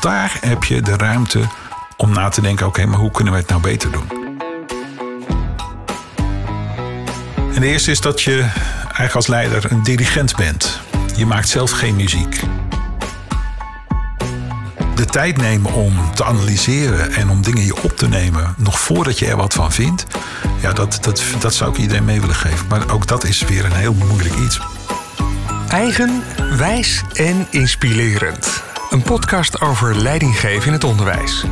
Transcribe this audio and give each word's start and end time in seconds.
daar 0.00 0.36
heb 0.40 0.64
je 0.64 0.82
de 0.82 0.96
ruimte 0.96 1.40
om 1.96 2.12
na 2.12 2.28
te 2.28 2.40
denken: 2.40 2.66
oké, 2.66 2.86
maar 2.86 2.98
hoe 2.98 3.10
kunnen 3.10 3.32
we 3.32 3.38
het 3.38 3.48
nou 3.48 3.60
beter 3.60 3.90
doen? 3.90 4.08
En 7.54 7.60
de 7.60 7.66
eerste 7.66 7.90
is 7.90 8.00
dat 8.00 8.22
je 8.22 8.40
eigenlijk 8.82 9.14
als 9.14 9.26
leider 9.26 9.72
een 9.72 9.82
dirigent 9.82 10.36
bent. 10.36 10.80
Je 11.16 11.26
maakt 11.26 11.48
zelf 11.48 11.70
geen 11.70 11.96
muziek. 11.96 12.40
De 14.94 15.06
tijd 15.06 15.36
nemen 15.36 15.72
om 15.72 16.14
te 16.14 16.24
analyseren 16.24 17.12
en 17.12 17.30
om 17.30 17.42
dingen 17.42 17.64
je 17.64 17.82
op 17.82 17.96
te 17.96 18.08
nemen, 18.08 18.54
nog 18.56 18.80
voordat 18.80 19.18
je 19.18 19.26
er 19.26 19.36
wat 19.36 19.54
van 19.54 19.72
vindt, 19.72 20.06
ja, 20.60 20.72
dat, 20.72 20.98
dat, 21.00 21.22
dat 21.38 21.54
zou 21.54 21.70
ik 21.70 21.76
iedereen 21.76 22.04
mee 22.04 22.20
willen 22.20 22.34
geven. 22.34 22.66
Maar 22.68 22.90
ook 22.90 23.06
dat 23.06 23.24
is 23.24 23.42
weer 23.42 23.64
een 23.64 23.72
heel 23.72 23.94
moeilijk 23.94 24.34
iets. 24.34 24.60
Eigen, 25.68 26.22
wijs 26.56 27.02
en 27.12 27.46
inspirerend. 27.50 28.69
Een 28.90 29.02
podcast 29.02 29.60
over 29.60 29.96
leidinggeven 29.96 30.66
in 30.66 30.72
het 30.72 30.84
onderwijs. 30.84 31.44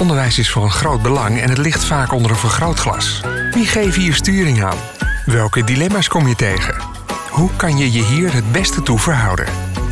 Onderwijs 0.00 0.38
is 0.38 0.54
een 0.54 0.70
groot 0.70 1.02
belang 1.02 1.40
en 1.40 1.48
het 1.48 1.58
ligt 1.58 1.84
vaak 1.84 2.12
onder 2.12 2.30
een 2.30 2.36
vergrootglas. 2.36 3.20
Wie 3.50 3.66
geeft 3.66 3.96
hier 3.96 4.14
sturing 4.14 4.64
aan? 4.64 4.76
Welke 5.24 5.64
dilemma's 5.64 6.08
kom 6.08 6.28
je 6.28 6.34
tegen? 6.34 6.74
Hoe 7.30 7.50
kan 7.56 7.78
je 7.78 7.92
je 7.92 8.02
hier 8.02 8.32
het 8.32 8.52
beste 8.52 8.82
toe 8.82 8.98
verhouden? 8.98 9.46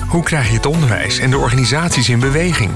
Hoe 0.09 0.23
krijg 0.23 0.49
je 0.49 0.55
het 0.55 0.67
onderwijs 0.67 1.19
en 1.19 1.31
de 1.31 1.39
organisaties 1.39 2.09
in 2.09 2.21
beweging? 2.21 2.71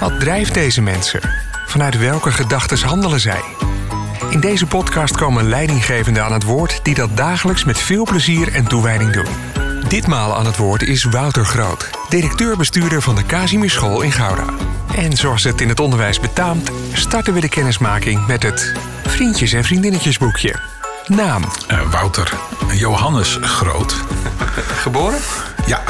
Wat 0.00 0.20
drijft 0.20 0.54
deze 0.54 0.82
mensen? 0.82 1.20
Vanuit 1.66 1.98
welke 1.98 2.30
gedachten 2.30 2.78
handelen 2.88 3.20
zij? 3.20 3.42
In 4.30 4.40
deze 4.40 4.66
podcast 4.66 5.16
komen 5.16 5.48
leidinggevenden 5.48 6.24
aan 6.24 6.32
het 6.32 6.44
woord 6.44 6.80
die 6.82 6.94
dat 6.94 7.16
dagelijks 7.16 7.64
met 7.64 7.78
veel 7.78 8.04
plezier 8.04 8.54
en 8.54 8.64
toewijding 8.64 9.12
doen. 9.12 9.45
Ditmaal 9.88 10.36
aan 10.36 10.46
het 10.46 10.56
woord 10.56 10.82
is 10.82 11.04
Wouter 11.04 11.44
Groot, 11.44 11.90
directeur-bestuurder 12.08 13.02
van 13.02 13.14
de 13.14 13.26
Casimir 13.26 13.70
School 13.70 14.02
in 14.02 14.12
Gouda. 14.12 14.44
En 14.94 15.16
zoals 15.16 15.44
het 15.44 15.60
in 15.60 15.68
het 15.68 15.80
onderwijs 15.80 16.20
betaamt, 16.20 16.70
starten 16.92 17.32
we 17.34 17.40
de 17.40 17.48
kennismaking 17.48 18.26
met 18.26 18.42
het 18.42 18.72
Vriendjes- 19.06 19.52
en 19.52 19.64
Vriendinnetjesboekje. 19.64 20.54
Naam. 21.06 21.42
Uh, 21.70 21.90
Wouter 21.90 22.32
Johannes 22.72 23.38
Groot. 23.40 23.94
Geboren? 24.84 25.18
Ja. 25.66 25.82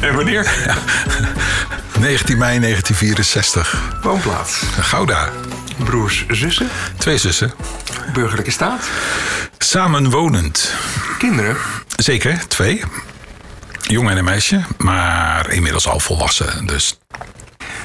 En 0.00 0.14
wanneer? 0.14 0.52
Ja. 0.66 0.74
19 1.98 2.38
mei 2.38 2.60
1964. 2.60 3.98
Woonplaats? 4.02 4.62
Gouda. 4.80 5.30
Broers, 5.76 6.26
zussen? 6.28 6.68
Twee 6.96 7.18
zussen. 7.18 7.52
Burgerlijke 8.12 8.50
staat? 8.50 8.88
Samenwonend. 9.58 10.74
Kinderen? 11.18 11.56
Zeker, 11.96 12.48
twee. 12.48 12.82
Jongen 13.82 14.10
en 14.10 14.18
een 14.18 14.24
meisje, 14.24 14.60
maar 14.78 15.50
inmiddels 15.50 15.88
al 15.88 16.00
volwassen. 16.00 16.66
Dus. 16.66 16.98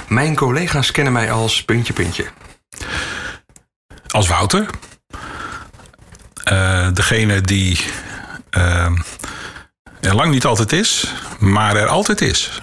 Mijn 0.08 0.36
collega's 0.36 0.92
kennen 0.92 1.14
mij 1.14 1.32
als 1.32 1.64
puntje 1.64 1.94
puntje. 1.94 2.26
Als 4.08 4.28
Wouter. 4.28 4.66
Uh, 6.52 6.88
degene 6.94 7.42
die 7.42 7.80
uh, 8.58 8.92
er 10.02 10.16
lang 10.16 10.32
niet 10.32 10.46
altijd 10.46 10.72
is, 10.72 11.14
maar 11.40 11.76
er 11.76 11.88
altijd 11.88 12.22
is. 12.22 12.62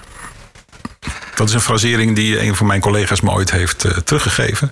Dat 1.34 1.48
is 1.48 1.54
een 1.54 1.60
frasering 1.60 2.14
die 2.14 2.40
een 2.42 2.54
van 2.54 2.66
mijn 2.66 2.80
collega's 2.80 3.20
me 3.20 3.30
ooit 3.30 3.50
heeft 3.50 3.84
uh, 3.84 3.92
teruggegeven. 3.92 4.68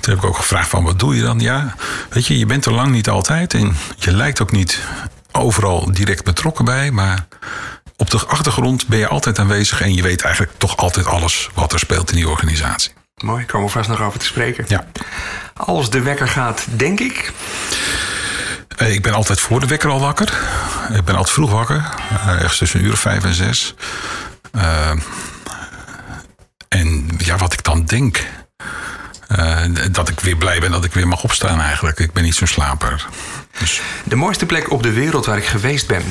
Toen 0.00 0.14
heb 0.14 0.22
ik 0.22 0.24
ook 0.24 0.36
gevraagd 0.36 0.68
van 0.68 0.84
wat 0.84 0.98
doe 0.98 1.16
je 1.16 1.22
dan? 1.22 1.40
Ja, 1.40 1.74
weet 2.08 2.26
je, 2.26 2.38
je 2.38 2.46
bent 2.46 2.64
er 2.64 2.72
lang 2.72 2.90
niet 2.90 3.08
altijd 3.08 3.54
en 3.54 3.76
je 3.96 4.12
lijkt 4.12 4.42
ook 4.42 4.52
niet 4.52 4.80
overal 5.38 5.92
direct 5.92 6.24
betrokken 6.24 6.64
bij, 6.64 6.90
maar 6.90 7.26
op 7.96 8.10
de 8.10 8.26
achtergrond 8.26 8.86
ben 8.86 8.98
je 8.98 9.08
altijd 9.08 9.38
aanwezig 9.38 9.80
en 9.80 9.94
je 9.94 10.02
weet 10.02 10.22
eigenlijk 10.22 10.52
toch 10.58 10.76
altijd 10.76 11.06
alles 11.06 11.50
wat 11.54 11.72
er 11.72 11.78
speelt 11.78 12.10
in 12.10 12.16
die 12.16 12.28
organisatie. 12.28 12.92
Mooi, 13.16 13.46
komen 13.46 13.66
we 13.66 13.72
vast 13.72 13.88
nog 13.88 14.02
over 14.02 14.18
te 14.18 14.26
spreken. 14.26 14.64
Ja. 14.68 14.86
Als 15.54 15.90
de 15.90 16.00
wekker 16.00 16.28
gaat, 16.28 16.66
denk 16.70 17.00
ik. 17.00 17.32
Ik 18.76 19.02
ben 19.02 19.14
altijd 19.14 19.40
voor 19.40 19.60
de 19.60 19.66
wekker 19.66 19.90
al 19.90 20.00
wakker. 20.00 20.38
Ik 20.94 21.04
ben 21.04 21.14
altijd 21.14 21.34
vroeg 21.34 21.50
wakker. 21.50 21.94
Ergens 22.26 22.58
tussen 22.58 22.80
een 22.80 22.86
uur 22.86 22.92
of 22.92 23.00
vijf 23.00 23.24
en 23.24 23.34
zes. 23.34 23.74
Uh, 24.52 24.90
en 26.68 27.10
ja, 27.18 27.36
wat 27.36 27.52
ik 27.52 27.64
dan 27.64 27.84
denk. 27.84 28.26
Uh, 29.38 29.62
dat 29.90 30.08
ik 30.08 30.20
weer 30.20 30.36
blij 30.36 30.60
ben 30.60 30.70
dat 30.70 30.84
ik 30.84 30.92
weer 30.92 31.08
mag 31.08 31.22
opstaan 31.22 31.60
eigenlijk. 31.60 31.98
Ik 31.98 32.12
ben 32.12 32.22
niet 32.22 32.34
zo'n 32.34 32.46
slaper. 32.46 33.06
Dus... 33.58 33.80
De 34.04 34.16
mooiste 34.16 34.46
plek 34.46 34.70
op 34.70 34.82
de 34.82 34.92
wereld 34.92 35.26
waar 35.26 35.36
ik 35.36 35.46
geweest 35.46 35.86
ben? 35.86 36.02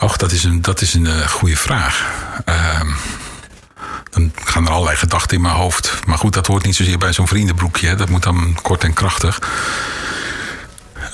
Och, 0.00 0.16
dat 0.16 0.32
is 0.32 0.44
een, 0.44 0.62
dat 0.62 0.80
is 0.80 0.94
een 0.94 1.04
uh, 1.04 1.28
goede 1.28 1.56
vraag. 1.56 2.04
Uh, 2.48 2.80
dan 4.10 4.32
gaan 4.44 4.66
er 4.66 4.72
allerlei 4.72 4.96
gedachten 4.96 5.36
in 5.36 5.42
mijn 5.42 5.54
hoofd. 5.54 5.98
Maar 6.06 6.18
goed, 6.18 6.32
dat 6.32 6.46
hoort 6.46 6.64
niet 6.64 6.76
zozeer 6.76 6.98
bij 6.98 7.12
zo'n 7.12 7.28
vriendenbroekje. 7.28 7.88
Hè. 7.88 7.96
Dat 7.96 8.08
moet 8.08 8.22
dan 8.22 8.58
kort 8.62 8.84
en 8.84 8.92
krachtig. 8.92 9.38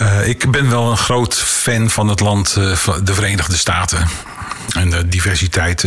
Uh, 0.01 0.29
ik 0.29 0.51
ben 0.51 0.71
wel 0.71 0.91
een 0.91 0.97
groot 0.97 1.35
fan 1.35 1.91
van 1.91 2.09
het 2.09 2.21
land, 2.21 2.55
de 2.55 3.15
Verenigde 3.15 3.57
Staten. 3.57 4.09
En 4.75 4.91
de 4.91 5.09
diversiteit. 5.09 5.87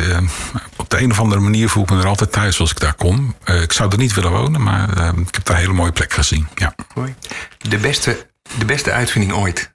op 0.75 0.90
de 0.90 1.02
een 1.02 1.12
of 1.12 1.19
andere 1.19 1.41
manier 1.41 1.69
voel 1.69 1.84
ik 1.84 1.90
me 1.90 2.00
er 2.00 2.08
altijd 2.08 2.31
thuis 2.31 2.59
als 2.59 2.72
ik 2.72 2.80
daar 2.80 2.94
kom. 2.94 3.36
ik 3.46 3.72
zou 3.72 3.91
er 3.91 3.97
niet 3.97 4.13
willen 4.13 4.31
wonen, 4.31 4.63
maar 4.63 4.90
ik 5.28 5.36
heb 5.36 5.46
daar 5.46 5.56
een 5.56 5.62
hele 5.62 5.74
mooie 5.74 5.91
plek 5.91 6.13
gezien. 6.13 6.47
Ja. 6.56 6.75
Mooi. 6.96 7.16
De 7.58 7.78
beste, 7.78 8.28
de 8.58 8.66
beste 8.66 8.91
uitvinding 8.91 9.34
ooit? 9.34 9.74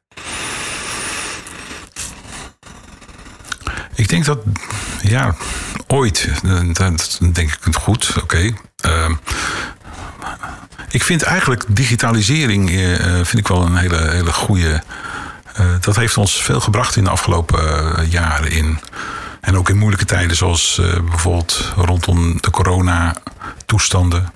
Ik 3.95 4.09
denk 4.09 4.25
dat, 4.25 4.39
ja, 5.01 5.35
ooit, 5.87 6.29
dat 6.73 7.19
denk 7.33 7.51
ik 7.65 7.75
goed, 7.75 8.09
oké. 8.09 8.21
Okay. 8.21 8.55
Uh, 8.87 9.17
ik 10.91 11.03
vind 11.03 11.23
eigenlijk 11.23 11.65
digitalisering 11.69 12.71
vind 13.23 13.39
ik 13.39 13.49
wel 13.49 13.67
een 13.67 13.77
hele, 13.77 14.11
hele 14.11 14.33
goede. 14.33 14.83
Uh, 15.61 15.75
dat 15.81 15.97
heeft 15.97 16.17
ons 16.17 16.43
veel 16.43 16.61
gebracht 16.61 16.97
in 16.97 17.05
de 17.05 17.11
afgelopen 17.11 17.63
uh, 17.63 18.11
jaren. 18.11 18.51
In, 18.51 18.81
en 19.41 19.57
ook 19.57 19.69
in 19.69 19.79
moeilijke 19.79 20.05
tijden, 20.05 20.37
zoals 20.37 20.81
bijvoorbeeld 21.09 21.73
rondom 21.77 22.41
de 22.41 22.51
corona-toestanden, 22.51 24.33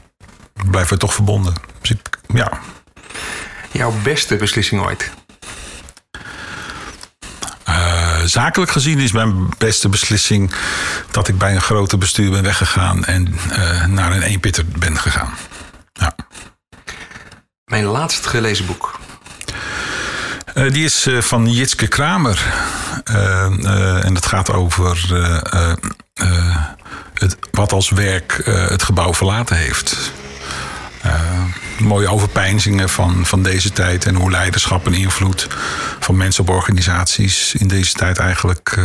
blijven 0.70 0.92
we 0.92 0.98
toch 0.98 1.14
verbonden. 1.14 1.54
Dus 1.80 1.90
ik, 1.90 2.18
ja. 2.26 2.60
Jouw 3.70 3.92
beste 4.02 4.36
beslissing 4.36 4.82
ooit? 4.82 5.10
zakelijk 8.28 8.70
gezien 8.70 8.98
is 8.98 9.12
mijn 9.12 9.48
beste 9.58 9.88
beslissing 9.88 10.54
dat 11.10 11.28
ik 11.28 11.38
bij 11.38 11.54
een 11.54 11.60
grote 11.60 11.98
bestuur 11.98 12.30
ben 12.30 12.42
weggegaan 12.42 13.04
en 13.04 13.34
uh, 13.50 13.86
naar 13.86 14.12
een 14.12 14.22
eenpitter 14.22 14.64
ben 14.78 14.98
gegaan. 14.98 15.34
Ja. 15.92 16.14
Mijn 17.64 17.84
laatst 17.84 18.26
gelezen 18.26 18.66
boek. 18.66 18.98
Uh, 20.54 20.72
die 20.72 20.84
is 20.84 21.06
uh, 21.06 21.20
van 21.20 21.50
Jitske 21.50 21.86
Kramer. 21.86 22.52
en 24.04 24.14
dat 24.14 24.26
gaat 24.26 24.52
over 24.52 25.08
het, 27.14 27.36
wat 27.50 27.72
als 27.72 27.90
werk 27.90 28.42
het 28.44 28.82
gebouw 28.82 29.14
verlaten 29.14 29.56
heeft. 29.56 30.12
mooie 31.78 32.08
overpeinzingen 32.08 32.88
van, 32.88 33.26
van 33.26 33.42
deze 33.42 33.72
tijd 33.72 34.06
en 34.06 34.14
hoe 34.14 34.30
leiderschap 34.30 34.86
en 34.86 34.94
invloed 34.94 35.48
van 36.00 36.16
mensen 36.16 36.42
op 36.42 36.54
organisaties 36.54 37.54
in 37.54 37.68
deze 37.68 37.92
tijd 37.92 38.18
eigenlijk 38.18 38.78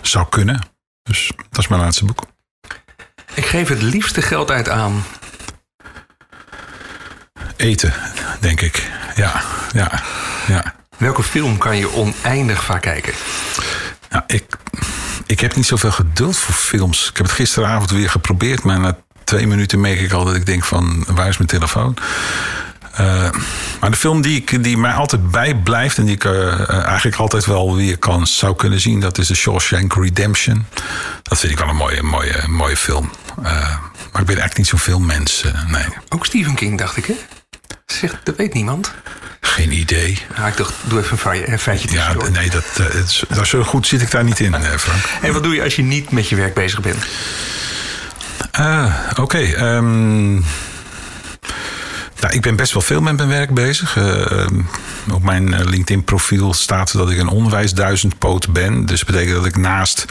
zou 0.00 0.26
kunnen. 0.28 0.60
Dus 1.02 1.32
dat 1.50 1.58
is 1.58 1.68
mijn 1.68 1.80
laatste 1.80 2.04
boek. 2.04 2.22
Ik 3.34 3.46
geef 3.46 3.68
het 3.68 3.82
liefste 3.82 4.22
geld 4.22 4.50
uit 4.50 4.68
aan. 4.68 5.04
Eten, 7.56 7.92
denk 8.40 8.60
ik. 8.60 8.90
Ja, 9.14 9.42
ja, 9.72 10.02
ja. 10.46 10.80
Welke 11.02 11.22
film 11.22 11.58
kan 11.58 11.76
je 11.76 11.92
oneindig 11.92 12.64
vaak 12.64 12.82
kijken? 12.82 13.12
Nou, 14.10 14.24
ik, 14.26 14.44
ik 15.26 15.40
heb 15.40 15.56
niet 15.56 15.66
zoveel 15.66 15.90
geduld 15.90 16.36
voor 16.36 16.54
films. 16.54 17.08
Ik 17.08 17.16
heb 17.16 17.26
het 17.26 17.34
gisteravond 17.34 17.90
weer 17.90 18.10
geprobeerd, 18.10 18.62
maar 18.62 18.80
na 18.80 18.98
twee 19.24 19.46
minuten 19.46 19.80
merk 19.80 20.00
ik 20.00 20.12
al 20.12 20.24
dat 20.24 20.34
ik 20.34 20.46
denk 20.46 20.64
van 20.64 21.04
waar 21.06 21.28
is 21.28 21.36
mijn 21.36 21.48
telefoon? 21.48 21.96
Uh, 23.00 23.30
maar 23.80 23.90
de 23.90 23.96
film 23.96 24.22
die, 24.22 24.36
ik, 24.36 24.62
die 24.64 24.78
mij 24.78 24.92
altijd 24.92 25.30
bijblijft 25.30 25.98
en 25.98 26.04
die 26.04 26.14
ik 26.14 26.24
uh, 26.24 26.70
eigenlijk 26.70 27.16
altijd 27.16 27.46
wel 27.46 27.76
weer 27.76 27.98
kan, 27.98 28.26
zou 28.26 28.56
kunnen 28.56 28.80
zien, 28.80 29.00
dat 29.00 29.18
is 29.18 29.26
de 29.26 29.34
Shawshank 29.34 29.94
Redemption. 29.94 30.66
Dat 31.22 31.38
vind 31.38 31.52
ik 31.52 31.58
wel 31.58 31.68
een 31.68 31.76
mooie, 31.76 32.02
mooie, 32.02 32.48
mooie 32.48 32.76
film. 32.76 33.10
Uh, 33.38 33.44
maar 34.12 34.20
ik 34.20 34.26
ben 34.26 34.38
eigenlijk 34.38 34.56
niet 34.56 34.66
zo'n 34.66 34.78
filmmens. 34.78 35.44
nee. 35.66 35.84
Ook 36.08 36.26
Stephen 36.26 36.54
King, 36.54 36.78
dacht 36.78 36.96
ik, 36.96 37.04
hè? 37.04 37.14
Zegt, 37.86 38.16
dat 38.22 38.36
weet 38.36 38.54
niemand. 38.54 38.92
Geen 39.40 39.72
idee. 39.72 40.18
Nou, 40.36 40.48
ik 40.48 40.56
dacht, 40.56 40.72
doe 40.82 40.98
even 40.98 41.52
een, 41.52 41.58
feitje 41.58 41.92
Ja, 41.92 42.14
nee, 42.32 42.50
dat, 42.50 42.64
dat, 42.76 43.24
dat, 43.28 43.46
zo 43.46 43.62
goed 43.62 43.86
zit 43.86 44.02
ik 44.02 44.10
daar 44.10 44.24
niet 44.24 44.40
in, 44.40 44.54
Frank. 44.78 45.04
En 45.22 45.32
wat 45.32 45.42
doe 45.42 45.54
je 45.54 45.62
als 45.62 45.76
je 45.76 45.82
niet 45.82 46.10
met 46.10 46.28
je 46.28 46.36
werk 46.36 46.54
bezig 46.54 46.80
bent? 46.80 47.04
Oké, 49.10 49.20
okay, 49.20 49.76
um, 49.76 50.44
nou, 52.20 52.34
ik 52.34 52.40
ben 52.40 52.56
best 52.56 52.72
wel 52.72 52.82
veel 52.82 53.00
met 53.00 53.16
mijn 53.16 53.28
werk 53.28 53.54
bezig. 53.54 53.96
Uh, 53.96 54.46
op 55.12 55.22
mijn 55.22 55.64
LinkedIn-profiel 55.64 56.54
staat 56.54 56.92
dat 56.92 57.10
ik 57.10 57.18
een 57.18 57.28
onderwijsduizendpoot 57.28 58.52
ben. 58.52 58.86
Dus 58.86 58.98
dat 59.00 59.08
betekent 59.08 59.36
dat 59.36 59.46
ik 59.46 59.56
naast 59.56 60.04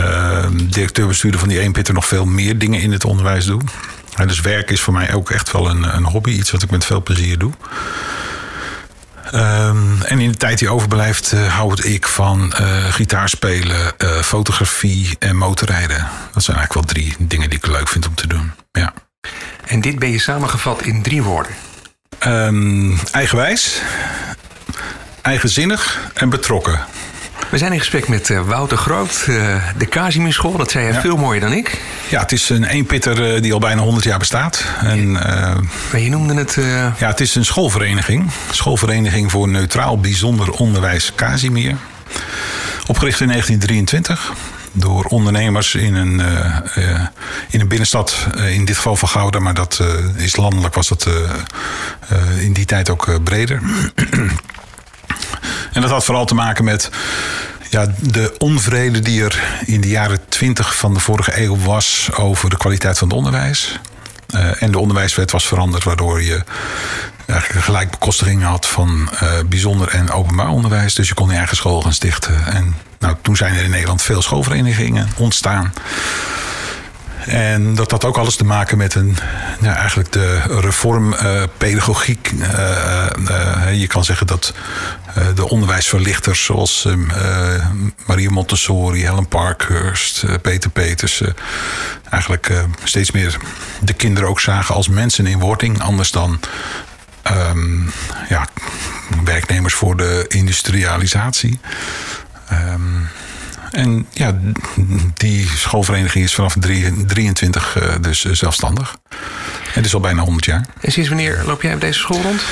uh, 0.00 0.46
directeur-bestuurder 0.62 1.40
van 1.40 1.48
die 1.48 1.60
eenpitter 1.60 1.94
nog 1.94 2.06
veel 2.06 2.24
meer 2.24 2.58
dingen 2.58 2.80
in 2.80 2.92
het 2.92 3.04
onderwijs 3.04 3.44
doe. 3.44 3.60
En 4.16 4.28
dus 4.28 4.40
werk 4.40 4.70
is 4.70 4.80
voor 4.80 4.92
mij 4.92 5.14
ook 5.14 5.30
echt 5.30 5.52
wel 5.52 5.70
een, 5.70 5.96
een 5.96 6.04
hobby, 6.04 6.30
iets 6.30 6.50
wat 6.50 6.62
ik 6.62 6.70
met 6.70 6.84
veel 6.84 7.02
plezier 7.02 7.38
doe. 7.38 7.52
Um, 9.34 10.02
en 10.02 10.18
in 10.18 10.30
de 10.30 10.36
tijd 10.36 10.58
die 10.58 10.68
overblijft 10.68 11.32
uh, 11.32 11.54
houd 11.54 11.84
ik 11.84 12.06
van 12.06 12.52
uh, 12.60 12.84
gitaarspelen, 12.84 13.92
uh, 13.98 14.20
fotografie 14.22 15.16
en 15.18 15.36
motorrijden. 15.36 16.08
Dat 16.32 16.44
zijn 16.44 16.56
eigenlijk 16.56 16.86
wel 16.86 16.96
drie 16.96 17.14
dingen 17.18 17.50
die 17.50 17.58
ik 17.58 17.66
leuk 17.66 17.88
vind 17.88 18.08
om 18.08 18.14
te 18.14 18.26
doen. 18.26 18.52
Ja. 18.72 18.92
En 19.66 19.80
dit 19.80 19.98
ben 19.98 20.10
je 20.10 20.18
samengevat 20.18 20.82
in 20.82 21.02
drie 21.02 21.22
woorden? 21.22 21.52
Um, 22.26 22.98
eigenwijs, 23.12 23.80
eigenzinnig 25.22 25.98
en 26.14 26.28
betrokken. 26.28 26.80
We 27.50 27.58
zijn 27.58 27.72
in 27.72 27.78
gesprek 27.78 28.08
met 28.08 28.28
uh, 28.28 28.40
Wouter 28.40 28.76
Groot, 28.76 29.26
uh, 29.28 29.56
de 29.78 29.88
Casimir 29.88 30.32
School. 30.32 30.56
Dat 30.56 30.70
zei 30.70 30.92
ja. 30.92 31.00
veel 31.00 31.16
mooier 31.16 31.40
dan 31.40 31.52
ik. 31.52 31.80
Ja, 32.08 32.20
het 32.20 32.32
is 32.32 32.48
een 32.48 32.64
eenpitter 32.64 33.34
uh, 33.34 33.42
die 33.42 33.52
al 33.52 33.58
bijna 33.58 33.82
100 33.82 34.04
jaar 34.04 34.18
bestaat. 34.18 34.64
En, 34.80 35.12
maar 35.12 36.00
je 36.00 36.10
noemde 36.10 36.34
het... 36.34 36.58
Ja, 36.98 37.08
het 37.08 37.20
is 37.20 37.34
een 37.34 37.44
schoolvereniging. 37.44 38.30
Schoolvereniging 38.50 39.30
voor 39.30 39.48
Neutraal 39.48 39.98
Bijzonder 40.00 40.50
Onderwijs 40.50 41.12
Casimir. 41.14 41.76
Opgericht 42.86 43.20
in 43.20 43.28
1923 43.28 44.32
door 44.72 45.04
ondernemers 45.04 45.74
in 45.74 45.94
een, 45.94 46.22
in 47.50 47.60
een 47.60 47.68
binnenstad, 47.68 48.26
in 48.46 48.64
dit 48.64 48.76
geval 48.76 48.96
van 48.96 49.08
Gouda, 49.08 49.38
maar 49.38 49.54
dat 49.54 49.80
is 50.16 50.36
landelijk, 50.36 50.74
was 50.74 50.88
dat 50.88 51.08
in 52.38 52.52
die 52.52 52.64
tijd 52.64 52.90
ook 52.90 53.24
breder. 53.24 53.60
En 55.72 55.80
dat 55.80 55.90
had 55.90 56.04
vooral 56.04 56.24
te 56.24 56.34
maken 56.34 56.64
met 56.64 56.90
ja, 57.70 57.86
de 58.00 58.34
onvrede 58.38 59.00
die 59.00 59.24
er 59.24 59.42
in 59.66 59.80
de 59.80 59.88
jaren 59.88 60.20
twintig 60.28 60.76
van 60.76 60.94
de 60.94 61.00
vorige 61.00 61.40
eeuw 61.42 61.56
was 61.56 62.08
over 62.12 62.50
de 62.50 62.56
kwaliteit 62.56 62.98
van 62.98 63.08
het 63.08 63.16
onderwijs. 63.16 63.80
Uh, 64.34 64.62
en 64.62 64.72
de 64.72 64.78
onderwijswet 64.78 65.30
was 65.30 65.46
veranderd, 65.46 65.84
waardoor 65.84 66.22
je 66.22 66.42
eigenlijk 67.26 67.64
gelijkbekostiging 67.64 68.42
had 68.42 68.66
van 68.66 69.08
uh, 69.12 69.32
bijzonder 69.46 69.88
en 69.88 70.10
openbaar 70.10 70.48
onderwijs. 70.48 70.94
Dus 70.94 71.08
je 71.08 71.14
kon 71.14 71.28
je 71.28 71.36
eigen 71.36 71.56
school 71.56 71.82
gaan 71.82 71.92
stichten. 71.92 72.46
En 72.46 72.76
nou, 72.98 73.16
toen 73.22 73.36
zijn 73.36 73.54
er 73.54 73.64
in 73.64 73.70
Nederland 73.70 74.02
veel 74.02 74.22
schoolverenigingen 74.22 75.08
ontstaan. 75.16 75.72
En 77.26 77.74
dat 77.74 77.90
had 77.90 78.04
ook 78.04 78.16
alles 78.16 78.36
te 78.36 78.44
maken 78.44 78.78
met 78.78 78.94
een, 78.94 79.16
ja, 79.60 79.76
eigenlijk 79.76 80.12
de 80.12 80.40
reformpedagogiek. 80.60 82.32
Uh, 82.32 83.80
je 83.80 83.86
kan 83.86 84.04
zeggen 84.04 84.26
dat 84.26 84.54
de 85.34 85.48
onderwijsverlichters 85.48 86.44
zoals 86.44 86.88
Maria 88.06 88.30
Montessori, 88.30 89.04
Helen 89.04 89.28
Parkhurst, 89.28 90.24
Peter 90.42 90.70
Peters... 90.70 91.22
eigenlijk 92.10 92.52
steeds 92.84 93.10
meer 93.10 93.36
de 93.80 93.92
kinderen 93.92 94.28
ook 94.28 94.40
zagen 94.40 94.74
als 94.74 94.88
mensen 94.88 95.26
in 95.26 95.38
wording. 95.38 95.82
Anders 95.82 96.10
dan 96.10 96.40
um, 97.32 97.92
ja, 98.28 98.48
werknemers 99.24 99.74
voor 99.74 99.96
de 99.96 100.24
industrialisatie. 100.28 101.60
Um, 102.52 103.08
en 103.74 104.06
ja, 104.10 104.38
die 105.14 105.48
schoolvereniging 105.48 106.24
is 106.24 106.34
vanaf 106.34 106.56
23 107.06 107.82
uh, 107.82 107.94
dus 108.00 108.24
zelfstandig. 108.24 108.96
Het 109.72 109.84
is 109.84 109.94
al 109.94 110.00
bijna 110.00 110.22
100 110.22 110.44
jaar. 110.44 110.66
En 110.80 110.92
sinds 110.92 111.08
wanneer 111.08 111.42
loop 111.46 111.62
jij 111.62 111.74
op 111.74 111.80
deze 111.80 111.98
school 111.98 112.22
rond? 112.22 112.42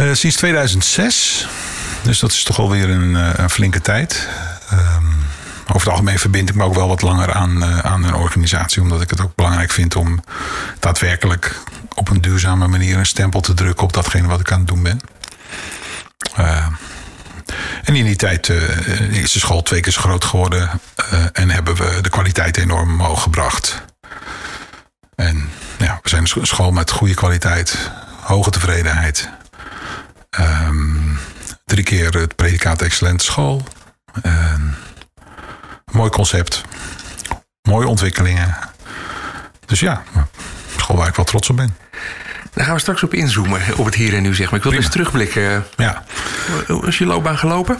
Uh, 0.00 0.14
sinds 0.14 0.36
2006. 0.36 1.46
Dus 2.02 2.18
dat 2.18 2.32
is 2.32 2.42
toch 2.42 2.58
alweer 2.58 2.90
een, 2.90 3.10
uh, 3.10 3.30
een 3.36 3.50
flinke 3.50 3.80
tijd. 3.80 4.28
Um, 4.72 5.16
over 5.66 5.80
het 5.80 5.88
algemeen 5.88 6.18
verbind 6.18 6.48
ik 6.48 6.54
me 6.54 6.64
ook 6.64 6.74
wel 6.74 6.88
wat 6.88 7.02
langer 7.02 7.32
aan, 7.32 7.64
aan 7.64 8.04
een 8.04 8.14
organisatie. 8.14 8.82
Omdat 8.82 9.00
ik 9.00 9.10
het 9.10 9.20
ook 9.20 9.34
belangrijk 9.34 9.70
vind 9.70 9.96
om 9.96 10.20
daadwerkelijk 10.78 11.60
op 11.94 12.08
een 12.08 12.20
duurzame 12.20 12.66
manier 12.66 12.96
een 12.96 13.06
stempel 13.06 13.40
te 13.40 13.54
drukken 13.54 13.84
op 13.84 13.92
datgene 13.92 14.26
wat 14.26 14.40
ik 14.40 14.52
aan 14.52 14.58
het 14.58 14.68
doen 14.68 14.82
ben. 14.82 15.00
En 17.84 17.96
in 17.96 18.04
die 18.04 18.16
tijd 18.16 18.48
uh, 18.48 19.00
is 19.00 19.32
de 19.32 19.38
school 19.38 19.62
twee 19.62 19.80
keer 19.80 19.92
zo 19.92 20.00
groot 20.00 20.24
geworden. 20.24 20.70
Uh, 21.12 21.24
en 21.32 21.50
hebben 21.50 21.74
we 21.74 21.98
de 22.00 22.10
kwaliteit 22.10 22.56
enorm 22.56 22.90
omhoog 22.90 23.22
gebracht. 23.22 23.82
En 25.14 25.50
ja, 25.78 25.98
we 26.02 26.08
zijn 26.08 26.26
een 26.34 26.46
school 26.46 26.70
met 26.70 26.90
goede 26.90 27.14
kwaliteit, 27.14 27.90
hoge 28.20 28.50
tevredenheid. 28.50 29.28
Um, 30.40 31.18
drie 31.64 31.84
keer 31.84 32.14
het 32.14 32.36
predicaat 32.36 32.82
excellente 32.82 33.24
school. 33.24 33.64
Mooi 35.92 36.10
concept. 36.10 36.62
Mooie 37.62 37.86
ontwikkelingen. 37.86 38.56
Dus 39.66 39.80
ja, 39.80 40.02
een 40.14 40.26
school 40.76 40.96
waar 40.96 41.08
ik 41.08 41.14
wel 41.14 41.24
trots 41.24 41.50
op 41.50 41.56
ben. 41.56 41.76
Daar 42.58 42.66
gaan 42.66 42.76
we 42.76 42.82
straks 42.82 43.02
op 43.02 43.14
inzoomen, 43.14 43.60
op 43.76 43.84
het 43.84 43.94
hier 43.94 44.14
en 44.14 44.22
nu 44.22 44.34
zeg 44.34 44.46
maar. 44.50 44.56
Ik 44.56 44.62
wil 44.62 44.72
Prima. 44.72 44.86
eens 44.86 44.92
terugblikken. 44.92 45.66
Ja. 45.76 46.04
Hoe 46.66 46.86
is 46.86 46.98
je 46.98 47.06
loopbaan 47.06 47.38
gelopen? 47.38 47.78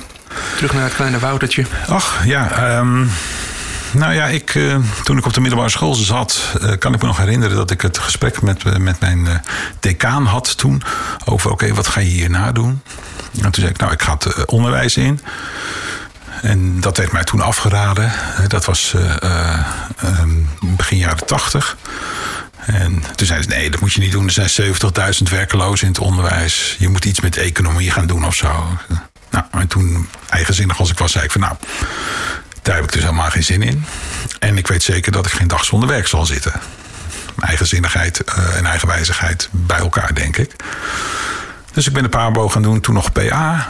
Terug 0.56 0.72
naar 0.72 0.82
het 0.82 0.94
kleine 0.94 1.18
Woutertje. 1.18 1.64
Ach, 1.88 2.24
ja. 2.24 2.76
Um, 2.78 3.10
nou 3.90 4.12
ja, 4.12 4.26
ik, 4.26 4.54
uh, 4.54 4.76
toen 5.04 5.18
ik 5.18 5.26
op 5.26 5.34
de 5.34 5.40
middelbare 5.40 5.70
school 5.70 5.94
zat... 5.94 6.58
Uh, 6.62 6.72
kan 6.78 6.94
ik 6.94 7.00
me 7.00 7.06
nog 7.06 7.16
herinneren 7.16 7.56
dat 7.56 7.70
ik 7.70 7.80
het 7.80 7.98
gesprek 7.98 8.42
met, 8.42 8.78
met 8.78 9.00
mijn 9.00 9.42
decaan 9.80 10.26
had 10.26 10.58
toen... 10.58 10.82
over, 11.24 11.50
oké, 11.50 11.64
okay, 11.64 11.76
wat 11.76 11.86
ga 11.86 12.00
je 12.00 12.08
hierna 12.08 12.52
doen? 12.52 12.82
En 13.34 13.42
toen 13.42 13.54
zei 13.54 13.68
ik, 13.68 13.78
nou, 13.78 13.92
ik 13.92 14.02
ga 14.02 14.12
het 14.18 14.44
onderwijs 14.44 14.96
in... 14.96 15.20
En 16.42 16.80
dat 16.80 16.96
werd 16.96 17.12
mij 17.12 17.24
toen 17.24 17.40
afgeraden. 17.40 18.12
Dat 18.48 18.64
was 18.64 18.94
um, 20.20 20.48
begin 20.60 20.98
jaren 20.98 21.26
tachtig. 21.26 21.76
En 22.72 23.02
toen 23.14 23.26
zeiden 23.26 23.50
ze, 23.50 23.56
nee, 23.56 23.70
dat 23.70 23.80
moet 23.80 23.92
je 23.92 24.00
niet 24.00 24.12
doen. 24.12 24.24
Er 24.26 24.48
zijn 24.48 24.74
70.000 25.16 25.30
werkelozen 25.30 25.86
in 25.86 25.92
het 25.92 26.02
onderwijs. 26.02 26.76
Je 26.78 26.88
moet 26.88 27.04
iets 27.04 27.20
met 27.20 27.36
economie 27.36 27.90
gaan 27.90 28.06
doen 28.06 28.24
of 28.24 28.34
zo. 28.34 28.78
Nou, 29.30 29.44
en 29.50 29.66
toen, 29.66 30.08
eigenzinnig 30.28 30.78
als 30.78 30.90
ik 30.90 30.98
was, 30.98 31.12
zei 31.12 31.24
ik 31.24 31.30
van 31.30 31.40
nou, 31.40 31.54
daar 32.62 32.74
heb 32.74 32.84
ik 32.84 32.92
dus 32.92 33.02
helemaal 33.02 33.30
geen 33.30 33.44
zin 33.44 33.62
in. 33.62 33.84
En 34.38 34.58
ik 34.58 34.66
weet 34.66 34.82
zeker 34.82 35.12
dat 35.12 35.26
ik 35.26 35.32
geen 35.32 35.48
dag 35.48 35.64
zonder 35.64 35.88
werk 35.88 36.06
zal 36.06 36.26
zitten. 36.26 36.52
Eigenzinnigheid 37.40 38.22
uh, 38.38 38.56
en 38.56 38.66
eigenwijzigheid 38.66 39.48
bij 39.50 39.78
elkaar, 39.78 40.14
denk 40.14 40.36
ik. 40.36 40.52
Dus 41.72 41.86
ik 41.86 41.92
ben 41.92 42.04
een 42.04 42.10
paar 42.10 42.50
gaan 42.50 42.62
doen, 42.62 42.80
toen 42.80 42.94
nog 42.94 43.12
PA. 43.12 43.68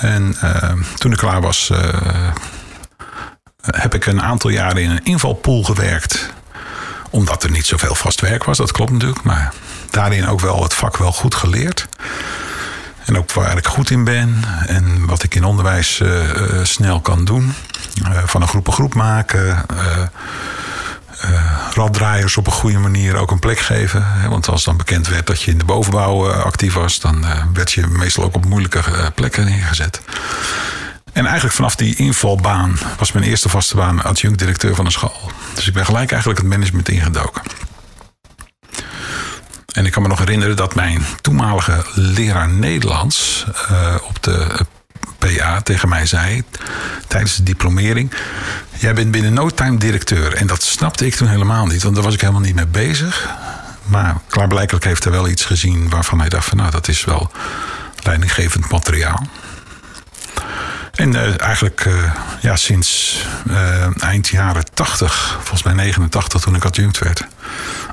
En 0.00 0.36
uh, 0.44 0.72
toen 0.94 1.12
ik 1.12 1.18
klaar 1.18 1.40
was, 1.40 1.70
uh, 1.72 2.32
heb 3.60 3.94
ik 3.94 4.06
een 4.06 4.22
aantal 4.22 4.50
jaren 4.50 4.82
in 4.82 4.90
een 4.90 5.04
invalpool 5.04 5.62
gewerkt 5.62 6.32
omdat 7.10 7.42
er 7.42 7.50
niet 7.50 7.66
zoveel 7.66 7.94
vast 7.94 8.20
werk 8.20 8.44
was, 8.44 8.56
dat 8.56 8.72
klopt 8.72 8.90
natuurlijk. 8.90 9.22
Maar 9.22 9.52
daarin 9.90 10.28
ook 10.28 10.40
wel 10.40 10.62
het 10.62 10.74
vak 10.74 10.96
wel 10.96 11.12
goed 11.12 11.34
geleerd. 11.34 11.88
En 13.04 13.18
ook 13.18 13.32
waar 13.32 13.56
ik 13.56 13.66
goed 13.66 13.90
in 13.90 14.04
ben. 14.04 14.44
En 14.66 15.06
wat 15.06 15.22
ik 15.22 15.34
in 15.34 15.44
onderwijs 15.44 16.00
uh, 16.00 16.34
uh, 16.34 16.64
snel 16.64 17.00
kan 17.00 17.24
doen. 17.24 17.54
Uh, 18.02 18.18
van 18.24 18.42
een 18.42 18.48
groep 18.48 18.66
een 18.66 18.72
groep 18.72 18.94
maken. 18.94 19.66
raddraaiers 21.74 22.36
op 22.36 22.46
een 22.46 22.52
goede 22.52 22.78
manier 22.78 23.16
ook 23.16 23.30
een 23.30 23.38
plek 23.38 23.58
geven. 23.58 24.06
Want 24.28 24.48
als 24.48 24.64
dan 24.64 24.76
bekend 24.76 25.08
werd 25.08 25.26
dat 25.26 25.42
je 25.42 25.50
in 25.50 25.58
de 25.58 25.64
bovenbouw 25.64 26.32
actief 26.32 26.74
was... 26.74 27.00
dan 27.00 27.24
werd 27.52 27.72
je 27.72 27.86
meestal 27.86 28.24
ook 28.24 28.34
op 28.34 28.44
moeilijke 28.44 28.82
plekken 29.14 29.44
neergezet. 29.44 30.00
En 31.12 31.24
eigenlijk 31.24 31.54
vanaf 31.54 31.74
die 31.74 31.96
invalbaan 31.96 32.78
was 32.98 33.12
mijn 33.12 33.24
eerste 33.24 33.48
vaste 33.48 33.76
baan 33.76 34.02
adjunct-directeur 34.02 34.74
van 34.74 34.84
een 34.84 34.92
school. 34.92 35.30
Dus 35.54 35.66
ik 35.66 35.74
ben 35.74 35.84
gelijk 35.84 36.10
eigenlijk 36.10 36.40
het 36.40 36.50
management 36.50 36.88
ingedoken. 36.88 37.42
En 39.72 39.86
ik 39.86 39.92
kan 39.92 40.02
me 40.02 40.08
nog 40.08 40.18
herinneren 40.18 40.56
dat 40.56 40.74
mijn 40.74 41.06
toenmalige 41.20 41.84
leraar 41.94 42.48
Nederlands 42.48 43.46
uh, 43.70 43.94
op 44.08 44.22
de 44.22 44.66
PA 45.18 45.60
tegen 45.60 45.88
mij 45.88 46.06
zei 46.06 46.42
tijdens 47.06 47.36
de 47.36 47.42
diplomering: 47.42 48.12
Jij 48.78 48.94
bent 48.94 49.10
binnen 49.10 49.32
no 49.32 49.50
time 49.50 49.78
directeur. 49.78 50.34
En 50.34 50.46
dat 50.46 50.62
snapte 50.62 51.06
ik 51.06 51.14
toen 51.14 51.28
helemaal 51.28 51.66
niet, 51.66 51.82
want 51.82 51.94
daar 51.94 52.04
was 52.04 52.14
ik 52.14 52.20
helemaal 52.20 52.42
niet 52.42 52.54
mee 52.54 52.66
bezig. 52.66 53.28
Maar 53.84 54.16
klaarblijkelijk 54.28 54.84
heeft 54.84 55.04
hij 55.04 55.12
wel 55.12 55.28
iets 55.28 55.44
gezien 55.44 55.88
waarvan 55.88 56.20
hij 56.20 56.28
dacht: 56.28 56.48
van, 56.48 56.56
Nou, 56.56 56.70
dat 56.70 56.88
is 56.88 57.04
wel 57.04 57.30
leidinggevend 58.02 58.70
materiaal. 58.70 59.26
En 61.00 61.14
uh, 61.14 61.40
eigenlijk 61.40 61.84
uh, 61.84 62.14
ja, 62.40 62.56
sinds 62.56 63.20
uh, 63.50 64.02
eind 64.02 64.28
jaren 64.28 64.64
80, 64.74 65.32
volgens 65.32 65.62
mij 65.62 65.72
89 65.72 66.40
toen 66.40 66.54
ik 66.54 66.64
adjunct 66.64 66.98
werd, 66.98 67.26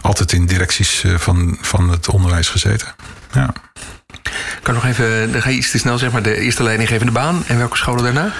altijd 0.01 0.31
in 0.31 0.45
directies 0.45 1.03
van, 1.17 1.57
van 1.61 1.89
het 1.89 2.09
onderwijs 2.09 2.49
gezeten. 2.49 2.87
Ja. 3.33 3.53
Kan 4.61 4.73
nog 4.73 4.85
even, 4.85 5.31
dan 5.31 5.41
ga 5.41 5.49
je 5.49 5.55
iets 5.55 5.71
te 5.71 5.77
snel 5.77 5.97
zeg 5.97 6.11
maar, 6.11 6.21
de 6.21 6.35
eerste 6.35 6.63
leidinggevende 6.63 7.11
baan 7.11 7.43
en 7.47 7.57
welke 7.57 7.77
scholen 7.77 8.03
daarna? 8.03 8.33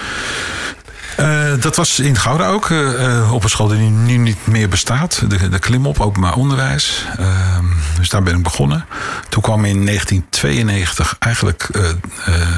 Dat 1.60 1.76
was 1.76 1.98
in 2.00 2.16
Gouda 2.16 2.48
ook, 2.48 2.68
uh, 2.68 3.32
op 3.32 3.42
een 3.42 3.50
school 3.50 3.68
die 3.68 3.78
nu 3.78 4.16
niet 4.16 4.46
meer 4.46 4.68
bestaat. 4.68 5.22
De, 5.28 5.48
de 5.48 5.58
Klimop, 5.58 6.00
openbaar 6.00 6.34
onderwijs. 6.34 7.04
Ehm, 7.18 7.64
dus 7.96 8.08
daar 8.08 8.22
ben 8.22 8.36
ik 8.36 8.42
begonnen. 8.42 8.86
Toen 9.28 9.42
kwam 9.42 9.64
in 9.64 9.84
1992 9.84 11.16
eigenlijk 11.18 11.68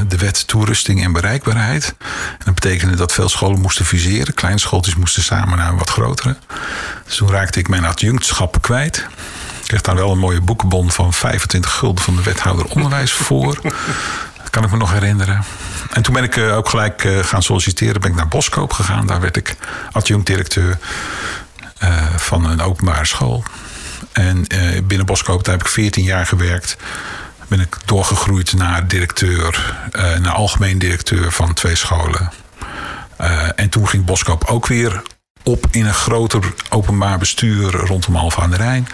de 0.09 0.17
wet 0.17 0.47
toerusting 0.47 1.05
en 1.05 1.12
bereikbaarheid. 1.12 1.95
En 2.38 2.45
dat 2.45 2.55
betekende 2.55 2.97
dat 2.97 3.12
veel 3.12 3.29
scholen 3.29 3.61
moesten 3.61 3.85
fuseren. 3.85 4.35
Kleine 4.35 4.61
schooltjes 4.61 4.95
moesten 4.95 5.23
samen 5.23 5.59
naar 5.59 5.69
een 5.69 5.79
wat 5.79 5.90
grotere. 5.90 6.37
Dus 7.07 7.17
toen 7.17 7.31
raakte 7.31 7.59
ik 7.59 7.69
mijn 7.69 7.85
adjunctschap 7.85 8.62
kwijt. 8.62 9.07
Ik 9.61 9.67
kreeg 9.67 9.81
daar 9.81 9.95
wel 9.95 10.12
een 10.12 10.19
mooie 10.19 10.40
boekenbon 10.40 10.90
van 10.90 11.12
25 11.12 11.73
gulden 11.73 12.05
van 12.05 12.17
de 12.17 12.23
wethouder 12.23 12.64
onderwijs 12.67 13.12
voor. 13.12 13.61
Kan 14.50 14.64
ik 14.64 14.71
me 14.71 14.76
nog 14.76 14.92
herinneren. 14.92 15.45
En 15.92 16.02
toen 16.02 16.14
ben 16.14 16.25
ik 16.25 16.38
ook 16.38 16.69
gelijk 16.69 17.09
gaan 17.23 17.42
solliciteren. 17.42 18.00
Ben 18.00 18.11
ik 18.11 18.16
naar 18.16 18.28
Boskoop 18.28 18.73
gegaan. 18.73 19.07
Daar 19.07 19.21
werd 19.21 19.37
ik 19.37 19.57
adjunct-directeur 19.92 20.78
van 22.16 22.45
een 22.45 22.61
openbare 22.61 23.04
school. 23.04 23.42
En 24.12 24.47
binnen 24.85 25.07
Boskoop 25.07 25.47
heb 25.47 25.61
ik 25.61 25.69
14 25.69 26.04
jaar 26.04 26.26
gewerkt. 26.26 26.76
Ben 27.49 27.61
ik 27.61 27.76
doorgegroeid 27.85 28.52
naar 28.52 28.88
directeur, 28.88 29.75
naar 29.92 30.33
algemeen 30.33 30.78
directeur 30.78 31.33
van 31.33 31.54
twee 31.54 31.75
scholen. 31.75 32.33
en 33.57 33.69
toen 33.69 33.88
ging 33.88 34.04
Boskoop 34.04 34.45
ook 34.45 34.66
weer 34.66 35.02
op 35.42 35.66
in 35.71 35.87
een 35.87 35.95
groter 35.95 36.54
openbaar 36.69 37.19
bestuur 37.19 37.71
rondom 37.71 38.16
Alfa 38.16 38.42
aan 38.42 38.50
de 38.50 38.57
Rijn. 38.57 38.88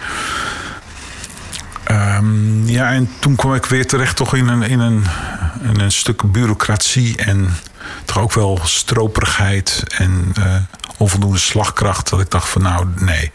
Um, 1.91 2.67
ja, 2.67 2.91
en 2.91 3.09
toen 3.19 3.35
kwam 3.35 3.53
ik 3.53 3.65
weer 3.65 3.87
terecht 3.87 4.15
toch 4.15 4.35
in 4.35 4.47
een, 4.47 4.63
in 4.63 4.79
een, 4.79 5.05
een 5.61 5.91
stuk 5.91 6.31
bureaucratie 6.31 7.17
en 7.17 7.49
toch 8.05 8.19
ook 8.19 8.33
wel 8.33 8.59
stroperigheid 8.63 9.83
en 9.97 10.33
uh, 10.39 10.55
onvoldoende 10.97 11.37
slagkracht. 11.37 12.09
Dat 12.09 12.19
ik 12.19 12.31
dacht 12.31 12.49
van 12.49 12.61
nou, 12.61 12.87
nee. 12.95 13.31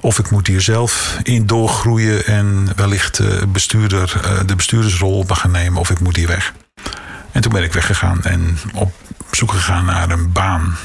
Of 0.00 0.18
ik 0.18 0.30
moet 0.30 0.46
hier 0.46 0.60
zelf 0.60 1.18
in 1.22 1.46
doorgroeien 1.46 2.26
en 2.26 2.68
wellicht 2.76 3.18
uh, 3.18 3.42
bestuurder, 3.48 4.20
uh, 4.24 4.40
de 4.46 4.56
bestuurdersrol 4.56 5.24
gaan 5.28 5.50
nemen, 5.50 5.80
of 5.80 5.90
ik 5.90 6.00
moet 6.00 6.16
hier 6.16 6.28
weg. 6.28 6.52
En 7.32 7.40
toen 7.40 7.52
ben 7.52 7.62
ik 7.62 7.72
weggegaan 7.72 8.24
en 8.24 8.58
op 8.74 8.92
zoek 9.30 9.52
gegaan 9.52 9.84
naar 9.84 10.10
een 10.10 10.32
baan. 10.32 10.76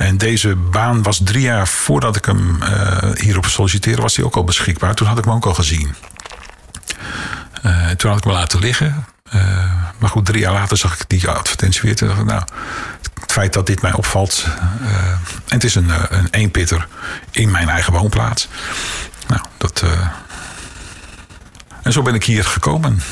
En 0.00 0.18
deze 0.18 0.56
baan 0.56 1.02
was 1.02 1.20
drie 1.24 1.42
jaar 1.42 1.68
voordat 1.68 2.16
ik 2.16 2.24
hem 2.24 2.58
uh, 2.62 2.98
hierop 3.14 3.46
solliciteerde, 3.46 4.02
was 4.02 4.16
hij 4.16 4.24
ook 4.24 4.36
al 4.36 4.44
beschikbaar. 4.44 4.94
Toen 4.94 5.06
had 5.06 5.18
ik 5.18 5.24
hem 5.24 5.32
ook 5.32 5.46
al 5.46 5.54
gezien. 5.54 5.94
Uh, 7.64 7.88
toen 7.88 8.10
had 8.10 8.18
ik 8.18 8.24
me 8.24 8.32
laten 8.32 8.60
liggen. 8.60 9.06
Uh, 9.34 9.42
maar 9.98 10.10
goed, 10.10 10.26
drie 10.26 10.40
jaar 10.40 10.52
later 10.52 10.76
zag 10.76 11.00
ik 11.00 11.08
die 11.08 11.28
advertentie 11.28 11.80
weer. 11.82 11.96
Toen 11.96 12.08
dacht 12.08 12.24
nou, 12.24 12.42
het 13.20 13.32
feit 13.32 13.52
dat 13.52 13.66
dit 13.66 13.82
mij 13.82 13.92
opvalt. 13.92 14.46
en 14.80 15.20
het 15.48 15.64
is 15.64 15.74
een, 15.74 15.90
een 16.08 16.28
eenpitter 16.30 16.86
in 17.30 17.50
mijn 17.50 17.68
eigen 17.68 17.92
woonplaats. 17.92 18.48
Nou, 19.26 19.40
dat. 19.58 19.84
en 21.82 21.92
zo 21.92 22.02
ben 22.02 22.14
ik 22.14 22.24
hier 22.24 22.44
gekomen. 22.44 23.02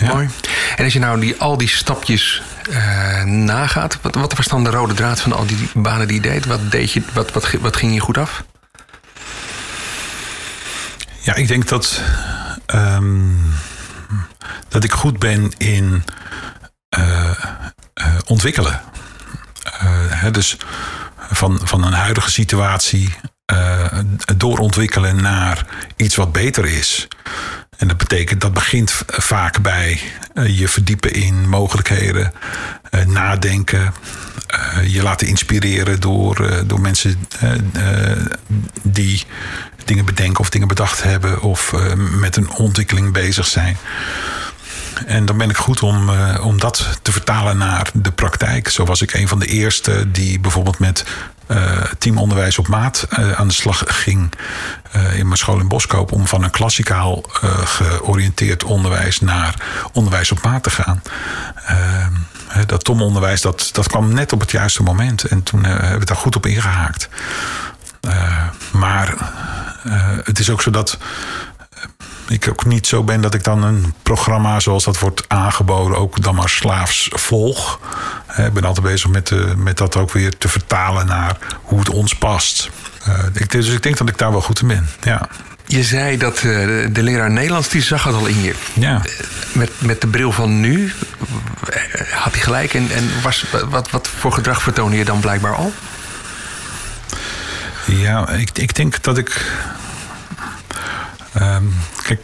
Mooi. 0.00 0.28
En 0.76 0.84
als 0.84 0.92
je 0.92 0.98
nou 0.98 1.20
die, 1.20 1.34
al 1.38 1.56
die 1.56 1.68
stapjes 1.68 2.42
uh, 2.68 3.22
nagaat, 3.22 3.98
wat, 4.02 4.14
wat 4.14 4.36
was 4.36 4.46
dan 4.46 4.64
de 4.64 4.70
rode 4.70 4.94
draad 4.94 5.20
van 5.20 5.32
al 5.32 5.46
die 5.46 5.68
banen 5.74 6.06
die 6.06 6.16
je 6.16 6.28
deed? 6.28 6.46
Wat, 6.46 6.70
deed 6.70 6.92
je, 6.92 7.02
wat, 7.12 7.32
wat, 7.32 7.50
wat 7.60 7.76
ging 7.76 7.94
je 7.94 8.00
goed 8.00 8.18
af? 8.18 8.44
Ja, 11.22 11.34
ik 11.34 11.48
denk 11.48 11.68
dat, 11.68 12.02
um, 12.74 13.54
dat 14.68 14.84
ik 14.84 14.92
goed 14.92 15.18
ben 15.18 15.52
in 15.56 16.04
uh, 16.98 17.30
uh, 17.94 18.18
ontwikkelen. 18.26 18.80
Hè, 20.08 20.30
dus 20.30 20.56
van, 21.30 21.60
van 21.64 21.84
een 21.84 21.92
huidige 21.92 22.30
situatie 22.30 23.14
doorontwikkelen 24.36 25.22
naar 25.22 25.66
iets 25.96 26.16
wat 26.16 26.32
beter 26.32 26.64
is. 26.64 27.08
En 27.76 27.88
dat 27.88 27.96
betekent, 27.96 28.40
dat 28.40 28.54
begint 28.54 29.02
vaak 29.06 29.62
bij 29.62 30.00
uh, 30.34 30.58
je 30.58 30.68
verdiepen 30.68 31.12
in 31.12 31.48
mogelijkheden, 31.48 32.32
uh, 32.90 33.04
nadenken, 33.04 33.94
uh, 34.54 34.94
je 34.94 35.02
laten 35.02 35.26
inspireren 35.26 36.00
door, 36.00 36.64
door 36.66 36.80
mensen 36.80 37.28
die 38.82 39.24
dingen 39.84 40.04
bedenken 40.04 40.40
of 40.40 40.50
dingen 40.50 40.68
bedacht 40.68 41.02
hebben 41.02 41.40
of 41.40 41.72
met 41.96 42.36
een 42.36 42.50
ontwikkeling 42.50 43.12
bezig 43.12 43.46
zijn. 43.46 43.76
En 45.06 45.24
dan 45.24 45.38
ben 45.38 45.50
ik 45.50 45.56
goed 45.56 45.82
om, 45.82 46.10
om 46.40 46.60
dat 46.60 46.98
te 47.02 47.12
vertalen 47.12 47.58
naar 47.58 47.90
de 47.92 48.12
praktijk. 48.12 48.68
Zo 48.68 48.84
was 48.84 49.02
ik 49.02 49.14
een 49.14 49.28
van 49.28 49.38
de 49.38 49.46
eerste 49.46 50.10
die 50.10 50.40
bijvoorbeeld 50.40 50.78
met 50.78 51.04
uh, 51.48 51.82
teamonderwijs 51.98 52.58
op 52.58 52.68
maat 52.68 53.06
uh, 53.10 53.32
aan 53.32 53.48
de 53.48 53.54
slag 53.54 53.82
ging 53.86 54.32
uh, 54.96 55.18
in 55.18 55.26
mijn 55.26 55.38
school 55.38 55.58
in 55.58 55.68
Boskoop 55.68 56.12
om 56.12 56.26
van 56.26 56.42
een 56.42 56.50
klassikaal 56.50 57.24
georiënteerd 57.64 58.64
onderwijs 58.64 59.20
naar 59.20 59.54
onderwijs 59.92 60.32
op 60.32 60.42
maat 60.42 60.62
te 60.62 60.70
gaan. 60.70 61.02
dat 62.66 62.84
tomonderwijs 62.84 63.40
dat, 63.40 63.68
dat 63.72 63.88
kwam 63.88 64.14
net 64.14 64.32
op 64.32 64.40
het 64.40 64.50
juiste 64.50 64.82
moment 64.82 65.24
en 65.24 65.42
toen 65.42 65.64
hebben 65.64 65.98
we 65.98 66.04
daar 66.04 66.16
goed 66.16 66.36
op 66.36 66.46
ingehaakt. 66.46 67.08
maar 68.72 69.14
het 70.24 70.38
is 70.38 70.50
ook 70.50 70.62
zo 70.62 70.70
dat 70.70 70.98
ik 72.28 72.48
ook 72.48 72.64
niet 72.64 72.86
zo 72.86 73.02
ben 73.02 73.20
dat 73.20 73.34
ik 73.34 73.44
dan 73.44 73.62
een 73.62 73.94
programma 74.02 74.60
zoals 74.60 74.84
dat 74.84 74.98
wordt 74.98 75.24
aangeboden 75.28 75.98
ook 75.98 76.22
dan 76.22 76.34
maar 76.34 76.48
slaafs 76.48 77.08
volg. 77.12 77.80
Ik 78.36 78.52
ben 78.52 78.64
altijd 78.64 78.86
bezig 78.86 79.10
met, 79.10 79.30
uh, 79.30 79.54
met 79.54 79.76
dat 79.76 79.96
ook 79.96 80.12
weer 80.12 80.38
te 80.38 80.48
vertalen 80.48 81.06
naar 81.06 81.36
hoe 81.62 81.78
het 81.78 81.88
ons 81.88 82.14
past. 82.14 82.70
Uh, 83.08 83.14
ik, 83.32 83.50
dus 83.50 83.68
ik 83.68 83.82
denk 83.82 83.96
dat 83.96 84.08
ik 84.08 84.18
daar 84.18 84.30
wel 84.30 84.40
goed 84.40 84.60
in 84.60 84.66
ben. 84.66 84.88
Ja. 85.02 85.28
Je 85.66 85.82
zei 85.82 86.16
dat 86.16 86.36
uh, 86.36 86.42
de 86.92 87.02
leraar 87.02 87.30
Nederlands, 87.30 87.68
die 87.68 87.82
zag 87.82 88.04
het 88.04 88.14
al 88.14 88.26
in 88.26 88.42
je. 88.42 88.54
Ja. 88.72 89.02
Met, 89.52 89.70
met 89.78 90.00
de 90.00 90.06
bril 90.06 90.32
van 90.32 90.60
nu, 90.60 90.92
had 92.10 92.32
hij 92.32 92.42
gelijk. 92.42 92.74
En, 92.74 92.90
en 92.90 93.10
was, 93.22 93.44
wat, 93.68 93.90
wat 93.90 94.08
voor 94.18 94.32
gedrag 94.32 94.62
vertoonde 94.62 94.96
je 94.96 95.04
dan 95.04 95.20
blijkbaar 95.20 95.54
al? 95.54 95.72
Ja, 97.86 98.28
ik, 98.28 98.50
ik 98.58 98.74
denk 98.74 99.02
dat 99.02 99.18
ik 99.18 99.44
Um, 101.42 101.74
kijk, 102.02 102.20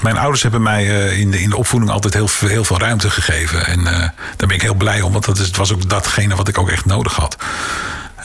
mijn 0.00 0.16
ouders 0.16 0.42
hebben 0.42 0.62
mij 0.62 0.84
uh, 0.84 1.18
in, 1.18 1.30
de, 1.30 1.40
in 1.40 1.50
de 1.50 1.56
opvoeding 1.56 1.92
altijd 1.92 2.14
heel, 2.14 2.64
veel 2.64 2.78
ruimte 2.78 3.10
gegeven. 3.10 3.66
En 3.66 3.80
uh, 3.80 3.98
daar 4.36 4.46
ben 4.46 4.50
ik 4.50 4.62
heel 4.62 4.74
blij 4.74 5.00
om, 5.00 5.12
want 5.12 5.24
dat 5.24 5.38
is, 5.38 5.46
het 5.46 5.56
was 5.56 5.72
ook 5.72 5.88
datgene 5.88 6.34
wat 6.34 6.48
ik 6.48 6.58
ook 6.58 6.70
echt 6.70 6.84
nodig 6.84 7.14
had. 7.14 7.36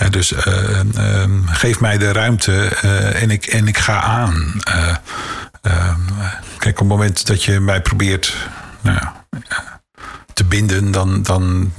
Uh, 0.02 0.10
dus 0.10 0.34
ehm, 0.34 1.44
geef 1.46 1.80
mij 1.80 1.98
de 1.98 2.12
ruimte 2.12 2.66
en, 3.14 3.32
ik, 3.32 3.46
en 3.46 3.68
ik 3.68 3.78
ga 3.78 4.02
aan. 4.02 4.54
Ehm, 5.62 6.00
kijk, 6.58 6.74
op 6.74 6.90
het 6.90 6.98
moment 6.98 7.28
dat 7.28 7.44
je 7.44 7.60
mij 7.60 7.82
probeert 7.82 8.36
nou, 8.82 9.00
te 10.34 10.44
binden, 10.44 10.92
dan, 10.92 11.24
dan 11.24 11.74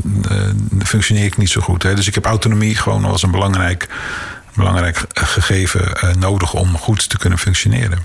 functioneer 0.84 1.24
ik 1.24 1.36
niet 1.36 1.50
zo 1.50 1.60
goed. 1.60 1.82
Hè. 1.82 1.94
Dus 1.94 2.06
ik 2.06 2.14
heb 2.14 2.24
autonomie 2.24 2.76
gewoon 2.76 3.04
als 3.04 3.22
een 3.22 3.30
belangrijk 3.30 3.88
belangrijk 4.54 5.04
gegeven 5.12 6.18
nodig 6.18 6.54
om 6.54 6.78
goed 6.78 7.08
te 7.08 7.18
kunnen 7.18 7.38
functioneren. 7.38 7.98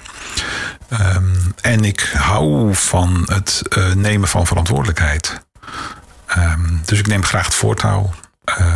Um, 1.16 1.54
en 1.62 1.84
ik 1.84 2.12
hou 2.18 2.76
van 2.76 3.24
het 3.26 3.62
uh, 3.78 3.94
nemen 3.94 4.28
van 4.28 4.48
verantwoordelijkheid. 4.48 5.46
Um, 6.38 6.82
dus 6.86 7.00
ik 7.00 7.08
neem 7.08 7.24
graag 7.24 7.46
het 7.46 7.56
voortouw. 7.56 8.14
Uh, 8.60 8.68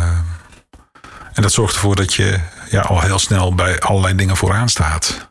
en 1.32 1.42
dat 1.42 1.52
zorgt 1.52 1.74
ervoor 1.74 1.96
dat 1.96 2.14
je 2.14 2.40
ja, 2.70 2.80
al 2.80 3.00
heel 3.00 3.18
snel 3.18 3.54
bij 3.54 3.80
allerlei 3.80 4.14
dingen 4.14 4.36
vooraan 4.36 4.68
staat. 4.68 5.28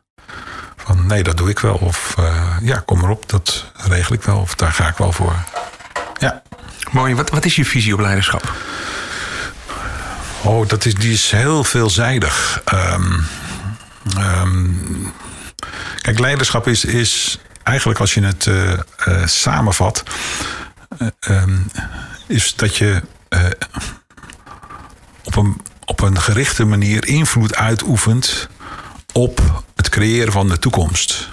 Van 0.77 1.07
nee, 1.07 1.23
dat 1.23 1.37
doe 1.37 1.49
ik 1.49 1.59
wel. 1.59 1.75
Of 1.75 2.15
uh, 2.19 2.57
ja, 2.61 2.81
kom 2.85 3.03
erop, 3.03 3.29
dat 3.29 3.71
regel 3.73 4.15
ik 4.15 4.23
wel. 4.23 4.39
Of 4.39 4.55
daar 4.55 4.73
ga 4.73 4.87
ik 4.87 4.97
wel 4.97 5.11
voor. 5.11 5.35
Ja. 6.19 6.41
Mooi. 6.91 7.15
Wat, 7.15 7.29
wat 7.29 7.45
is 7.45 7.55
je 7.55 7.65
visie 7.65 7.93
op 7.93 7.99
leiderschap? 7.99 8.53
Oh, 10.41 10.67
dat 10.67 10.85
is, 10.85 10.95
die 10.95 11.13
is 11.13 11.31
heel 11.31 11.63
veelzijdig. 11.63 12.61
Um, 12.73 13.27
kijk, 16.01 16.19
leiderschap 16.19 16.67
is, 16.67 16.85
is 16.85 17.39
eigenlijk 17.63 17.99
als 17.99 18.13
je 18.13 18.21
het 18.21 18.45
uh, 18.45 18.73
uh, 19.07 19.25
samenvat, 19.25 20.03
uh, 20.97 21.07
um, 21.29 21.71
is 22.27 22.55
dat 22.55 22.75
je 22.75 23.01
op, 25.23 25.35
een, 25.35 25.61
op 25.85 26.01
een 26.01 26.21
gerichte 26.21 26.65
manier 26.65 27.07
invloed 27.07 27.55
uitoefent 27.55 28.49
op 29.13 29.63
het 29.75 29.89
creëren 29.89 30.31
van 30.31 30.47
de 30.49 30.59
toekomst. 30.59 31.29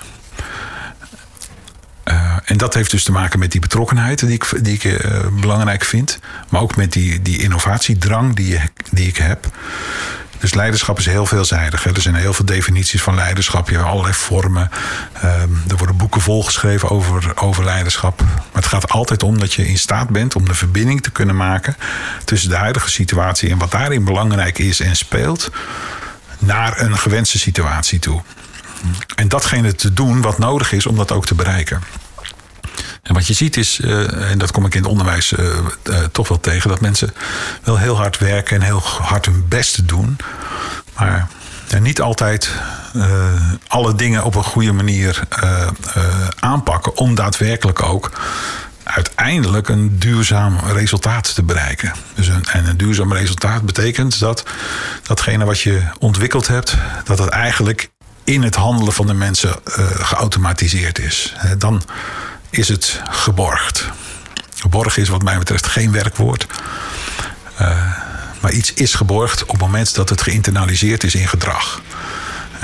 En 2.45 2.57
dat 2.57 2.75
heeft 2.75 2.91
dus 2.91 3.05
te 3.05 3.13
maken 3.13 3.39
met 3.39 3.53
die 3.53 3.61
betrokkenheid 3.61 4.19
die 4.19 4.33
ik, 4.33 4.65
die 4.65 4.79
ik 4.81 5.07
belangrijk 5.41 5.85
vind. 5.85 6.19
Maar 6.49 6.61
ook 6.61 6.77
met 6.77 6.93
die, 6.93 7.23
die 7.23 7.43
innovatiedrang 7.43 8.37
die, 8.37 8.61
die 8.91 9.09
ik 9.09 9.17
heb. 9.17 9.51
Dus 10.39 10.55
leiderschap 10.55 10.99
is 10.99 11.07
heel 11.07 11.27
veelzijdig. 11.27 11.85
Hè. 11.85 11.95
Er 11.95 12.01
zijn 12.01 12.15
heel 12.15 12.33
veel 12.33 12.45
definities 12.45 13.03
van 13.03 13.15
leiderschap. 13.15 13.69
Je 13.69 13.77
hebt 13.77 13.89
allerlei 13.89 14.15
vormen. 14.15 14.71
Ehm, 15.13 15.51
er 15.69 15.77
worden 15.77 15.97
boeken 15.97 16.21
volgeschreven 16.21 16.91
over, 16.91 17.33
over 17.35 17.65
leiderschap. 17.65 18.21
Maar 18.23 18.63
het 18.63 18.67
gaat 18.67 18.91
altijd 18.91 19.23
om 19.23 19.39
dat 19.39 19.55
je 19.55 19.69
in 19.69 19.79
staat 19.79 20.09
bent 20.09 20.37
om 20.37 20.45
de 20.45 20.55
verbinding 20.55 21.03
te 21.03 21.11
kunnen 21.11 21.37
maken 21.37 21.77
tussen 22.25 22.51
de 22.51 22.57
huidige 22.57 22.91
situatie 22.91 23.51
en 23.51 23.59
wat 23.59 23.71
daarin 23.71 24.05
belangrijk 24.05 24.59
is 24.59 24.81
en 24.81 24.97
speelt, 24.97 25.51
naar 26.39 26.81
een 26.81 26.99
gewenste 26.99 27.39
situatie 27.39 27.99
toe. 27.99 28.23
En 29.15 29.29
datgene 29.29 29.75
te 29.75 29.93
doen 29.93 30.21
wat 30.21 30.39
nodig 30.39 30.73
is 30.73 30.87
om 30.87 30.97
dat 30.97 31.13
ook 31.13 31.27
te 31.27 31.35
bereiken. 31.35 31.83
En 33.07 33.15
wat 33.15 33.27
je 33.27 33.33
ziet 33.33 33.57
is, 33.57 33.79
uh, 33.79 34.31
en 34.31 34.39
dat 34.39 34.51
kom 34.51 34.67
ik 34.67 34.75
in 34.75 34.83
het 34.83 34.91
onderwijs 34.91 35.33
uh, 35.33 35.47
uh, 35.85 35.99
toch 36.13 36.29
wel 36.29 36.41
tegen, 36.41 36.71
dat 36.71 36.81
mensen 36.81 37.15
wel 37.63 37.79
heel 37.79 37.97
hard 37.97 38.19
werken 38.19 38.57
en 38.57 38.63
heel 38.63 38.83
hard 38.83 39.27
hun 39.27 39.49
best 39.49 39.89
doen. 39.89 40.17
Maar 40.97 41.29
niet 41.81 42.01
altijd 42.01 42.51
alle 43.67 43.95
dingen 43.95 44.25
op 44.25 44.35
een 44.35 44.45
goede 44.45 44.73
manier 44.73 45.23
aanpakken 46.39 46.97
om 46.97 47.15
daadwerkelijk 47.15 47.83
ook 47.83 48.11
uiteindelijk 48.83 49.69
een 49.69 49.99
duurzaam 49.99 50.59
resultaat 50.59 51.35
te 51.35 51.43
bereiken. 51.43 51.93
Dus 52.15 52.29
een, 52.29 52.45
en 52.45 52.67
een 52.67 52.77
duurzaam 52.77 53.13
resultaat 53.13 53.63
betekent 53.63 54.19
dat 54.19 54.45
datgene 55.03 55.45
wat 55.45 55.61
je 55.61 55.83
ontwikkeld 55.99 56.49
hebt, 56.49 56.77
dat 57.05 57.19
het 57.19 57.29
eigenlijk 57.29 57.91
in 58.25 58.43
het 58.43 58.55
handelen 58.55 58.93
van 58.93 59.07
de 59.07 59.15
mensen 59.15 59.55
geautomatiseerd 59.99 60.99
is. 60.99 61.35
Dan 61.59 61.83
is 62.57 62.69
het 62.69 63.01
geborgd. 63.11 63.85
Geborgd 64.55 64.97
is 64.97 65.09
wat 65.09 65.23
mij 65.23 65.39
betreft 65.39 65.67
geen 65.67 65.93
werkwoord. 65.93 66.47
Uh, 67.61 67.69
maar 68.41 68.53
iets 68.53 68.73
is 68.75 68.95
geborgd 68.95 69.43
op 69.43 69.49
het 69.49 69.61
moment 69.61 69.95
dat 69.95 70.09
het 70.09 70.23
geïnternaliseerd 70.23 71.05
is 71.05 71.15
in 71.15 71.29
gedrag. 71.29 71.81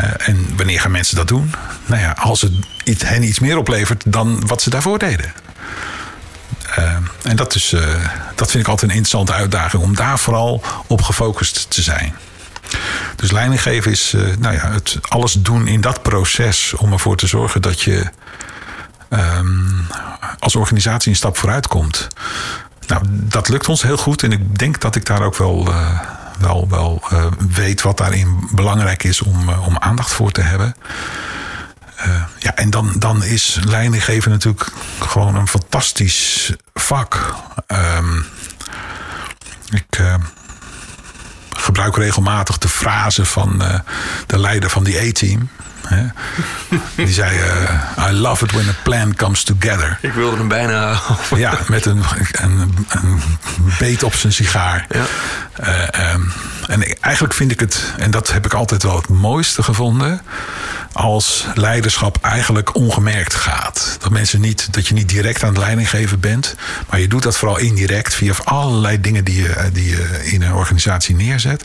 Uh, 0.00 0.28
en 0.28 0.56
wanneer 0.56 0.80
gaan 0.80 0.90
mensen 0.90 1.16
dat 1.16 1.28
doen? 1.28 1.54
Nou 1.86 2.00
ja, 2.00 2.10
als 2.10 2.40
het 2.84 3.08
hen 3.08 3.22
iets 3.22 3.38
meer 3.38 3.56
oplevert 3.56 4.02
dan 4.06 4.46
wat 4.46 4.62
ze 4.62 4.70
daarvoor 4.70 4.98
deden. 4.98 5.32
Uh, 6.78 6.96
en 7.22 7.36
dat, 7.36 7.54
is, 7.54 7.74
dat 8.34 8.50
vind 8.50 8.62
ik 8.62 8.70
altijd 8.70 8.90
een 8.90 8.96
interessante 8.96 9.32
uitdaging 9.32 9.82
om 9.82 9.94
daar 9.94 10.18
vooral 10.18 10.62
op 10.86 11.02
gefocust 11.02 11.70
te 11.70 11.82
zijn. 11.82 12.14
Dus 13.16 13.30
leiding 13.30 13.62
geven 13.62 13.90
is 13.90 14.14
nou 14.38 14.54
ja, 14.54 14.72
het 14.72 14.98
alles 15.08 15.32
doen 15.32 15.66
in 15.66 15.80
dat 15.80 16.02
proces 16.02 16.74
om 16.76 16.92
ervoor 16.92 17.16
te 17.16 17.26
zorgen 17.26 17.62
dat 17.62 17.80
je 17.80 18.10
um, 19.12 19.86
als 20.38 20.56
organisatie 20.56 21.10
een 21.10 21.16
stap 21.16 21.36
vooruit 21.36 21.66
komt. 21.66 22.08
Nou, 22.86 23.02
dat 23.08 23.48
lukt 23.48 23.68
ons 23.68 23.82
heel 23.82 23.96
goed 23.96 24.22
en 24.22 24.32
ik 24.32 24.58
denk 24.58 24.80
dat 24.80 24.94
ik 24.94 25.06
daar 25.06 25.22
ook 25.22 25.36
wel, 25.36 25.68
uh, 25.68 26.00
wel, 26.38 26.68
wel 26.68 27.02
uh, 27.12 27.26
weet 27.48 27.82
wat 27.82 27.98
daarin 27.98 28.48
belangrijk 28.50 29.04
is 29.04 29.22
om, 29.22 29.48
uh, 29.48 29.66
om 29.66 29.76
aandacht 29.78 30.10
voor 30.10 30.30
te 30.30 30.40
hebben. 30.40 30.74
ja, 32.38 32.54
en 32.54 32.70
dan, 32.70 32.92
dan 32.98 33.24
is 33.24 33.58
leidinggeven 33.64 34.30
natuurlijk 34.30 34.72
gewoon 35.00 35.34
een 35.34 35.48
fantastisch 35.48 36.52
vak. 36.74 37.34
Um, 37.96 38.26
ik 39.70 40.00
gebruik 41.50 41.96
regelmatig 41.96 42.58
de 42.58 42.68
frase 42.68 43.24
van 43.24 43.62
de 44.26 44.38
leider 44.38 44.70
van 44.70 44.84
die 44.84 44.98
Die 46.94 47.12
zei: 47.12 47.38
uh, 47.38 48.08
I 48.08 48.12
love 48.12 48.44
it 48.44 48.52
when 48.52 48.68
a 48.68 48.74
plan 48.82 49.14
comes 49.14 49.42
together. 49.42 49.98
Ik 50.00 50.12
wilde 50.12 50.36
hem 50.36 50.48
bijna. 50.48 51.00
ja, 51.36 51.58
met 51.68 51.84
een, 51.84 52.02
een, 52.32 52.86
een, 52.88 53.20
beet 53.78 54.02
op 54.02 54.14
zijn 54.14 54.32
sigaar. 54.32 54.86
Ja. 54.90 55.04
Uh, 55.60 56.12
um, 56.14 56.32
en 56.66 57.00
eigenlijk 57.00 57.34
vind 57.34 57.50
ik 57.50 57.60
het, 57.60 57.92
en 57.96 58.10
dat 58.10 58.32
heb 58.32 58.44
ik 58.46 58.54
altijd 58.54 58.82
wel 58.82 58.96
het 58.96 59.08
mooiste 59.08 59.62
gevonden, 59.62 60.20
als 60.92 61.46
leiderschap 61.54 62.18
eigenlijk 62.20 62.74
ongemerkt 62.74 63.34
gaat. 63.34 63.96
Dat 64.00 64.10
mensen 64.10 64.40
niet, 64.40 64.72
dat 64.72 64.86
je 64.86 64.94
niet 64.94 65.08
direct 65.08 65.42
aan 65.42 65.48
het 65.48 65.58
leidinggeven 65.58 66.20
bent, 66.20 66.54
maar 66.90 67.00
je 67.00 67.08
doet 67.08 67.22
dat 67.22 67.36
vooral 67.36 67.58
indirect 67.58 68.14
via 68.14 68.34
allerlei 68.44 69.00
dingen 69.00 69.24
die 69.24 69.42
je, 69.42 69.70
die 69.72 69.88
je 69.88 70.20
in 70.22 70.42
een 70.42 70.54
organisatie 70.54 71.14
neerzet. 71.14 71.64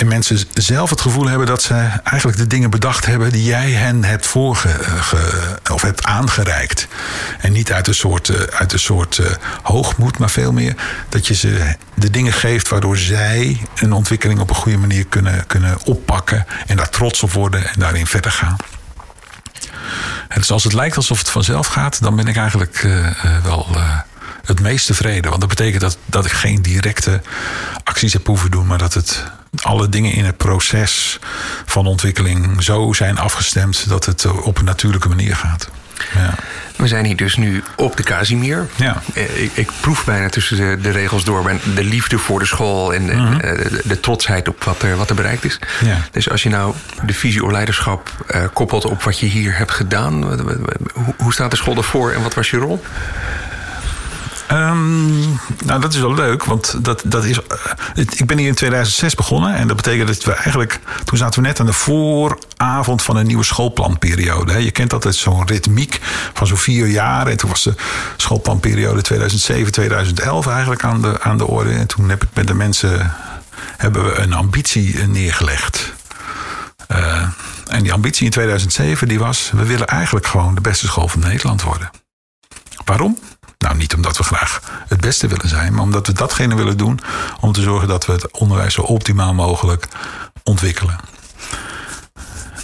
En 0.00 0.08
mensen 0.08 0.38
zelf 0.54 0.90
het 0.90 1.00
gevoel 1.00 1.26
hebben 1.26 1.46
dat 1.46 1.62
ze 1.62 1.74
eigenlijk 2.04 2.38
de 2.38 2.46
dingen 2.46 2.70
bedacht 2.70 3.06
hebben 3.06 3.32
die 3.32 3.44
jij 3.44 3.70
hen 3.70 4.04
hebt 4.04 4.26
voorge, 4.26 4.68
eh, 4.68 5.72
of 5.72 5.82
hebt 5.82 6.04
aangereikt. 6.04 6.88
En 7.40 7.52
niet 7.52 7.72
uit 7.72 7.86
een 7.86 7.94
soort, 7.94 8.28
eh, 8.28 8.40
uit 8.40 8.72
een 8.72 8.78
soort 8.78 9.18
uh, 9.18 9.26
hoogmoed, 9.62 10.18
maar 10.18 10.30
veel 10.30 10.52
meer 10.52 10.74
dat 11.08 11.26
je 11.26 11.34
ze 11.34 11.76
de 11.94 12.10
dingen 12.10 12.32
geeft 12.32 12.68
waardoor 12.68 12.96
zij 12.96 13.60
een 13.74 13.92
ontwikkeling 13.92 14.40
op 14.40 14.48
een 14.48 14.54
goede 14.54 14.78
manier 14.78 15.06
kunnen, 15.06 15.46
kunnen 15.46 15.84
oppakken 15.84 16.46
en 16.66 16.76
daar 16.76 16.90
trots 16.90 17.22
op 17.22 17.32
worden 17.32 17.66
en 17.66 17.80
daarin 17.80 18.06
verder 18.06 18.32
gaan. 18.32 18.56
Dus 20.34 20.50
als 20.50 20.64
het 20.64 20.72
lijkt 20.72 20.96
alsof 20.96 21.18
het 21.18 21.30
vanzelf 21.30 21.66
gaat, 21.66 22.02
dan 22.02 22.16
ben 22.16 22.26
ik 22.26 22.36
eigenlijk 22.36 22.86
wel 23.42 23.66
het 24.50 24.60
meest 24.60 24.86
tevreden. 24.86 25.28
Want 25.28 25.40
dat 25.40 25.48
betekent 25.48 25.80
dat, 25.80 25.98
dat 26.06 26.24
ik 26.24 26.32
geen 26.32 26.62
directe 26.62 27.20
acties 27.84 28.12
heb 28.12 28.26
hoeven 28.26 28.50
doen, 28.50 28.66
maar 28.66 28.78
dat 28.78 28.94
het 28.94 29.24
alle 29.62 29.88
dingen 29.88 30.12
in 30.12 30.24
het 30.24 30.36
proces 30.36 31.18
van 31.66 31.86
ontwikkeling 31.86 32.62
zo 32.62 32.92
zijn 32.92 33.18
afgestemd 33.18 33.88
dat 33.88 34.06
het 34.06 34.26
op 34.26 34.58
een 34.58 34.64
natuurlijke 34.64 35.08
manier 35.08 35.36
gaat. 35.36 35.68
Ja. 36.14 36.34
We 36.76 36.88
zijn 36.88 37.04
hier 37.04 37.16
dus 37.16 37.36
nu 37.36 37.62
op 37.76 37.96
de 37.96 38.02
Casimir. 38.02 38.66
Ja. 38.76 39.02
Eh, 39.14 39.42
ik, 39.42 39.50
ik, 39.54 39.70
proef 39.80 40.04
bijna 40.04 40.28
tussen 40.28 40.56
de, 40.56 40.78
de, 40.82 40.90
regels 40.90 41.24
door 41.24 41.60
de 41.74 41.84
liefde 41.84 42.18
voor 42.18 42.38
de 42.38 42.44
school 42.44 42.94
en 42.94 43.06
de, 43.06 43.12
mm 43.12 43.26
-hmm. 43.26 43.38
de, 43.38 43.80
de, 43.84 44.00
trotsheid 44.00 44.48
op 44.48 44.64
wat 44.64 44.82
er, 44.82 44.96
wat 44.96 45.08
er 45.08 45.14
bereikt 45.14 45.44
is. 45.44 45.58
Ja. 45.84 45.96
Dus 46.10 46.30
als 46.30 46.42
je 46.42 46.48
nou 46.48 46.74
de 47.06 47.14
visie 47.14 47.44
op 47.44 47.50
leiderschap 47.50 48.10
uh, 48.34 48.44
koppelt 48.52 48.84
op 48.84 49.02
wat 49.02 49.18
je 49.18 49.26
hier 49.26 49.56
hebt 49.56 49.70
gedaan, 49.70 50.40
hoe, 50.92 51.14
hoe 51.18 51.32
staat 51.32 51.50
de 51.50 51.56
school 51.56 51.76
ervoor 51.76 52.12
en 52.12 52.22
wat 52.22 52.34
was 52.34 52.50
je 52.50 52.56
rol? 52.56 52.82
Um, 54.52 55.38
nou, 55.64 55.80
dat 55.80 55.92
is 55.92 56.00
wel 56.00 56.14
leuk, 56.14 56.44
want 56.44 56.84
dat, 56.84 57.02
dat 57.04 57.24
is. 57.24 57.38
Uh, 57.38 58.04
ik 58.16 58.26
ben 58.26 58.38
hier 58.38 58.48
in 58.48 58.54
2006 58.54 59.14
begonnen 59.14 59.54
en 59.54 59.66
dat 59.66 59.76
betekent 59.76 60.08
dat 60.08 60.24
we 60.24 60.32
eigenlijk. 60.32 60.80
Toen 61.04 61.18
zaten 61.18 61.42
we 61.42 61.48
net 61.48 61.60
aan 61.60 61.66
de 61.66 61.72
vooravond 61.72 63.02
van 63.02 63.16
een 63.16 63.26
nieuwe 63.26 63.44
schoolplanperiode. 63.44 64.64
Je 64.64 64.70
kent 64.70 64.92
altijd 64.92 65.14
zo'n 65.14 65.46
ritmiek 65.46 65.98
van 66.32 66.46
zo'n 66.46 66.56
vier 66.56 66.86
jaar. 66.86 67.26
En 67.26 67.36
toen 67.36 67.50
was 67.50 67.62
de 67.62 67.74
schoolplanperiode 68.16 69.02
2007-2011 70.46 70.48
eigenlijk 70.48 70.84
aan 70.84 71.02
de, 71.02 71.20
aan 71.20 71.38
de 71.38 71.46
orde. 71.46 71.72
En 71.72 71.86
toen 71.86 72.08
heb 72.08 72.22
ik 72.22 72.28
met 72.34 72.46
de 72.46 72.54
mensen. 72.54 73.12
hebben 73.76 74.04
we 74.04 74.18
een 74.18 74.32
ambitie 74.32 74.98
neergelegd. 74.98 75.92
Uh, 76.92 77.28
en 77.66 77.82
die 77.82 77.92
ambitie 77.92 78.24
in 78.24 78.30
2007 78.30 79.08
die 79.08 79.18
was: 79.18 79.50
we 79.54 79.64
willen 79.64 79.86
eigenlijk 79.86 80.26
gewoon 80.26 80.54
de 80.54 80.60
beste 80.60 80.86
school 80.86 81.08
van 81.08 81.20
Nederland 81.20 81.62
worden. 81.62 81.90
Waarom? 82.84 83.18
Nou, 83.60 83.76
niet 83.76 83.94
omdat 83.94 84.16
we 84.16 84.24
graag 84.24 84.60
het 84.88 85.00
beste 85.00 85.26
willen 85.26 85.48
zijn, 85.48 85.72
maar 85.72 85.82
omdat 85.82 86.06
we 86.06 86.12
datgene 86.12 86.54
willen 86.54 86.76
doen 86.76 87.00
om 87.40 87.52
te 87.52 87.62
zorgen 87.62 87.88
dat 87.88 88.06
we 88.06 88.12
het 88.12 88.30
onderwijs 88.30 88.74
zo 88.74 88.82
optimaal 88.82 89.34
mogelijk 89.34 89.88
ontwikkelen. 90.42 90.96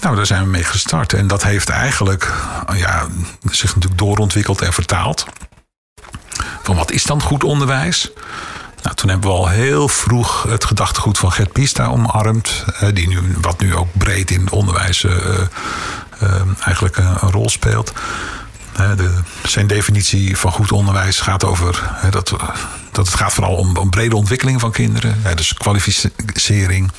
Nou, 0.00 0.16
daar 0.16 0.26
zijn 0.26 0.42
we 0.42 0.48
mee 0.48 0.64
gestart. 0.64 1.12
En 1.12 1.26
dat 1.26 1.42
heeft 1.42 1.68
eigenlijk 1.68 2.32
ja, 2.74 3.06
zich 3.50 3.74
natuurlijk 3.74 4.00
doorontwikkeld 4.00 4.62
en 4.62 4.72
vertaald. 4.72 5.26
Van 6.62 6.76
wat 6.76 6.90
is 6.90 7.04
dan 7.04 7.22
goed 7.22 7.44
onderwijs? 7.44 8.11
Nou, 8.82 8.96
toen 8.96 9.09
hebben 9.09 9.30
we 9.30 9.37
al 9.37 9.48
heel 9.48 9.88
vroeg 9.88 10.42
het 10.42 10.64
gedachtegoed 10.64 11.18
van 11.18 11.32
Gert 11.32 11.52
Pista 11.52 11.87
omarmd. 11.87 12.64
Die 12.92 13.09
nu, 13.09 13.37
wat 13.40 13.61
nu 13.61 13.74
ook 13.74 13.88
breed 13.92 14.30
in 14.30 14.40
het 14.40 14.50
onderwijs 14.50 15.02
uh, 15.02 15.12
uh, 16.22 16.40
eigenlijk 16.61 16.96
een, 16.96 17.16
een 17.20 17.30
rol 17.30 17.48
speelt. 17.48 17.92
De, 18.76 19.10
zijn 19.42 19.66
definitie 19.66 20.36
van 20.36 20.52
goed 20.52 20.72
onderwijs 20.72 21.20
gaat 21.20 21.44
over 21.44 21.90
dat, 22.10 22.34
dat 22.92 23.06
het 23.06 23.14
gaat 23.14 23.32
vooral 23.32 23.56
om, 23.56 23.76
om 23.76 23.90
brede 23.90 24.16
ontwikkeling 24.16 24.60
van 24.60 24.70
kinderen. 24.70 25.16
Dus 25.34 25.54
kwalificering, 25.54 26.92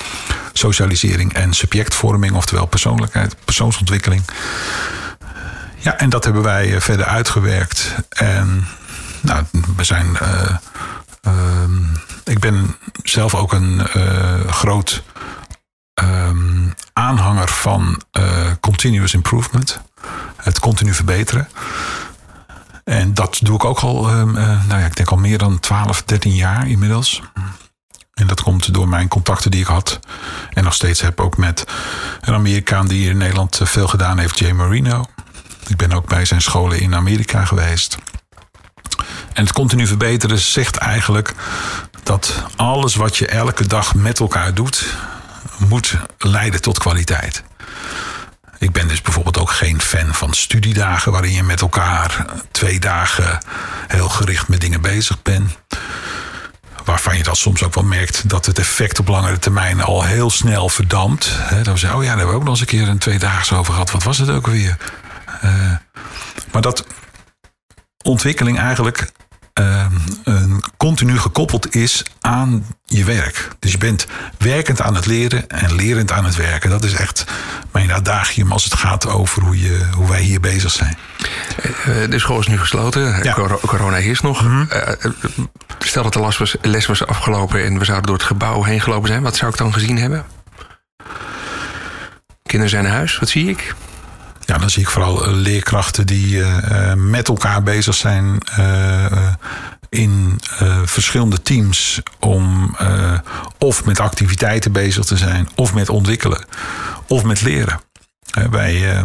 socialisering 0.52 1.34
en 1.34 1.54
subjectvorming, 1.54 2.34
oftewel 2.34 2.66
persoonlijkheid, 2.66 3.36
persoonsontwikkeling. 3.44 4.22
Ja, 5.78 5.98
en 5.98 6.08
dat 6.08 6.24
hebben 6.24 6.42
wij 6.42 6.74
eh, 6.74 6.80
verder 6.80 7.06
uitgewerkt. 7.06 7.94
En 8.08 8.66
nou, 9.20 9.44
we 9.76 9.84
zijn. 9.84 10.06
Uh, 10.22 10.56
uh, 11.26 11.32
ik 12.24 12.38
ben 12.38 12.76
zelf 13.02 13.34
ook 13.34 13.52
een 13.52 13.82
uh, 13.96 14.48
groot 14.48 15.02
um, 16.02 16.74
aanhanger 16.92 17.48
van 17.48 18.02
continuous 18.60 19.14
improvement 19.14 19.80
het 20.36 20.58
continu 20.58 20.94
verbeteren. 20.94 21.48
En 22.84 23.14
dat 23.14 23.38
doe 23.42 23.54
ik 23.54 23.64
ook 23.64 23.78
al, 23.78 24.10
uh, 24.10 24.22
nou 24.22 24.80
ja, 24.80 24.86
ik 24.86 24.96
denk 24.96 25.08
al 25.08 25.16
meer 25.16 25.38
dan 25.38 25.60
12, 25.60 26.02
13 26.02 26.34
jaar 26.34 26.68
inmiddels. 26.68 27.22
En 28.14 28.26
dat 28.26 28.42
komt 28.42 28.74
door 28.74 28.88
mijn 28.88 29.08
contacten 29.08 29.50
die 29.50 29.60
ik 29.60 29.66
had. 29.66 30.00
En 30.50 30.64
nog 30.64 30.74
steeds 30.74 31.00
heb 31.00 31.20
ook 31.20 31.36
met 31.36 31.64
een 32.20 32.34
Amerikaan 32.34 32.88
die 32.88 33.08
in 33.08 33.16
Nederland 33.16 33.60
eh, 33.60 33.66
veel 33.66 33.88
gedaan 33.88 34.18
heeft, 34.18 34.38
Jay 34.38 34.52
Marino. 34.52 35.04
Ik 35.66 35.76
ben 35.76 35.92
ook 35.92 36.06
bij 36.06 36.24
zijn 36.24 36.42
scholen 36.42 36.80
in 36.80 36.94
Amerika 36.94 37.44
geweest. 37.44 37.98
En 39.32 39.42
het 39.42 39.52
continu 39.52 39.86
verbeteren 39.86 40.38
zegt 40.38 40.76
eigenlijk 40.76 41.34
dat 42.02 42.42
alles 42.56 42.94
wat 42.94 43.16
je 43.16 43.26
elke 43.26 43.66
dag 43.66 43.94
met 43.94 44.20
elkaar 44.20 44.54
doet, 44.54 44.96
moet 45.58 45.96
leiden 46.18 46.62
tot 46.62 46.78
kwaliteit. 46.78 47.42
Ik 48.58 48.72
ben 48.72 48.88
dus 48.88 49.02
bijvoorbeeld 49.02 49.38
ook 49.38 49.50
geen 49.50 49.80
fan 49.80 50.14
van 50.14 50.34
studiedagen 50.34 51.12
waarin 51.12 51.32
je 51.32 51.42
met 51.42 51.60
elkaar 51.60 52.24
twee 52.50 52.80
dagen 52.80 53.38
heel 53.86 54.08
gericht 54.08 54.48
met 54.48 54.60
dingen 54.60 54.80
bezig 54.80 55.22
bent. 55.22 55.58
Waarvan 56.84 57.16
je 57.16 57.22
dat 57.22 57.36
soms 57.36 57.62
ook 57.62 57.74
wel 57.74 57.84
merkt 57.84 58.28
dat 58.28 58.46
het 58.46 58.58
effect 58.58 58.98
op 58.98 59.08
langere 59.08 59.38
termijn 59.38 59.82
al 59.82 60.04
heel 60.04 60.30
snel 60.30 60.68
verdampt. 60.68 61.32
dan 61.62 61.78
zeggen, 61.78 61.98
oh 61.98 62.04
ja, 62.04 62.08
daar 62.08 62.18
hebben 62.18 62.34
we 62.34 62.40
ook 62.40 62.42
nog 62.42 62.50
eens 62.50 62.60
een 62.60 62.66
keer 62.66 62.88
een 62.88 62.98
tweedaags 62.98 63.52
over 63.52 63.72
gehad. 63.72 63.90
Wat 63.90 64.02
was 64.02 64.18
het 64.18 64.30
ook 64.30 64.46
weer? 64.46 64.76
Uh, 65.44 65.72
maar 66.52 66.62
dat 66.62 66.86
ontwikkeling 68.04 68.58
eigenlijk 68.58 69.12
uh, 69.60 69.86
continu 70.78 71.18
gekoppeld 71.18 71.74
is 71.74 72.04
aan 72.20 72.66
je 72.84 73.04
werk. 73.04 73.48
Dus 73.58 73.72
je 73.72 73.78
bent 73.78 74.06
werkend 74.38 74.80
aan 74.80 74.94
het 74.94 75.06
leren 75.06 75.48
en 75.48 75.74
lerend 75.74 76.12
aan 76.12 76.24
het 76.24 76.36
werken. 76.36 76.70
Dat 76.70 76.84
is 76.84 76.92
echt 76.92 77.24
mijn 77.72 77.92
adagium 77.92 78.52
als 78.52 78.64
het 78.64 78.74
gaat 78.74 79.06
over 79.06 79.42
hoe, 79.42 79.60
je, 79.60 79.88
hoe 79.94 80.08
wij 80.08 80.20
hier 80.20 80.40
bezig 80.40 80.70
zijn. 80.70 80.98
Uh, 81.64 82.10
de 82.10 82.18
school 82.18 82.40
is 82.40 82.46
nu 82.46 82.58
gesloten. 82.58 83.22
Ja. 83.22 83.36
Corona 83.66 83.96
is 83.96 84.20
nog. 84.20 84.42
Mm 84.42 84.68
-hmm. 84.68 85.50
stel 85.78 86.02
dat 86.02 86.12
de 86.12 86.20
les 86.20 86.38
was, 86.38 86.56
les 86.62 86.86
was 86.86 87.06
afgelopen 87.06 87.64
en 87.64 87.78
we 87.78 87.84
zouden 87.84 88.06
door 88.06 88.16
het 88.16 88.26
gebouw 88.26 88.62
heen 88.62 88.80
gelopen 88.80 89.08
zijn. 89.08 89.22
Wat 89.22 89.36
zou 89.36 89.50
ik 89.50 89.58
dan 89.58 89.72
gezien 89.72 89.98
hebben? 89.98 90.24
Kinderen 92.42 92.70
zijn 92.70 92.84
naar 92.84 92.92
huis. 92.92 93.18
Wat 93.18 93.28
zie 93.28 93.48
ik? 93.48 93.74
Ja, 94.48 94.58
dan 94.58 94.70
zie 94.70 94.82
ik 94.82 94.88
vooral 94.88 95.24
eh, 95.24 95.32
leerkrachten 95.32 96.06
die 96.06 96.36
uh, 96.36 96.92
met 96.94 97.28
elkaar 97.28 97.62
bezig 97.62 97.94
zijn 97.94 98.38
in 99.88 100.40
verschillende 100.84 101.42
teams 101.42 102.00
om 102.20 102.76
of 103.58 103.84
met 103.84 104.00
activiteiten 104.00 104.72
bezig 104.72 105.04
te 105.04 105.16
zijn, 105.16 105.48
of 105.54 105.74
met 105.74 105.88
ontwikkelen, 105.88 106.44
of 107.06 107.24
met 107.24 107.40
leren. 107.40 107.80
wij 108.50 109.04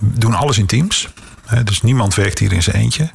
doen 0.00 0.34
alles 0.34 0.58
in 0.58 0.66
teams. 0.66 1.08
dus 1.64 1.82
niemand 1.82 2.14
werkt 2.14 2.38
hier 2.38 2.52
in 2.52 2.62
zijn 2.62 2.76
eentje. 2.76 3.10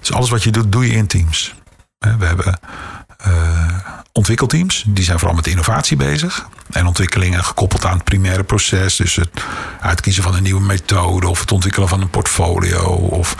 Dus 0.00 0.12
alles 0.12 0.30
wat 0.30 0.42
je 0.42 0.50
doet, 0.50 0.72
doe 0.72 0.86
je 0.86 0.92
in 0.92 1.06
teams. 1.06 1.54
we 1.98 2.24
hebben 2.24 2.58
ontwikkelteams. 4.12 4.84
Die 4.86 5.04
zijn 5.04 5.18
vooral 5.18 5.36
met 5.36 5.46
innovatie 5.46 5.96
bezig. 5.96 6.48
En 6.70 6.86
ontwikkelingen 6.86 7.44
gekoppeld 7.44 7.84
aan 7.84 7.94
het 7.94 8.04
primaire 8.04 8.44
proces. 8.44 8.96
Dus 8.96 9.16
het 9.16 9.44
uitkiezen 9.80 10.22
van 10.22 10.34
een 10.34 10.42
nieuwe 10.42 10.60
methode 10.60 11.28
of 11.28 11.40
het 11.40 11.52
ontwikkelen 11.52 11.88
van 11.88 12.00
een 12.00 12.10
portfolio. 12.10 12.82
Of, 12.94 13.36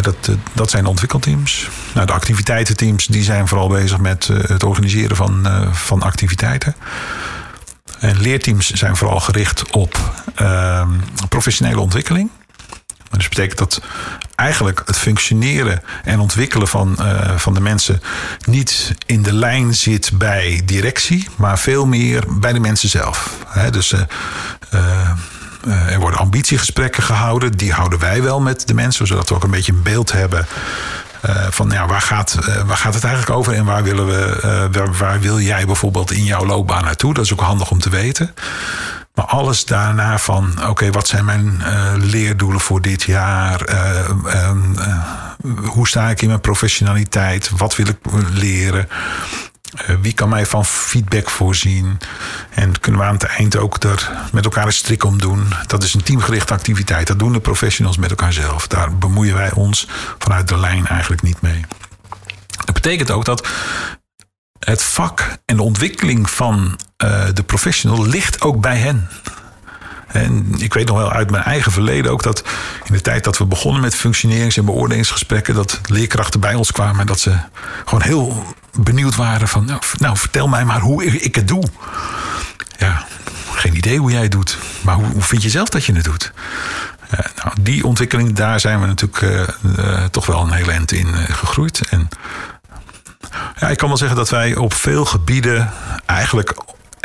dat, 0.00 0.30
dat 0.52 0.70
zijn 0.70 0.82
de 0.82 0.88
ontwikkelteams. 0.88 1.68
Nou, 1.94 2.06
de 2.06 2.12
activiteitenteams 2.12 3.06
die 3.06 3.22
zijn 3.22 3.48
vooral 3.48 3.68
bezig 3.68 3.98
met 3.98 4.28
eh, 4.28 4.38
het 4.38 4.62
organiseren 4.62 5.16
van, 5.16 5.46
eh, 5.46 5.72
van 5.72 6.02
activiteiten. 6.02 6.74
En 7.98 8.20
leerteams 8.20 8.70
zijn 8.70 8.96
vooral 8.96 9.20
gericht 9.20 9.70
op 9.70 9.98
uh, 10.42 10.88
professionele 11.28 11.80
ontwikkeling. 11.80 12.30
Dus 13.10 13.24
dat 13.24 13.28
betekent 13.28 13.58
dat 13.58 13.80
eigenlijk 14.34 14.82
het 14.84 14.98
functioneren 14.98 15.82
en 16.04 16.20
ontwikkelen 16.20 16.68
van, 16.68 16.96
uh, 17.00 17.36
van 17.36 17.54
de 17.54 17.60
mensen 17.60 18.02
niet 18.44 18.94
in 19.06 19.22
de 19.22 19.32
lijn 19.32 19.74
zit 19.74 20.10
bij 20.14 20.62
directie, 20.64 21.28
maar 21.36 21.58
veel 21.58 21.86
meer 21.86 22.24
bij 22.28 22.52
de 22.52 22.60
mensen 22.60 22.88
zelf. 22.88 23.36
Dus 23.70 23.92
uh, 23.92 24.00
uh, 24.74 25.92
er 25.92 26.00
worden 26.00 26.18
ambitiegesprekken 26.18 27.02
gehouden. 27.02 27.52
Die 27.56 27.72
houden 27.72 27.98
wij 27.98 28.22
wel 28.22 28.40
met 28.40 28.66
de 28.66 28.74
mensen, 28.74 29.06
zodat 29.06 29.28
we 29.28 29.34
ook 29.34 29.44
een 29.44 29.50
beetje 29.50 29.72
een 29.72 29.82
beeld 29.82 30.12
hebben. 30.12 30.46
van 31.50 31.70
ja, 31.70 31.86
waar, 31.86 32.00
gaat, 32.00 32.38
waar 32.66 32.76
gaat 32.76 32.94
het 32.94 33.04
eigenlijk 33.04 33.36
over 33.38 33.52
en 33.52 33.64
waar, 33.64 33.82
willen 33.82 34.06
we, 34.06 34.68
waar, 34.72 34.92
waar 34.92 35.20
wil 35.20 35.40
jij 35.40 35.66
bijvoorbeeld 35.66 36.12
in 36.12 36.24
jouw 36.24 36.46
loopbaan 36.46 36.84
naartoe? 36.84 37.14
Dat 37.14 37.24
is 37.24 37.32
ook 37.32 37.40
handig 37.40 37.70
om 37.70 37.78
te 37.78 37.90
weten. 37.90 38.34
Maar 39.16 39.24
alles 39.24 39.64
daarna 39.64 40.18
van, 40.18 40.68
oké, 40.68 40.90
wat 40.90 41.06
zijn 41.06 41.24
mijn 41.24 41.62
uh, 41.62 41.92
leerdoelen 41.96 42.60
voor 42.60 42.80
dit 42.80 43.02
jaar? 43.02 43.68
Uh, 43.68 44.50
hoe 45.64 45.88
sta 45.88 46.08
ik 46.08 46.22
in 46.22 46.28
mijn 46.28 46.40
professionaliteit? 46.40 47.50
Wat 47.50 47.76
wil 47.76 47.86
ik 47.86 47.96
leren? 48.30 48.88
wie 50.00 50.12
kan 50.12 50.28
mij 50.28 50.46
van 50.46 50.64
feedback 50.64 51.30
voorzien? 51.30 51.98
En 52.50 52.80
kunnen 52.80 53.00
we 53.00 53.06
aan 53.06 53.14
het 53.14 53.24
eind 53.24 53.56
ook 53.56 53.82
er 53.82 54.10
met 54.32 54.44
elkaar 54.44 54.66
een 54.66 54.72
strik 54.72 55.04
om 55.04 55.18
doen? 55.18 55.52
Dat 55.66 55.82
is 55.82 55.94
een 55.94 56.02
teamgerichte 56.02 56.52
activiteit. 56.52 57.06
Dat 57.06 57.18
doen 57.18 57.32
de 57.32 57.40
professionals 57.40 57.96
met 57.96 58.10
elkaar 58.10 58.32
zelf. 58.32 58.66
Daar 58.66 58.98
bemoeien 58.98 59.34
wij 59.34 59.52
ons 59.52 59.88
vanuit 60.18 60.48
de 60.48 60.58
lijn 60.58 60.86
eigenlijk 60.86 61.22
niet 61.22 61.40
mee. 61.40 61.64
Dat 62.64 62.74
betekent 62.74 63.10
ook 63.10 63.24
dat 63.24 63.48
het 64.58 64.82
vak 64.82 65.38
en 65.44 65.56
de 65.56 65.62
ontwikkeling 65.62 66.30
van 66.30 66.78
de 67.34 67.42
professional 67.46 68.06
ligt 68.06 68.40
ook 68.40 68.60
bij 68.60 68.76
hen. 68.76 69.08
En 70.06 70.54
ik 70.58 70.74
weet 70.74 70.86
nog 70.86 70.96
wel 70.96 71.12
uit 71.12 71.30
mijn 71.30 71.44
eigen 71.44 71.72
verleden 71.72 72.10
ook 72.12 72.22
dat 72.22 72.44
in 72.84 72.94
de 72.94 73.00
tijd 73.00 73.24
dat 73.24 73.38
we 73.38 73.44
begonnen 73.44 73.80
met 73.80 73.94
functionerings- 73.94 74.56
en 74.56 74.64
beoordelingsgesprekken, 74.64 75.54
dat 75.54 75.80
leerkrachten 75.86 76.40
bij 76.40 76.54
ons 76.54 76.72
kwamen 76.72 77.00
en 77.00 77.06
dat 77.06 77.20
ze 77.20 77.36
gewoon 77.84 78.02
heel 78.02 78.54
benieuwd 78.72 79.16
waren 79.16 79.48
van, 79.48 79.64
nou, 79.64 79.80
nou 79.98 80.16
vertel 80.16 80.48
mij 80.48 80.64
maar 80.64 80.80
hoe 80.80 81.04
ik 81.04 81.34
het 81.34 81.48
doe. 81.48 81.64
Ja, 82.78 83.04
geen 83.52 83.76
idee 83.76 83.98
hoe 83.98 84.10
jij 84.10 84.22
het 84.22 84.32
doet, 84.32 84.58
maar 84.82 84.94
hoe, 84.94 85.06
hoe 85.06 85.22
vind 85.22 85.42
je 85.42 85.50
zelf 85.50 85.68
dat 85.68 85.84
je 85.84 85.92
het 85.92 86.04
doet? 86.04 86.32
Uh, 87.14 87.18
nou, 87.42 87.56
die 87.60 87.84
ontwikkeling, 87.84 88.32
daar 88.32 88.60
zijn 88.60 88.80
we 88.80 88.86
natuurlijk 88.86 89.20
uh, 89.20 90.04
toch 90.04 90.26
wel 90.26 90.42
een 90.42 90.52
hele 90.52 90.72
eind 90.72 90.92
in 90.92 91.14
gegroeid. 91.14 91.88
En 91.88 92.08
ja, 93.58 93.68
ik 93.68 93.76
kan 93.76 93.88
wel 93.88 93.96
zeggen 93.96 94.16
dat 94.16 94.30
wij 94.30 94.56
op 94.56 94.74
veel 94.74 95.04
gebieden 95.04 95.72
eigenlijk, 96.06 96.54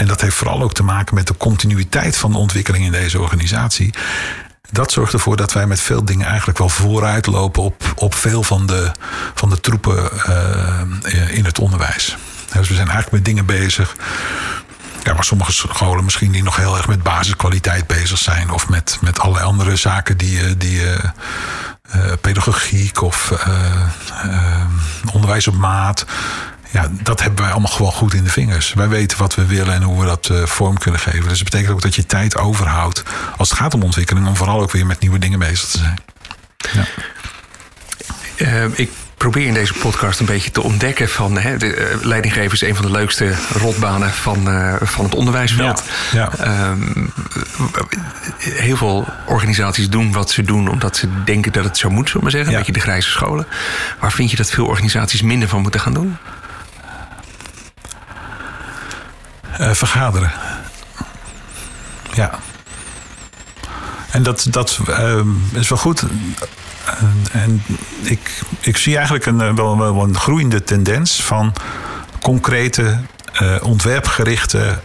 en 0.01 0.07
dat 0.07 0.21
heeft 0.21 0.35
vooral 0.35 0.61
ook 0.61 0.73
te 0.73 0.83
maken 0.83 1.15
met 1.15 1.27
de 1.27 1.37
continuïteit 1.37 2.17
van 2.17 2.31
de 2.31 2.37
ontwikkeling 2.37 2.85
in 2.85 2.91
deze 2.91 3.19
organisatie. 3.19 3.93
Dat 4.71 4.91
zorgt 4.91 5.13
ervoor 5.13 5.37
dat 5.37 5.53
wij 5.53 5.67
met 5.67 5.79
veel 5.79 6.05
dingen 6.05 6.27
eigenlijk 6.27 6.57
wel 6.57 6.69
vooruit 6.69 7.25
lopen 7.25 7.63
op, 7.63 7.83
op 7.95 8.15
veel 8.15 8.43
van 8.43 8.65
de, 8.65 8.91
van 9.33 9.49
de 9.49 9.59
troepen 9.59 10.09
uh, 10.27 11.37
in 11.37 11.45
het 11.45 11.59
onderwijs. 11.59 12.17
Dus 12.51 12.67
we 12.67 12.75
zijn 12.75 12.87
eigenlijk 12.87 13.11
met 13.11 13.25
dingen 13.25 13.45
bezig. 13.45 13.95
Ja, 15.03 15.13
maar 15.13 15.23
sommige 15.23 15.51
scholen 15.51 16.03
misschien 16.03 16.31
die 16.31 16.43
nog 16.43 16.55
heel 16.55 16.77
erg 16.77 16.87
met 16.87 17.03
basiskwaliteit 17.03 17.87
bezig 17.87 18.17
zijn. 18.17 18.49
Of 18.49 18.69
met, 18.69 18.97
met 19.01 19.19
allerlei 19.19 19.45
andere 19.45 19.75
zaken 19.75 20.17
die, 20.17 20.57
die 20.57 20.81
uh, 20.81 22.11
pedagogiek 22.21 23.01
of 23.01 23.31
uh, 23.31 24.65
onderwijs 25.13 25.47
op 25.47 25.55
maat. 25.55 26.05
Ja, 26.71 26.87
dat 26.91 27.21
hebben 27.21 27.43
wij 27.43 27.51
allemaal 27.51 27.71
gewoon 27.71 27.91
goed 27.91 28.13
in 28.13 28.23
de 28.23 28.29
vingers. 28.29 28.73
Wij 28.73 28.87
weten 28.87 29.17
wat 29.17 29.35
we 29.35 29.45
willen 29.45 29.73
en 29.73 29.83
hoe 29.83 29.99
we 29.99 30.05
dat 30.05 30.31
vorm 30.49 30.77
kunnen 30.77 30.99
geven. 30.99 31.27
Dus 31.27 31.39
dat 31.39 31.49
betekent 31.49 31.73
ook 31.73 31.81
dat 31.81 31.95
je 31.95 32.05
tijd 32.05 32.37
overhoudt 32.37 33.03
als 33.37 33.49
het 33.49 33.59
gaat 33.59 33.73
om 33.73 33.83
ontwikkeling, 33.83 34.27
om 34.27 34.35
vooral 34.35 34.61
ook 34.61 34.71
weer 34.71 34.85
met 34.85 34.99
nieuwe 34.99 35.19
dingen 35.19 35.39
bezig 35.39 35.69
te 35.69 35.77
zijn. 35.77 35.99
Ja. 38.37 38.67
ik 38.73 38.89
probeer 39.21 39.47
in 39.47 39.53
deze 39.53 39.73
podcast 39.73 40.19
een 40.19 40.25
beetje 40.25 40.51
te 40.51 40.61
ontdekken 40.61 41.09
van 41.09 41.37
hè, 41.37 41.57
de, 41.57 41.77
uh, 41.77 42.05
leidinggeven 42.05 42.51
is 42.51 42.61
een 42.61 42.75
van 42.75 42.85
de 42.85 42.91
leukste 42.91 43.33
rotbanen 43.53 44.11
van, 44.11 44.47
uh, 44.47 44.75
van 44.81 45.05
het 45.05 45.15
onderwijsveld. 45.15 45.83
Ja, 46.11 46.31
ja. 46.37 46.69
Um, 46.69 47.13
heel 48.37 48.77
veel 48.77 49.07
organisaties 49.25 49.89
doen 49.89 50.11
wat 50.11 50.31
ze 50.31 50.43
doen 50.43 50.67
omdat 50.67 50.97
ze 50.97 51.23
denken 51.23 51.51
dat 51.51 51.63
het 51.63 51.77
zo 51.77 51.89
moet, 51.89 52.09
zullen 52.09 52.25
we 52.25 52.31
zeggen. 52.31 52.51
Een 52.51 52.57
beetje 52.57 52.73
de 52.73 52.79
grijze 52.79 53.09
scholen. 53.09 53.47
Waar 53.99 54.11
vind 54.11 54.31
je 54.31 54.37
dat 54.37 54.49
veel 54.49 54.65
organisaties 54.65 55.21
minder 55.21 55.47
van 55.47 55.61
moeten 55.61 55.79
gaan 55.79 55.93
doen? 55.93 56.17
Uh, 59.50 59.50
vergaderen. 59.61 60.31
Ja. 62.13 62.39
En 64.11 64.23
dat, 64.23 64.47
dat 64.49 64.79
is 65.53 65.69
wel 65.69 65.77
goed. 65.77 66.03
En 67.31 67.63
ik, 68.01 68.41
ik 68.59 68.77
zie 68.77 68.95
eigenlijk 68.95 69.25
een, 69.25 69.41
eh, 69.41 69.53
wel, 69.53 69.77
wel 69.77 70.03
een 70.03 70.17
groeiende 70.17 70.63
tendens 70.63 71.23
van 71.23 71.53
concrete 72.21 72.99
ontwerpgerichte 73.61 74.79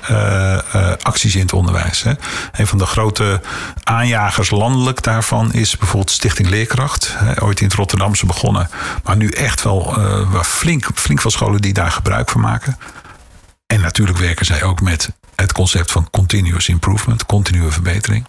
acties 1.02 1.34
in 1.34 1.40
het 1.40 1.52
onderwijs. 1.52 2.02
Hè. 2.02 2.12
Een 2.52 2.66
van 2.66 2.78
de 2.78 2.86
grote 2.86 3.40
aanjagers 3.82 4.50
landelijk 4.50 5.02
daarvan 5.02 5.52
is 5.52 5.76
bijvoorbeeld 5.76 6.10
Stichting 6.10 6.48
Leerkracht. 6.48 7.14
Hè, 7.16 7.42
ooit 7.42 7.60
in 7.60 7.66
het 7.66 7.76
Rotterdamse 7.76 8.26
begonnen, 8.26 8.68
maar 9.02 9.16
nu 9.16 9.28
echt 9.28 9.62
wel 9.62 9.98
flink, 10.44 10.88
flink 10.94 11.20
veel 11.20 11.30
scholen 11.30 11.60
die 11.60 11.72
daar 11.72 11.90
gebruik 11.90 12.30
van 12.30 12.40
maken. 12.40 12.78
En 13.66 13.80
natuurlijk 13.80 14.18
werken 14.18 14.46
zij 14.46 14.62
ook 14.62 14.80
met 14.80 15.10
het 15.34 15.52
concept 15.52 15.90
van 15.90 16.10
continuous 16.10 16.68
improvement, 16.68 17.26
continue 17.26 17.70
verbetering. 17.70 18.26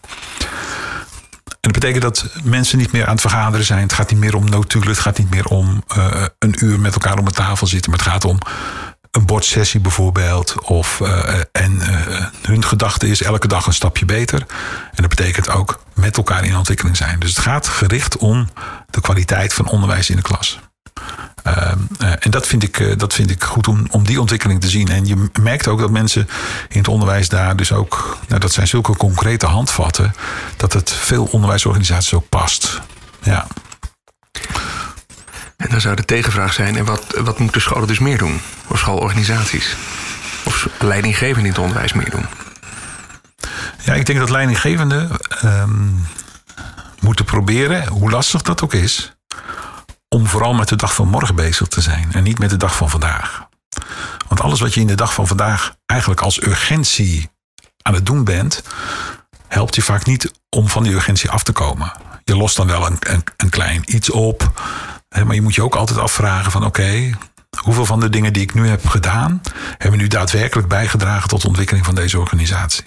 En 1.47 1.73
dat 1.73 1.82
betekent 1.82 2.02
dat 2.02 2.26
mensen 2.43 2.78
niet 2.78 2.91
meer 2.91 3.06
aan 3.06 3.12
het 3.12 3.21
vergaderen 3.21 3.65
zijn. 3.65 3.82
Het 3.82 3.93
gaat 3.93 4.10
niet 4.10 4.19
meer 4.19 4.36
om 4.36 4.50
notulen. 4.50 4.88
Het 4.88 5.00
gaat 5.00 5.17
niet 5.17 5.30
meer 5.30 5.45
om 5.45 5.84
uh, 5.97 6.26
een 6.39 6.56
uur 6.65 6.80
met 6.80 6.93
elkaar 6.93 7.17
om 7.17 7.26
een 7.26 7.32
tafel 7.32 7.67
zitten. 7.67 7.89
Maar 7.91 8.00
het 8.00 8.08
gaat 8.08 8.26
om 8.26 8.38
een 9.12 9.26
bordsessie 9.26 9.80
bijvoorbeeld. 9.80 10.62
Of, 10.62 11.00
uh, 11.00 11.39
en 11.52 11.71
uh, 11.73 12.26
hun 12.41 12.63
gedachte 12.63 13.08
is 13.08 13.21
elke 13.21 13.47
dag 13.47 13.65
een 13.65 13.73
stapje 13.73 14.06
beter. 14.06 14.39
En 14.91 15.02
dat 15.02 15.10
betekent 15.10 15.50
ook 15.50 15.84
met 15.93 16.17
elkaar 16.17 16.45
in 16.45 16.58
ontwikkeling 16.58 16.97
zijn. 16.97 17.19
Dus 17.19 17.30
het 17.30 17.39
gaat 17.39 17.67
gericht 17.67 18.17
om 18.17 18.50
de 18.89 19.02
kwaliteit 19.02 19.54
van 19.54 19.67
onderwijs 19.67 20.10
in 20.10 20.15
de 20.15 20.21
klas. 20.21 20.60
Ehm, 21.43 21.79
eh, 21.99 22.12
en 22.19 22.31
dat 22.31 22.47
vind 22.47 22.63
ik, 22.63 22.79
eh, 22.79 22.97
dat 22.97 23.13
vind 23.13 23.29
ik 23.29 23.43
goed 23.43 23.67
om, 23.67 23.88
om 23.91 24.03
die 24.03 24.19
ontwikkeling 24.19 24.62
te 24.62 24.69
zien. 24.69 24.88
En 24.88 25.05
je 25.05 25.29
merkt 25.41 25.67
ook 25.67 25.79
dat 25.79 25.91
mensen 25.91 26.29
in 26.69 26.77
het 26.77 26.88
onderwijs 26.88 27.29
daar 27.29 27.55
dus 27.55 27.71
ook, 27.71 28.17
nou, 28.27 28.39
dat 28.39 28.51
zijn 28.51 28.67
zulke 28.67 28.95
concrete 28.95 29.45
handvatten, 29.45 30.13
dat 30.57 30.73
het 30.73 30.91
veel 30.91 31.25
onderwijsorganisaties 31.31 32.13
ook 32.13 32.29
past. 32.29 32.81
Ja. 33.21 33.47
En 35.57 35.69
dan 35.69 35.81
zou 35.81 35.95
de 35.95 36.05
tegenvraag 36.05 36.53
zijn: 36.53 36.75
en 36.75 36.86
wat, 36.86 37.05
wat 37.23 37.39
moeten 37.39 37.62
scholen 37.62 37.88
dus 37.88 37.99
meer 37.99 38.17
doen? 38.17 38.41
Of 38.67 38.79
schoolorganisaties? 38.79 39.75
Of 40.43 40.67
leidinggevenden 40.79 41.43
in 41.43 41.51
het 41.51 41.60
onderwijs 41.60 41.93
meer 41.93 42.10
doen? 42.10 42.25
Ja, 43.83 43.93
ik 43.93 44.05
denk 44.05 44.19
dat 44.19 44.29
leidinggevenden 44.29 45.10
ehm, 45.41 45.86
moeten 46.99 47.25
proberen, 47.25 47.88
hoe 47.88 48.12
lastig 48.12 48.41
dat 48.41 48.63
ook 48.63 48.73
is, 48.73 49.16
om 50.10 50.28
vooral 50.28 50.54
met 50.54 50.67
de 50.67 50.76
dag 50.76 50.93
van 50.93 51.08
morgen 51.08 51.36
bezig 51.36 51.67
te 51.67 51.82
zijn 51.82 52.13
en 52.13 52.24
niet 52.24 52.39
met 52.39 52.50
de 52.50 52.58
dag 52.58 52.76
van 52.76 52.89
vandaag. 52.89 53.48
Want 54.28 54.41
alles 54.41 54.60
wat 54.60 54.74
je 54.74 54.80
in 54.80 54.88
de 54.88 54.96
dag 54.96 55.13
van 55.13 55.28
vandaag 55.28 55.76
eigenlijk 55.86 56.22
als 56.22 56.41
urgentie 56.41 57.30
aan 57.82 57.93
het 57.93 58.06
doen 58.06 58.24
bent, 58.24 58.63
helpt 59.48 59.76
je 59.76 59.82
vaak 59.82 60.06
niet 60.06 60.32
om 60.50 60.67
van 60.67 60.84
die 60.84 60.93
urgentie 60.93 61.30
af 61.30 61.43
te 61.43 61.52
komen. 61.52 61.91
Je 62.24 62.38
lost 62.38 62.56
dan 62.56 62.67
wel 62.67 62.86
een, 62.86 62.98
een, 63.00 63.24
een 63.38 63.50
klein 63.50 63.96
iets 63.96 64.10
op, 64.10 64.52
maar 65.26 65.36
je 65.36 65.41
moet 65.41 65.56
je 65.56 65.63
ook 65.63 65.76
altijd 65.76 66.00
afvragen 66.00 66.52
van 66.52 66.65
oké, 66.65 67.10
hoeveel 67.63 67.86
van 67.86 68.00
de 68.00 68.10
dingen 68.10 68.34
die 68.34 68.41
ik 68.41 68.54
nu 68.54 68.67
heb 68.67 68.88
gedaan, 68.88 69.41
hebben 69.78 70.00
nu 70.00 70.08
daadwerkelijk 70.08 70.67
bijgedragen 70.67 71.30
tot 71.30 71.41
de 71.41 71.48
ontwikkeling 71.48 71.86
van 71.86 71.96
deze 71.96 72.20
organisatie. 72.20 72.84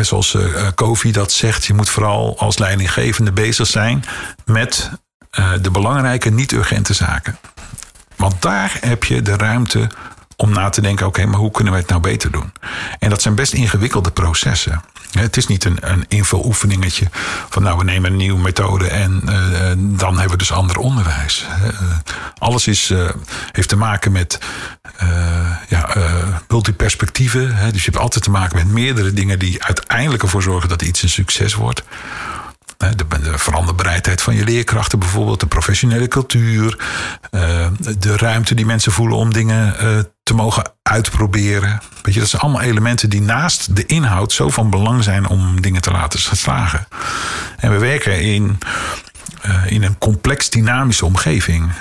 zoals 0.00 0.34
uh, 0.34 0.68
Kofi 0.74 1.12
dat 1.12 1.32
zegt, 1.32 1.64
je 1.64 1.74
moet 1.74 1.90
vooral 1.90 2.38
als 2.38 2.58
leidinggevende 2.58 3.32
bezig 3.32 3.66
zijn 3.66 4.04
met 4.44 4.90
uh, 5.38 5.52
de 5.60 5.70
belangrijke, 5.70 6.30
niet-urgente 6.30 6.94
zaken. 6.94 7.38
Want 8.16 8.42
daar 8.42 8.76
heb 8.80 9.04
je 9.04 9.22
de 9.22 9.36
ruimte 9.36 9.90
om 10.36 10.50
na 10.50 10.68
te 10.68 10.80
denken: 10.80 11.06
oké, 11.06 11.26
maar 11.26 11.38
hoe 11.38 11.50
kunnen 11.50 11.72
we 11.72 11.78
het 11.78 11.88
nou 11.88 12.00
beter 12.00 12.30
doen? 12.30 12.52
En 12.98 13.10
dat 13.10 13.22
zijn 13.22 13.34
best 13.34 13.52
ingewikkelde 13.52 14.10
processen. 14.10 14.82
Het 15.10 15.36
is 15.36 15.46
niet 15.46 15.64
een, 15.64 15.78
een 15.80 16.04
invuloefeningetje 16.08 17.06
van 17.48 17.62
nou 17.62 17.78
we 17.78 17.84
nemen 17.84 18.10
een 18.10 18.16
nieuwe 18.16 18.40
methode 18.40 18.88
en 18.88 19.22
uh, 19.24 19.72
dan 19.76 20.12
hebben 20.12 20.30
we 20.30 20.36
dus 20.36 20.52
ander 20.52 20.78
onderwijs. 20.78 21.46
Alles 22.38 22.66
is, 22.66 22.92
heeft 23.52 23.68
te 23.68 23.76
maken 23.76 24.12
met 24.12 24.38
ja, 25.68 25.94
multiperspectieven. 26.48 27.56
Dus 27.72 27.84
je 27.84 27.90
hebt 27.90 28.02
altijd 28.02 28.24
te 28.24 28.30
maken 28.30 28.56
met 28.56 28.68
meerdere 28.68 29.12
dingen 29.12 29.38
die 29.38 29.64
uiteindelijk 29.64 30.22
ervoor 30.22 30.42
zorgen 30.42 30.68
dat 30.68 30.82
iets 30.82 31.02
een 31.02 31.08
succes 31.08 31.54
wordt. 31.54 31.82
De, 32.80 33.20
de 33.22 33.38
veranderbereidheid 33.38 34.22
van 34.22 34.34
je 34.34 34.44
leerkrachten 34.44 34.98
bijvoorbeeld, 34.98 35.40
de 35.40 35.46
professionele 35.46 36.08
cultuur, 36.08 36.78
eh, 37.30 37.66
de 37.98 38.16
ruimte 38.16 38.54
die 38.54 38.66
mensen 38.66 38.92
voelen 38.92 39.16
om 39.16 39.32
dingen 39.32 39.78
eh, 39.78 39.98
te 40.22 40.34
mogen 40.34 40.72
uitproberen. 40.82 41.80
Weet 42.02 42.14
je, 42.14 42.20
dat 42.20 42.28
zijn 42.28 42.42
allemaal 42.42 42.60
elementen 42.60 43.10
die 43.10 43.20
naast 43.20 43.76
de 43.76 43.86
inhoud 43.86 44.32
zo 44.32 44.50
van 44.50 44.70
belang 44.70 45.04
zijn 45.04 45.28
om 45.28 45.60
dingen 45.60 45.80
te 45.80 45.90
laten 45.90 46.20
slagen. 46.36 46.86
En 47.56 47.70
we 47.70 47.78
werken 47.78 48.20
in, 48.20 48.58
uh, 49.46 49.70
in 49.70 49.82
een 49.82 49.98
complex 49.98 50.50
dynamische 50.50 51.04
omgeving. 51.04 51.72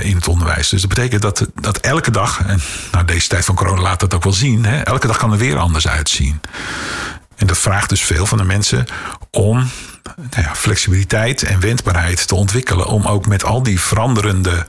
in 0.00 0.16
het 0.16 0.28
onderwijs. 0.28 0.68
Dus 0.68 0.80
dat 0.80 0.88
betekent 0.94 1.22
dat, 1.22 1.46
dat 1.54 1.76
elke 1.76 2.10
dag, 2.10 2.46
en 2.46 2.60
nou, 2.92 3.04
deze 3.04 3.28
tijd 3.28 3.44
van 3.44 3.54
corona 3.54 3.82
laat 3.82 4.00
dat 4.00 4.14
ook 4.14 4.24
wel 4.24 4.32
zien, 4.32 4.64
hè, 4.64 4.80
elke 4.80 5.06
dag 5.06 5.16
kan 5.16 5.32
er 5.32 5.38
weer 5.38 5.58
anders 5.58 5.88
uitzien. 5.88 6.40
En 7.36 7.46
dat 7.46 7.58
vraagt 7.58 7.88
dus 7.88 8.02
veel 8.02 8.26
van 8.26 8.38
de 8.38 8.44
mensen 8.44 8.86
om 9.30 9.70
nou 10.16 10.42
ja, 10.42 10.54
flexibiliteit 10.54 11.42
en 11.42 11.60
wendbaarheid 11.60 12.28
te 12.28 12.34
ontwikkelen. 12.34 12.86
Om 12.86 13.06
ook 13.06 13.26
met 13.26 13.44
al 13.44 13.62
die 13.62 13.80
veranderende 13.80 14.66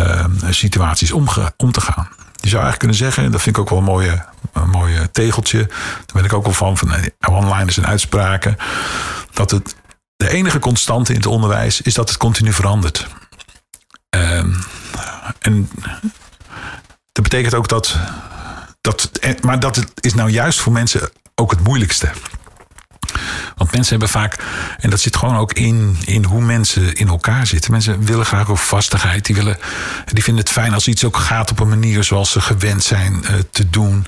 uh, 0.00 0.24
situaties 0.50 1.12
omge, 1.12 1.52
om 1.56 1.72
te 1.72 1.80
gaan. 1.80 2.08
Je 2.40 2.48
zou 2.48 2.62
eigenlijk 2.62 2.78
kunnen 2.78 2.96
zeggen, 2.96 3.32
dat 3.32 3.42
vind 3.42 3.56
ik 3.56 3.62
ook 3.62 3.70
wel 3.70 3.78
een 3.78 3.84
mooie, 3.84 4.24
mooie 4.66 5.10
tegeltje. 5.10 5.66
Daar 5.66 6.14
ben 6.14 6.24
ik 6.24 6.32
ook 6.32 6.44
wel 6.44 6.52
van, 6.52 6.76
van 6.76 6.90
one-liners 7.20 7.76
en 7.76 7.86
uitspraken. 7.86 8.56
Dat 9.32 9.50
het 9.50 9.74
de 10.16 10.28
enige 10.30 10.58
constante 10.58 11.12
in 11.12 11.18
het 11.18 11.26
onderwijs 11.26 11.80
is 11.80 11.94
dat 11.94 12.08
het 12.08 12.18
continu 12.18 12.52
verandert. 12.52 13.06
Uh, 14.16 14.44
en 15.38 15.70
dat 17.12 17.22
betekent 17.22 17.54
ook 17.54 17.68
dat, 17.68 17.96
dat. 18.80 19.10
Maar 19.40 19.60
dat 19.60 19.84
is 19.94 20.14
nou 20.14 20.30
juist 20.30 20.60
voor 20.60 20.72
mensen 20.72 21.10
ook 21.40 21.50
het 21.50 21.64
moeilijkste. 21.64 22.10
Want 23.56 23.72
mensen 23.72 23.90
hebben 23.90 24.08
vaak, 24.08 24.38
en 24.78 24.90
dat 24.90 25.00
zit 25.00 25.16
gewoon 25.16 25.36
ook 25.36 25.52
in, 25.52 25.96
in 26.04 26.24
hoe 26.24 26.40
mensen 26.40 26.94
in 26.94 27.08
elkaar 27.08 27.46
zitten. 27.46 27.70
Mensen 27.70 28.04
willen 28.04 28.26
graag 28.26 28.50
ook 28.50 28.58
vastigheid. 28.58 29.26
Die, 29.26 29.34
willen, 29.34 29.58
die 30.12 30.22
vinden 30.22 30.42
het 30.42 30.52
fijn 30.52 30.74
als 30.74 30.88
iets 30.88 31.04
ook 31.04 31.16
gaat 31.16 31.50
op 31.50 31.60
een 31.60 31.68
manier 31.68 32.04
zoals 32.04 32.30
ze 32.30 32.40
gewend 32.40 32.84
zijn 32.84 33.12
uh, 33.22 33.30
te 33.50 33.70
doen. 33.70 34.06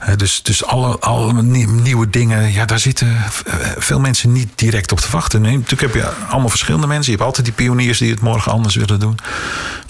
Uh, 0.00 0.16
dus 0.16 0.42
dus 0.42 0.64
alle, 0.64 0.98
alle 0.98 1.42
nieuwe 1.66 2.10
dingen, 2.10 2.52
ja, 2.52 2.64
daar 2.64 2.78
zitten 2.78 3.08
eh, 3.08 3.54
veel 3.76 4.00
mensen 4.00 4.32
niet 4.32 4.48
direct 4.54 4.92
op 4.92 5.00
te 5.00 5.10
wachten. 5.10 5.40
Nee, 5.40 5.56
natuurlijk 5.58 5.92
heb 5.92 6.02
je 6.02 6.10
allemaal 6.28 6.48
verschillende 6.48 6.86
mensen. 6.86 7.12
Je 7.12 7.18
hebt 7.18 7.28
altijd 7.28 7.46
die 7.46 7.54
pioniers 7.54 7.98
die 7.98 8.10
het 8.10 8.20
morgen 8.20 8.52
anders 8.52 8.74
willen 8.74 9.00
doen. 9.00 9.18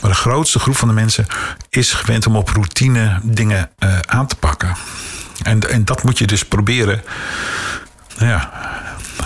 Maar 0.01 0.11
de 0.11 0.17
grootste 0.17 0.59
groep 0.59 0.77
van 0.77 0.89
de 0.89 0.95
mensen 0.95 1.27
is 1.69 1.93
gewend 1.93 2.27
om 2.27 2.37
op 2.37 2.49
routine 2.49 3.21
dingen 3.23 3.71
aan 4.07 4.27
te 4.27 4.37
pakken. 4.37 4.77
En, 5.43 5.71
en 5.71 5.85
dat 5.85 6.03
moet 6.03 6.19
je 6.19 6.27
dus 6.27 6.45
proberen 6.45 7.03
ja, 8.19 8.51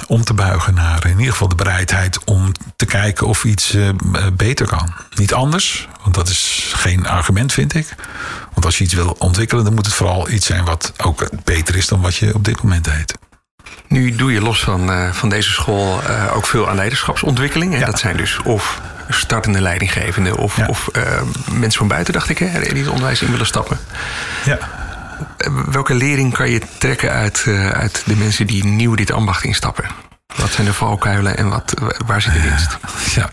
om 0.07 0.25
te 0.25 0.35
buigen 0.35 0.75
naar 0.75 1.07
in 1.07 1.19
ieder 1.19 1.33
geval 1.33 1.49
de 1.49 1.55
bereidheid 1.55 2.25
om 2.25 2.53
te 2.77 2.87
kijken 2.87 3.27
of 3.27 3.45
iets 3.45 3.75
uh, 3.75 3.89
beter 4.33 4.67
kan. 4.67 4.95
Niet 5.15 5.35
anders, 5.35 5.89
want 6.03 6.15
dat 6.15 6.29
is 6.29 6.73
geen 6.77 7.07
argument, 7.07 7.53
vind 7.53 7.75
ik. 7.75 7.95
Want 8.53 8.65
als 8.67 8.79
je 8.79 8.85
iets 8.85 8.95
wil 8.95 9.17
ontwikkelen, 9.19 9.65
dan 9.65 9.75
moet 9.75 9.87
het 9.87 9.95
vooral 9.95 10.31
iets 10.31 10.47
zijn 10.47 10.65
wat 10.65 10.93
ook 10.97 11.29
beter 11.45 11.77
is 11.77 11.87
dan 11.87 12.01
wat 12.01 12.17
je 12.17 12.35
op 12.35 12.45
dit 12.45 12.63
moment 12.63 12.85
deed. 12.85 13.15
Nu 13.89 14.15
doe 14.15 14.33
je 14.33 14.41
los 14.41 14.61
van, 14.61 14.91
uh, 14.91 15.13
van 15.13 15.29
deze 15.29 15.51
school 15.51 16.01
uh, 16.03 16.37
ook 16.37 16.47
veel 16.47 16.69
aan 16.69 16.77
leiderschapsontwikkeling. 16.77 17.73
En 17.73 17.79
ja. 17.79 17.87
dat 17.87 17.99
zijn 17.99 18.17
dus 18.17 18.39
of 18.45 18.81
startende 19.09 19.61
leidinggevenden 19.61 20.37
of, 20.37 20.57
ja. 20.57 20.67
of 20.67 20.89
mensen 21.53 21.79
van 21.79 21.89
buiten, 21.89 22.13
dacht 22.13 22.29
ik, 22.29 22.39
hè, 22.39 22.61
die 22.61 22.83
het 22.83 22.89
onderwijs 22.89 23.23
in 23.23 23.31
willen 23.31 23.47
stappen. 23.47 23.79
Ja. 24.45 24.59
Welke 25.71 25.95
lering 25.95 26.35
kan 26.35 26.51
je 26.51 26.61
trekken 26.79 27.11
uit, 27.11 27.45
uh, 27.49 27.71
uit 27.71 28.03
de 28.07 28.17
mensen 28.17 28.47
die 28.47 28.65
nieuw 28.65 28.95
dit 28.95 29.13
ambacht 29.13 29.45
instappen? 29.45 29.85
Wat 30.37 30.51
zijn 30.51 30.67
de 30.67 30.73
valkuilen 30.73 31.37
en 31.37 31.49
wat, 31.49 31.75
waar 32.07 32.23
zit 32.23 32.33
de 32.33 32.41
winst? 32.41 32.79
Ja, 33.15 33.31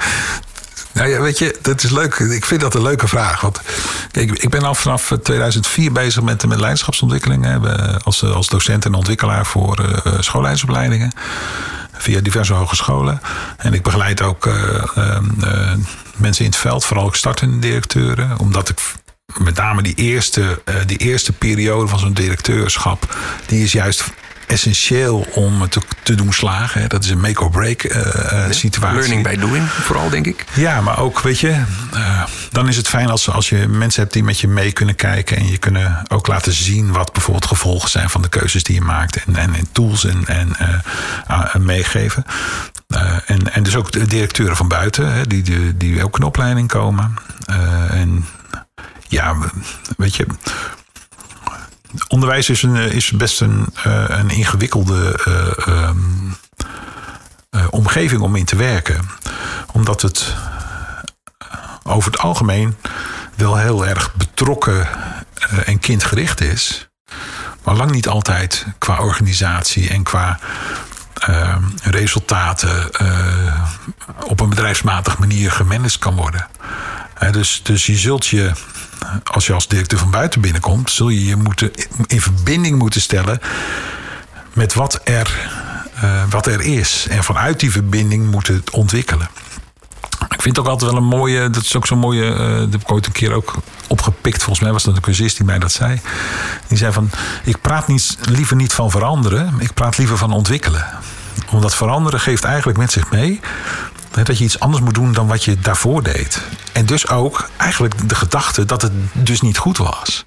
nou 0.93 1.09
ja, 1.09 1.21
weet 1.21 1.37
je, 1.37 1.57
dat 1.61 1.83
is 1.83 1.89
leuk. 1.89 2.15
Ik 2.15 2.45
vind 2.45 2.61
dat 2.61 2.75
een 2.75 2.81
leuke 2.81 3.07
vraag. 3.07 3.41
Want 3.41 3.61
kijk, 4.11 4.31
ik 4.31 4.49
ben 4.49 4.63
al 4.63 4.75
vanaf 4.75 5.11
2004 5.23 5.91
bezig 5.91 6.23
met, 6.23 6.47
met 6.47 6.59
leiderschapsontwikkeling. 6.59 7.43
Hè, 7.43 7.59
als, 8.03 8.23
als 8.23 8.47
docent 8.47 8.85
en 8.85 8.93
ontwikkelaar 8.93 9.45
voor 9.45 9.79
uh. 9.79 11.07
Via 11.97 12.21
diverse 12.21 12.53
hogescholen. 12.53 13.21
En 13.57 13.73
ik 13.73 13.83
begeleid 13.83 14.21
ook 14.21 14.45
uh, 14.45 14.53
uh, 14.97 15.17
mensen 16.15 16.45
in 16.45 16.51
het 16.51 16.59
veld, 16.59 16.85
vooral 16.85 17.05
ook 17.05 17.15
startende 17.15 17.59
directeuren. 17.59 18.39
Omdat 18.39 18.69
ik 18.69 18.79
met 19.39 19.55
name 19.55 19.81
die 19.81 19.95
eerste, 19.95 20.61
uh, 20.65 20.75
die 20.85 20.97
eerste 20.97 21.31
periode 21.31 21.87
van 21.87 21.99
zo'n 21.99 22.13
directeurschap, 22.13 23.17
die 23.45 23.63
is 23.63 23.71
juist 23.71 24.03
essentieel 24.47 25.27
om 25.33 25.69
te, 25.69 25.81
te 26.03 26.15
doen 26.15 26.33
slagen. 26.33 26.89
Dat 26.89 27.03
is 27.03 27.09
een 27.09 27.19
make-or-break 27.19 27.83
uh, 27.83 27.91
ja, 28.31 28.51
situatie. 28.51 28.97
Learning 28.97 29.23
by 29.23 29.35
doing, 29.35 29.69
vooral 29.69 30.09
denk 30.09 30.25
ik. 30.25 30.45
Ja, 30.53 30.81
maar 30.81 30.99
ook, 30.99 31.19
weet 31.19 31.39
je, 31.39 31.63
uh, 31.93 32.23
dan 32.51 32.67
is 32.67 32.77
het 32.77 32.87
fijn 32.87 33.09
als, 33.09 33.29
als 33.29 33.49
je 33.49 33.67
mensen 33.67 34.01
hebt 34.01 34.13
die 34.13 34.23
met 34.23 34.39
je 34.39 34.47
mee 34.47 34.71
kunnen 34.71 34.95
kijken 34.95 35.37
en 35.37 35.47
je 35.47 35.57
kunnen 35.57 36.05
ook 36.07 36.27
laten 36.27 36.53
zien 36.53 36.91
wat 36.91 37.13
bijvoorbeeld 37.13 37.45
gevolgen 37.45 37.89
zijn 37.89 38.09
van 38.09 38.21
de 38.21 38.29
keuzes 38.29 38.63
die 38.63 38.75
je 38.75 38.81
maakt 38.81 39.23
en, 39.23 39.35
en, 39.35 39.53
en 39.53 39.67
tools 39.71 40.05
en, 40.05 40.25
en 40.25 40.49
uh, 41.29 41.55
meegeven. 41.55 42.25
en, 43.25 43.53
en 43.53 43.63
dus 43.63 43.75
ook 43.75 43.91
de 43.91 44.05
directeuren 44.05 44.55
van 44.55 44.67
buiten, 44.67 45.13
hè, 45.13 45.27
die, 45.27 45.41
die, 45.41 45.77
die 45.77 46.03
ook 46.03 46.17
in 46.17 46.23
opleiding 46.23 46.67
komen. 46.67 47.13
en 47.89 48.25
ja, 49.13 49.37
weet 49.97 50.15
je. 50.15 50.25
Onderwijs 52.07 52.49
is, 52.49 52.63
een, 52.63 52.75
is 52.75 53.11
best 53.11 53.41
een, 53.41 53.73
uh, 53.87 54.05
een 54.07 54.29
ingewikkelde 54.29 55.19
uh, 55.27 55.87
um, 55.87 56.35
uh, 57.51 57.65
omgeving 57.69 58.21
om 58.21 58.35
in 58.35 58.45
te 58.45 58.55
werken. 58.55 59.09
Omdat 59.71 60.01
het 60.01 60.33
over 61.83 62.11
het 62.11 62.21
algemeen 62.21 62.75
wel 63.35 63.57
heel 63.57 63.85
erg 63.85 64.15
betrokken 64.15 64.87
en 65.65 65.79
kindgericht 65.79 66.41
is. 66.41 66.87
Maar 67.63 67.75
lang 67.75 67.91
niet 67.91 68.07
altijd 68.07 68.65
qua 68.77 68.97
organisatie 68.99 69.89
en 69.89 70.03
qua 70.03 70.39
resultaten 71.83 72.89
op 74.27 74.39
een 74.39 74.49
bedrijfsmatige 74.49 75.19
manier 75.19 75.51
gemanaged 75.51 75.99
kan 75.99 76.15
worden. 76.15 76.47
dus, 77.31 77.61
dus 77.63 77.85
je 77.85 77.95
zult 77.95 78.27
je 78.27 78.51
als 79.23 79.45
je 79.45 79.53
als 79.53 79.67
directeur 79.67 79.99
van 79.99 80.11
buiten 80.11 80.41
binnenkomt, 80.41 80.91
zul 80.91 81.09
je 81.09 81.25
je 81.25 81.35
moeten, 81.35 81.71
in 82.07 82.21
verbinding 82.21 82.77
moeten 82.77 83.01
stellen 83.01 83.39
met 84.53 84.73
wat 84.73 85.01
er, 85.03 85.49
uh, 86.03 86.23
wat 86.29 86.45
er 86.45 86.61
is. 86.61 87.07
En 87.09 87.23
vanuit 87.23 87.59
die 87.59 87.71
verbinding 87.71 88.31
moeten 88.31 88.63
ontwikkelen. 88.71 89.29
Ik 90.29 90.41
vind 90.41 90.57
het 90.57 90.65
ook 90.65 90.71
altijd 90.71 90.91
wel 90.91 90.99
een 90.99 91.07
mooie. 91.07 91.49
Dat 91.49 91.63
is 91.63 91.75
ook 91.75 91.87
zo'n 91.87 91.99
mooie. 91.99 92.23
Uh, 92.23 92.57
dat 92.57 92.71
heb 92.71 92.81
ik 92.81 92.91
ooit 92.91 93.05
een 93.05 93.11
keer 93.11 93.33
ook 93.33 93.55
opgepikt. 93.87 94.37
Volgens 94.37 94.59
mij 94.59 94.71
was 94.71 94.83
dat 94.83 94.95
een 94.95 95.01
cursist 95.01 95.37
die 95.37 95.45
mij 95.45 95.59
dat 95.59 95.71
zei. 95.71 96.01
Die 96.67 96.77
zei 96.77 96.91
van: 96.91 97.09
Ik 97.43 97.61
praat 97.61 97.87
niet, 97.87 98.17
liever 98.21 98.55
niet 98.55 98.73
van 98.73 98.91
veranderen. 98.91 99.53
Ik 99.59 99.73
praat 99.73 99.97
liever 99.97 100.17
van 100.17 100.31
ontwikkelen. 100.31 100.85
Omdat 101.51 101.75
veranderen 101.75 102.19
geeft 102.19 102.43
eigenlijk 102.43 102.77
met 102.77 102.91
zich 102.91 103.11
mee 103.11 103.39
dat 104.21 104.37
je 104.37 104.43
iets 104.43 104.59
anders 104.59 104.83
moet 104.83 104.93
doen 104.93 105.13
dan 105.13 105.27
wat 105.27 105.43
je 105.43 105.59
daarvoor 105.59 106.03
deed. 106.03 106.41
En 106.71 106.85
dus 106.85 107.07
ook 107.07 107.49
eigenlijk 107.57 108.09
de 108.09 108.15
gedachte 108.15 108.65
dat 108.65 108.81
het 108.81 108.91
dus 109.11 109.41
niet 109.41 109.57
goed 109.57 109.77
was. 109.77 110.23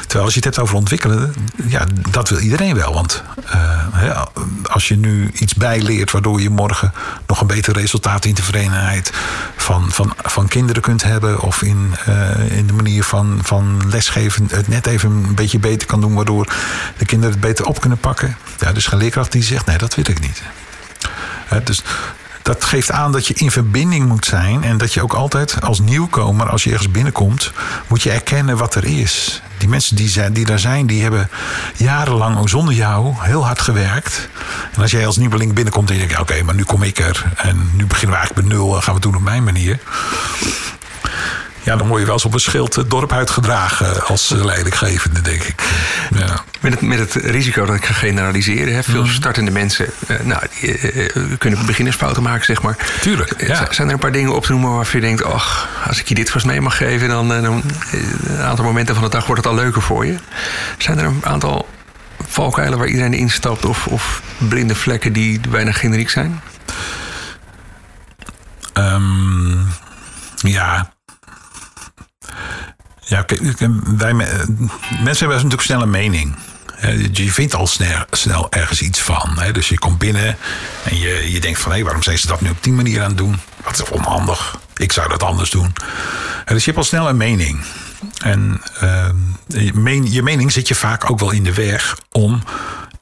Terwijl 0.00 0.24
als 0.24 0.34
je 0.34 0.40
het 0.40 0.44
hebt 0.44 0.58
over 0.58 0.76
ontwikkelen, 0.76 1.34
ja, 1.66 1.86
dat 2.10 2.28
wil 2.28 2.38
iedereen 2.38 2.74
wel. 2.74 2.94
Want 2.94 3.22
uh, 3.54 4.22
als 4.62 4.88
je 4.88 4.96
nu 4.96 5.30
iets 5.34 5.54
bijleert 5.54 6.10
waardoor 6.10 6.40
je 6.40 6.50
morgen 6.50 6.92
nog 7.26 7.40
een 7.40 7.46
beter 7.46 7.74
resultaat 7.74 8.24
in 8.24 8.34
tevredenheid 8.34 9.12
van, 9.56 9.90
van, 9.90 10.12
van 10.16 10.48
kinderen 10.48 10.82
kunt 10.82 11.02
hebben. 11.02 11.40
Of 11.40 11.62
in, 11.62 11.94
uh, 12.08 12.56
in 12.56 12.66
de 12.66 12.72
manier 12.72 13.04
van, 13.04 13.38
van 13.42 13.90
lesgeven 13.90 14.48
het 14.50 14.68
net 14.68 14.86
even 14.86 15.10
een 15.10 15.34
beetje 15.34 15.58
beter 15.58 15.86
kan 15.86 16.00
doen, 16.00 16.14
waardoor 16.14 16.52
de 16.96 17.04
kinderen 17.04 17.34
het 17.34 17.44
beter 17.44 17.64
op 17.64 17.80
kunnen 17.80 17.98
pakken. 17.98 18.36
Ja, 18.58 18.72
dus 18.72 18.86
geen 18.86 18.98
leerkracht 18.98 19.32
die 19.32 19.42
zegt: 19.42 19.66
nee, 19.66 19.78
dat 19.78 19.94
wil 19.94 20.08
ik 20.08 20.20
niet. 20.20 20.42
dus 21.64 21.82
dat 22.42 22.64
geeft 22.64 22.90
aan 22.90 23.12
dat 23.12 23.26
je 23.26 23.34
in 23.34 23.50
verbinding 23.50 24.08
moet 24.08 24.24
zijn. 24.24 24.64
En 24.64 24.78
dat 24.78 24.94
je 24.94 25.02
ook 25.02 25.12
altijd 25.12 25.62
als 25.62 25.80
nieuwkomer, 25.80 26.48
als 26.48 26.64
je 26.64 26.70
ergens 26.70 26.90
binnenkomt, 26.90 27.52
moet 27.88 28.02
je 28.02 28.10
erkennen 28.10 28.56
wat 28.56 28.74
er 28.74 28.84
is. 28.84 29.42
Die 29.58 29.68
mensen 29.68 29.96
die, 29.96 30.08
zijn, 30.08 30.32
die 30.32 30.44
daar 30.44 30.58
zijn, 30.58 30.86
die 30.86 31.02
hebben 31.02 31.28
jarenlang 31.76 32.48
zonder 32.48 32.74
jou 32.74 33.14
heel 33.18 33.46
hard 33.46 33.60
gewerkt. 33.60 34.28
En 34.74 34.82
als 34.82 34.90
jij 34.90 35.06
als 35.06 35.16
nieuweling 35.16 35.52
binnenkomt 35.52 35.90
en 35.90 35.94
je 35.94 36.06
denkt, 36.06 36.20
oké, 36.20 36.42
maar 36.42 36.54
nu 36.54 36.62
kom 36.64 36.82
ik 36.82 36.98
er. 36.98 37.32
En 37.36 37.70
nu 37.72 37.86
beginnen 37.86 38.16
we 38.16 38.22
eigenlijk 38.22 38.48
bij 38.48 38.56
nul, 38.56 38.70
gaan 38.70 38.94
we 38.94 39.00
doen 39.00 39.16
op 39.16 39.22
mijn 39.22 39.44
manier. 39.44 39.78
Ja, 41.62 41.76
dan 41.76 41.86
word 41.86 42.00
je 42.00 42.04
wel 42.04 42.14
eens 42.14 42.24
op 42.24 42.34
een 42.34 42.40
schild 42.40 42.74
het 42.74 42.90
dorp 42.90 43.12
uitgedragen 43.12 44.06
als 44.06 44.28
leidinggevende, 44.28 45.20
denk 45.20 45.42
ik. 45.42 45.62
Ja. 46.18 46.44
Met, 46.60 46.72
het, 46.72 46.82
met 46.82 46.98
het 46.98 47.14
risico 47.14 47.64
dat 47.64 47.74
ik 47.74 47.84
ga 47.84 47.92
generaliseren. 47.92 48.74
Hè. 48.74 48.82
Veel 48.82 49.02
mhm. 49.02 49.12
startende 49.12 49.50
mensen 49.50 49.86
uh, 50.08 50.20
nou, 50.20 50.42
uh, 50.62 51.08
kunnen 51.38 51.66
beginnersfouten 51.66 52.22
maken, 52.22 52.44
zeg 52.44 52.62
maar. 52.62 52.76
Tuurlijk. 53.00 53.46
Ja. 53.46 53.66
Zijn 53.70 53.88
er 53.88 53.94
een 53.94 54.00
paar 54.00 54.12
dingen 54.12 54.34
op 54.34 54.44
te 54.44 54.52
noemen 54.52 54.74
waarvan 54.74 55.00
je 55.00 55.06
denkt... 55.06 55.24
ach, 55.24 55.68
als 55.86 56.00
ik 56.00 56.08
je 56.08 56.14
dit 56.14 56.30
vast 56.30 56.46
mee 56.46 56.60
mag 56.60 56.76
geven... 56.76 57.08
dan, 57.08 57.28
dan 57.28 57.44
een 57.44 58.40
aantal 58.42 58.64
momenten 58.64 58.94
van 58.94 59.04
de 59.04 59.10
dag 59.10 59.26
wordt 59.26 59.44
het 59.44 59.52
al 59.52 59.58
leuker 59.58 59.82
voor 59.82 60.06
je. 60.06 60.16
Zijn 60.78 60.98
er 60.98 61.04
een 61.04 61.26
aantal 61.26 61.68
valkuilen 62.28 62.78
waar 62.78 62.88
iedereen 62.88 63.14
instapt... 63.14 63.64
of, 63.64 63.86
of 63.86 64.22
blinde 64.38 64.74
vlekken 64.74 65.12
die 65.12 65.40
bijna 65.48 65.72
generiek 65.72 66.10
zijn? 66.10 66.40
Um, 68.74 69.68
ja, 70.36 70.92
ja, 73.10 73.24
wij, 73.96 74.14
mensen 74.14 74.38
hebben 75.02 75.28
natuurlijk 75.28 75.62
snel 75.62 75.82
een 75.82 75.90
mening. 75.90 76.36
Je 77.12 77.32
vindt 77.32 77.54
al 77.54 77.66
snel, 78.10 78.46
ergens 78.50 78.82
iets 78.82 79.00
van. 79.00 79.38
Dus 79.52 79.68
je 79.68 79.78
komt 79.78 79.98
binnen 79.98 80.36
en 80.84 80.98
je, 80.98 81.32
je 81.32 81.40
denkt 81.40 81.58
van... 81.58 81.72
hé, 81.72 81.82
waarom 81.82 82.02
zijn 82.02 82.18
ze 82.18 82.26
dat 82.26 82.40
nu 82.40 82.50
op 82.50 82.62
die 82.62 82.72
manier 82.72 83.02
aan 83.02 83.08
het 83.08 83.18
doen? 83.18 83.40
Wat 83.64 83.82
is 83.82 83.88
onhandig. 83.88 84.58
Ik 84.76 84.92
zou 84.92 85.08
dat 85.08 85.22
anders 85.22 85.50
doen. 85.50 85.72
Dus 86.44 86.64
je 86.64 86.70
hebt 86.70 86.76
al 86.76 86.84
snel 86.84 87.08
een 87.08 87.16
mening. 87.16 87.64
En 88.22 88.62
uh, 88.82 89.08
je 90.04 90.22
mening 90.22 90.52
zit 90.52 90.68
je 90.68 90.74
vaak 90.74 91.10
ook 91.10 91.18
wel 91.18 91.30
in 91.30 91.44
de 91.44 91.54
weg... 91.54 91.96
om 92.10 92.42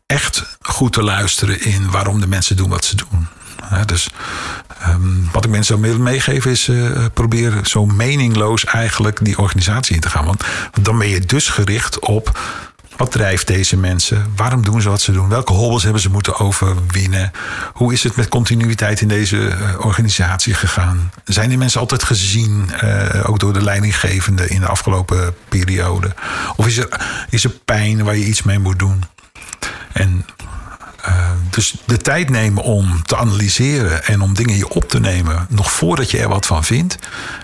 echt 0.06 0.56
goed 0.60 0.92
te 0.92 1.02
luisteren 1.02 1.60
in 1.60 1.90
waarom 1.90 2.20
de 2.20 2.28
mensen 2.28 2.56
doen 2.56 2.68
wat 2.68 2.84
ze 2.84 2.96
doen. 2.96 3.26
Dus 3.86 4.08
um, 4.88 5.28
wat 5.32 5.44
ik 5.44 5.50
mensen 5.50 5.78
zou 5.78 5.98
meegeven 5.98 6.50
is: 6.50 6.68
uh, 6.68 7.04
probeer 7.14 7.52
zo 7.62 7.86
meningloos 7.86 8.64
eigenlijk 8.64 9.24
die 9.24 9.38
organisatie 9.38 9.94
in 9.94 10.00
te 10.00 10.10
gaan. 10.10 10.24
Want, 10.24 10.44
dan 10.80 10.98
ben 10.98 11.08
je 11.08 11.20
dus 11.20 11.48
gericht 11.48 11.98
op. 11.98 12.40
Wat 12.96 13.12
drijft 13.12 13.46
deze 13.46 13.76
mensen? 13.76 14.32
Waarom 14.36 14.64
doen 14.64 14.82
ze 14.82 14.88
wat 14.88 15.00
ze 15.00 15.12
doen? 15.12 15.28
Welke 15.28 15.52
hobbels 15.52 15.82
hebben 15.82 16.02
ze 16.02 16.10
moeten 16.10 16.38
overwinnen? 16.38 17.30
Hoe 17.72 17.92
is 17.92 18.02
het 18.02 18.16
met 18.16 18.28
continuïteit 18.28 19.00
in 19.00 19.08
deze 19.08 19.36
uh, 19.36 19.54
organisatie 19.86 20.54
gegaan? 20.54 21.12
Zijn 21.24 21.48
die 21.48 21.58
mensen 21.58 21.80
altijd 21.80 22.02
gezien, 22.02 22.70
ook 23.26 23.38
door 23.38 23.52
de 23.52 23.62
leidinggevende 23.62 24.48
in 24.48 24.60
de 24.60 24.66
afgelopen 24.66 25.34
periode? 25.48 26.14
Of 26.56 26.66
is 26.66 26.76
er, 26.76 27.00
is 27.30 27.44
er 27.44 27.50
pijn 27.64 28.04
waar 28.04 28.16
je 28.16 28.24
iets 28.24 28.42
mee 28.42 28.58
moet 28.58 28.78
doen? 28.78 29.04
En 29.92 30.24
uh, 31.08 31.30
dus 31.50 31.74
de 31.84 31.96
tijd 31.96 32.30
nemen 32.30 32.62
om 32.62 33.02
te 33.02 33.16
analyseren 33.16 34.04
en 34.04 34.20
om 34.20 34.34
dingen 34.34 34.56
je 34.56 34.68
op 34.68 34.88
te 34.88 35.00
nemen, 35.00 35.46
nog 35.48 35.72
voordat 35.72 36.10
je 36.10 36.18
er 36.18 36.28
wat 36.28 36.46
van 36.46 36.64
vindt, 36.64 36.98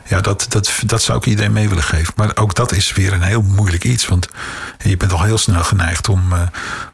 ja, 0.07 0.21
dat, 0.21 0.47
dat, 0.49 0.71
dat 0.87 1.03
zou 1.03 1.19
ik 1.19 1.27
iedereen 1.27 1.53
mee 1.53 1.69
willen 1.69 1.85
geven. 1.85 2.13
Maar 2.17 2.31
ook 2.35 2.55
dat 2.55 2.73
is 2.73 2.93
weer 2.93 3.13
een 3.13 3.23
heel 3.23 3.43
moeilijk 3.43 3.85
iets, 3.85 4.07
want 4.07 4.29
je 4.83 4.97
bent 4.97 5.13
al 5.13 5.23
heel 5.23 5.39
snel 5.39 5.65
geneigd 5.65 6.09
om, 6.09 6.33
uh, 6.33 6.41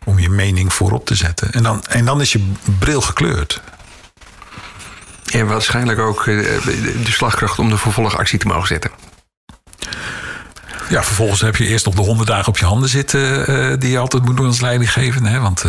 om 0.04 0.18
je 0.18 0.28
mening 0.30 0.72
voorop 0.72 1.06
te 1.06 1.14
zetten. 1.14 1.52
En 1.52 1.62
dan, 1.62 1.85
en 1.85 2.04
dan 2.04 2.20
is 2.20 2.33
je 2.33 2.52
bril 2.78 3.00
gekleurd. 3.00 3.61
En 5.33 5.46
waarschijnlijk 5.46 5.98
ook 5.98 6.26
uh, 6.26 6.64
de 7.04 7.11
slagkracht 7.11 7.59
om 7.59 7.70
de 7.70 7.78
vervolgactie 7.78 8.38
te 8.38 8.46
mogen 8.46 8.66
zetten. 8.66 8.90
Ja, 10.88 11.02
vervolgens 11.02 11.40
heb 11.40 11.56
je 11.56 11.66
eerst 11.66 11.85
nog 11.85 11.94
de 11.94 12.02
honderd 12.02 12.28
dagen 12.28 12.48
op 12.48 12.59
je 12.59 12.64
handen 12.64 12.88
zitten, 12.88 13.80
die 13.80 13.90
je 13.90 13.98
altijd 13.98 14.24
moet 14.24 14.37
doen 14.37 14.46
als 14.46 14.61
leidinggevende. 14.61 15.28
Hè? 15.28 15.40
Want 15.40 15.64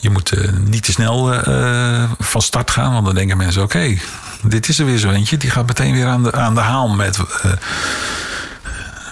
je 0.00 0.10
moet 0.10 0.32
uh, 0.32 0.48
niet 0.64 0.84
te 0.84 0.92
snel 0.92 1.34
uh, 1.34 2.10
van 2.18 2.42
start 2.42 2.70
gaan, 2.70 2.92
want 2.92 3.04
dan 3.04 3.14
denken 3.14 3.36
mensen: 3.36 3.62
oké, 3.62 3.98
dit 4.42 4.68
is 4.68 4.78
er 4.78 4.84
weer 4.84 4.98
zo 4.98 5.10
eentje. 5.10 5.36
Die 5.36 5.50
gaat 5.50 5.66
meteen 5.66 5.94
weer 5.94 6.06
aan 6.06 6.22
de, 6.22 6.32
aan 6.32 6.54
de 6.54 6.60
haal 6.60 6.88
met. 6.88 7.18
Uh, 7.18 7.52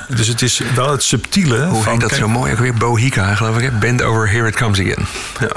dus 0.08 0.28
het 0.28 0.42
is 0.42 0.60
wel 0.74 0.90
het 0.90 1.02
subtiele. 1.02 1.64
Hoe 1.64 1.88
heet 1.88 2.00
dat 2.00 2.12
zo 2.12 2.28
mooi? 2.28 2.52
Ook 2.52 2.58
weer 2.58 2.74
Bohica, 2.74 3.34
geloof 3.34 3.58
ik. 3.58 3.78
Bend 3.78 4.02
over, 4.02 4.30
here 4.30 4.48
it 4.48 4.56
comes 4.56 4.80
again. 4.80 5.06
Ja, 5.40 5.48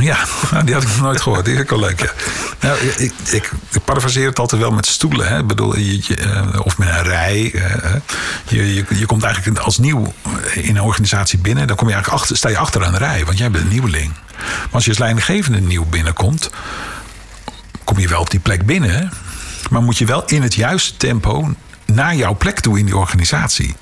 ja 0.00 0.18
nou, 0.50 0.64
die 0.64 0.74
had 0.74 0.82
ik 0.82 0.88
nog 0.88 1.00
nooit 1.00 1.20
gehoord. 1.20 1.44
Die 1.44 1.54
is 1.54 1.60
ook 1.60 1.70
wel 1.70 1.80
leuk, 1.80 2.00
ja. 2.00 2.10
Nou, 2.60 2.78
ik, 2.78 3.12
ik, 3.30 3.50
ik 3.70 3.84
parafraseer 3.84 4.28
het 4.28 4.38
altijd 4.38 4.60
wel 4.60 4.70
met 4.70 4.86
stoelen. 4.86 5.28
Hè. 5.28 5.38
Ik 5.38 5.46
bedoel, 5.46 5.76
je, 5.76 6.02
of 6.62 6.78
met 6.78 6.88
een 6.88 7.02
rij. 7.02 7.54
Je, 8.46 8.74
je, 8.74 8.84
je, 8.88 9.06
komt 9.06 9.22
eigenlijk 9.22 9.58
als 9.58 9.78
nieuw 9.78 10.14
in 10.54 10.76
een 10.76 10.82
organisatie 10.82 11.38
binnen. 11.38 11.66
Dan 11.66 11.76
kom 11.76 11.88
je 11.88 11.94
eigenlijk 11.94 12.22
achter, 12.22 12.36
sta 12.36 12.48
je 12.48 12.58
achter 12.58 12.84
aan 12.84 12.92
de 12.92 12.98
rij. 12.98 13.24
Want 13.24 13.38
jij 13.38 13.50
bent 13.50 13.64
een 13.64 13.70
nieuweling. 13.70 14.12
Maar 14.40 14.68
als 14.70 14.84
je 14.84 14.90
als 14.90 14.98
leidinggevende 14.98 15.60
nieuw 15.60 15.84
binnenkomt, 15.84 16.50
kom 17.84 17.98
je 17.98 18.08
wel 18.08 18.20
op 18.20 18.30
die 18.30 18.40
plek 18.40 18.66
binnen. 18.66 19.10
Maar 19.70 19.82
moet 19.82 19.98
je 19.98 20.04
wel 20.04 20.24
in 20.26 20.42
het 20.42 20.54
juiste 20.54 20.96
tempo 20.96 21.54
naar 21.86 22.16
jouw 22.16 22.36
plek 22.36 22.60
toe 22.60 22.78
in 22.78 22.84
die 22.84 22.96
organisatie. 22.96 23.74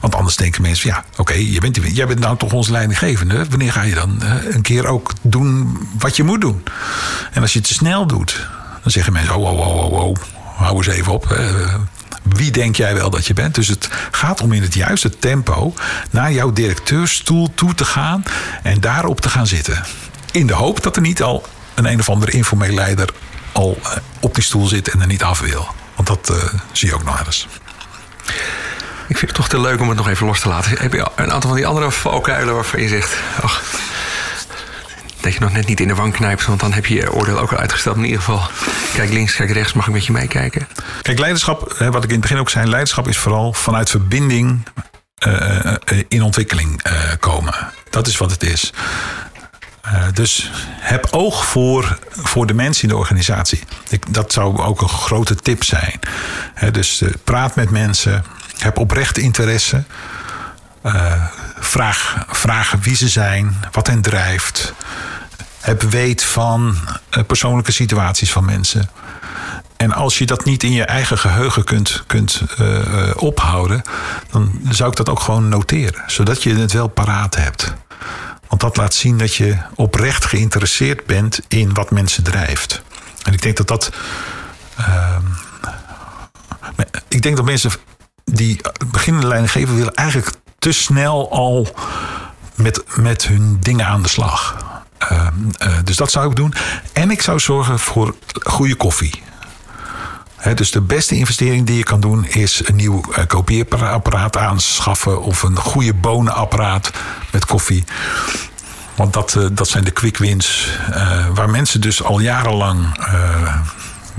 Want 0.00 0.14
anders 0.14 0.36
denken 0.36 0.62
mensen, 0.62 0.88
ja, 0.88 1.04
oké, 1.10 1.20
okay, 1.20 1.58
bent, 1.60 1.78
jij 1.96 2.06
bent 2.06 2.18
nou 2.18 2.36
toch 2.36 2.52
onze 2.52 2.72
leidinggevende. 2.72 3.46
Wanneer 3.48 3.72
ga 3.72 3.82
je 3.82 3.94
dan 3.94 4.22
een 4.50 4.62
keer 4.62 4.86
ook 4.86 5.12
doen 5.22 5.78
wat 5.98 6.16
je 6.16 6.22
moet 6.22 6.40
doen? 6.40 6.62
En 7.32 7.42
als 7.42 7.52
je 7.52 7.58
het 7.58 7.68
te 7.68 7.74
snel 7.74 8.06
doet, 8.06 8.48
dan 8.82 8.90
zeggen 8.92 9.12
mensen, 9.12 9.36
oh, 9.36 9.50
oh, 9.50 9.58
oh, 9.58 9.92
oh, 9.92 10.08
oh 10.08 10.16
hou 10.56 10.76
eens 10.76 10.86
even 10.86 11.12
op. 11.12 11.36
Wie 12.44 12.52
denk 12.52 12.76
jij 12.76 12.94
wel 12.94 13.10
dat 13.10 13.26
je 13.26 13.34
bent? 13.34 13.54
Dus 13.54 13.68
het 13.68 13.88
gaat 14.10 14.40
om 14.40 14.52
in 14.52 14.62
het 14.62 14.74
juiste 14.74 15.18
tempo 15.18 15.74
naar 16.10 16.32
jouw 16.32 16.52
directeurstoel 16.52 17.54
toe 17.54 17.74
te 17.74 17.84
gaan 17.84 18.24
en 18.62 18.80
daarop 18.80 19.20
te 19.20 19.28
gaan 19.28 19.46
zitten. 19.46 19.82
In 20.32 20.46
de 20.46 20.52
hoop 20.52 20.82
dat 20.82 20.96
er 20.96 21.02
niet 21.02 21.22
al 21.22 21.46
een 21.74 21.86
een 21.86 22.00
of 22.00 22.08
andere 22.08 22.32
informeel 22.32 22.74
leider 22.74 23.08
al 23.52 23.78
eh, 23.82 23.90
op 24.20 24.34
die 24.34 24.44
stoel 24.44 24.66
zit 24.66 24.88
en 24.88 25.00
er 25.00 25.06
niet 25.06 25.22
af 25.22 25.40
wil. 25.40 25.66
Want 25.94 26.08
dat 26.08 26.30
uh, 26.30 26.60
zie 26.72 26.88
je 26.88 26.94
ook 26.94 27.04
nog 27.04 27.26
eens. 27.26 27.48
Ik 29.08 29.18
vind 29.18 29.30
het 29.30 29.34
toch 29.34 29.48
te 29.48 29.60
leuk 29.60 29.80
om 29.80 29.88
het 29.88 29.96
nog 29.96 30.08
even 30.08 30.26
los 30.26 30.40
te 30.40 30.48
laten. 30.48 30.78
Heb 30.78 30.92
je 30.92 31.06
een 31.16 31.32
aantal 31.32 31.48
van 31.50 31.58
die 31.58 31.66
andere 31.66 31.90
valkuilen 31.90 32.54
waarvan 32.54 32.80
je 32.80 32.88
zegt... 32.88 33.16
Ach, 33.42 33.62
dat 35.24 35.34
je 35.34 35.40
nog 35.40 35.52
net 35.52 35.66
niet 35.66 35.80
in 35.80 35.88
de 35.88 35.94
wang 35.94 36.12
knijpt. 36.12 36.46
Want 36.46 36.60
dan 36.60 36.72
heb 36.72 36.86
je 36.86 36.94
je 36.94 37.12
oordeel 37.12 37.38
ook 37.38 37.52
al 37.52 37.58
uitgesteld. 37.58 37.96
In 37.96 38.04
ieder 38.04 38.18
geval, 38.18 38.42
kijk 38.94 39.12
links, 39.12 39.34
kijk 39.34 39.50
rechts. 39.50 39.72
Mag 39.72 39.86
ik 39.86 39.92
met 39.92 40.06
je 40.06 40.12
meekijken? 40.12 40.68
Kijk, 41.02 41.18
leiderschap, 41.18 41.72
wat 41.78 42.04
ik 42.04 42.10
in 42.10 42.10
het 42.10 42.20
begin 42.20 42.38
ook 42.38 42.50
zei. 42.50 42.66
Leiderschap 42.66 43.08
is 43.08 43.16
vooral 43.16 43.52
vanuit 43.52 43.90
verbinding 43.90 44.68
uh, 45.26 45.74
in 46.08 46.22
ontwikkeling 46.22 46.86
uh, 46.86 46.92
komen. 47.20 47.54
Dat 47.90 48.06
is 48.06 48.16
wat 48.16 48.30
het 48.30 48.42
is. 48.42 48.72
Dus 50.12 50.50
heb 50.80 51.06
oog 51.10 51.46
voor, 51.46 51.98
voor 52.10 52.46
de 52.46 52.54
mensen 52.54 52.82
in 52.82 52.88
de 52.88 52.96
organisatie. 52.96 53.60
Dat 54.08 54.32
zou 54.32 54.58
ook 54.58 54.80
een 54.80 54.88
grote 54.88 55.34
tip 55.34 55.64
zijn. 55.64 56.00
Dus 56.70 57.02
praat 57.24 57.56
met 57.56 57.70
mensen. 57.70 58.24
Heb 58.58 58.78
oprechte 58.78 59.20
interesse. 59.20 59.84
Uh, 60.82 61.24
vraag, 61.58 62.24
vraag 62.28 62.74
wie 62.80 62.96
ze 62.96 63.08
zijn, 63.08 63.56
wat 63.72 63.86
hen 63.86 64.02
drijft 64.02 64.74
heb 65.64 65.82
weet 65.82 66.24
van 66.24 66.76
uh, 67.16 67.24
persoonlijke 67.26 67.72
situaties 67.72 68.32
van 68.32 68.44
mensen. 68.44 68.90
En 69.76 69.92
als 69.92 70.18
je 70.18 70.26
dat 70.26 70.44
niet 70.44 70.62
in 70.62 70.72
je 70.72 70.84
eigen 70.84 71.18
geheugen 71.18 71.64
kunt, 71.64 72.02
kunt 72.06 72.42
uh, 72.60 73.10
ophouden, 73.16 73.82
dan 74.30 74.60
zou 74.70 74.90
ik 74.90 74.96
dat 74.96 75.08
ook 75.08 75.20
gewoon 75.20 75.48
noteren, 75.48 76.02
zodat 76.06 76.42
je 76.42 76.54
het 76.54 76.72
wel 76.72 76.88
paraat 76.88 77.34
hebt. 77.36 77.74
Want 78.48 78.60
dat 78.60 78.76
laat 78.76 78.94
zien 78.94 79.18
dat 79.18 79.34
je 79.34 79.56
oprecht 79.74 80.24
geïnteresseerd 80.24 81.06
bent 81.06 81.40
in 81.48 81.74
wat 81.74 81.90
mensen 81.90 82.22
drijft. 82.22 82.82
En 83.22 83.32
ik 83.32 83.42
denk 83.42 83.56
dat 83.56 83.68
dat 83.68 83.90
uh, 84.80 85.16
ik 87.08 87.22
denk 87.22 87.36
dat 87.36 87.44
mensen 87.44 87.70
die 88.24 88.60
beginnende 88.86 89.26
leidinggever 89.26 89.74
willen 89.74 89.94
eigenlijk 89.94 90.36
te 90.58 90.72
snel 90.72 91.30
al 91.30 91.74
met, 92.54 92.96
met 92.96 93.26
hun 93.26 93.56
dingen 93.60 93.86
aan 93.86 94.02
de 94.02 94.08
slag. 94.08 94.56
Uh, 95.12 95.26
uh, 95.62 95.78
dus 95.84 95.96
dat 95.96 96.10
zou 96.10 96.30
ik 96.30 96.36
doen. 96.36 96.54
En 96.92 97.10
ik 97.10 97.22
zou 97.22 97.38
zorgen 97.38 97.78
voor 97.78 98.14
goede 98.42 98.74
koffie. 98.74 99.22
Dus 100.54 100.70
de 100.70 100.80
beste 100.80 101.16
investering 101.16 101.66
die 101.66 101.76
je 101.76 101.82
kan 101.82 102.00
doen 102.00 102.26
is 102.26 102.62
een 102.64 102.76
nieuw 102.76 103.02
uh, 103.10 103.26
kopieerapparaat 103.26 104.36
aanschaffen 104.36 105.22
of 105.22 105.42
een 105.42 105.56
goede 105.56 105.94
bonenapparaat 105.94 106.90
met 107.32 107.44
koffie. 107.44 107.84
Want 108.94 109.12
dat, 109.12 109.34
uh, 109.38 109.46
dat 109.52 109.68
zijn 109.68 109.84
de 109.84 109.90
quick 109.90 110.16
wins 110.16 110.68
waar 111.34 111.50
mensen 111.50 111.80
dus 111.80 112.02
al 112.02 112.18
jarenlang 112.18 112.98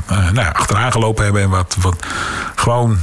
nou 0.08 0.36
ja, 0.36 0.50
achteraan 0.50 0.92
gelopen 0.92 1.24
hebben 1.24 1.42
en 1.42 1.50
wat, 1.50 1.76
wat 1.80 2.06
gewoon 2.56 3.00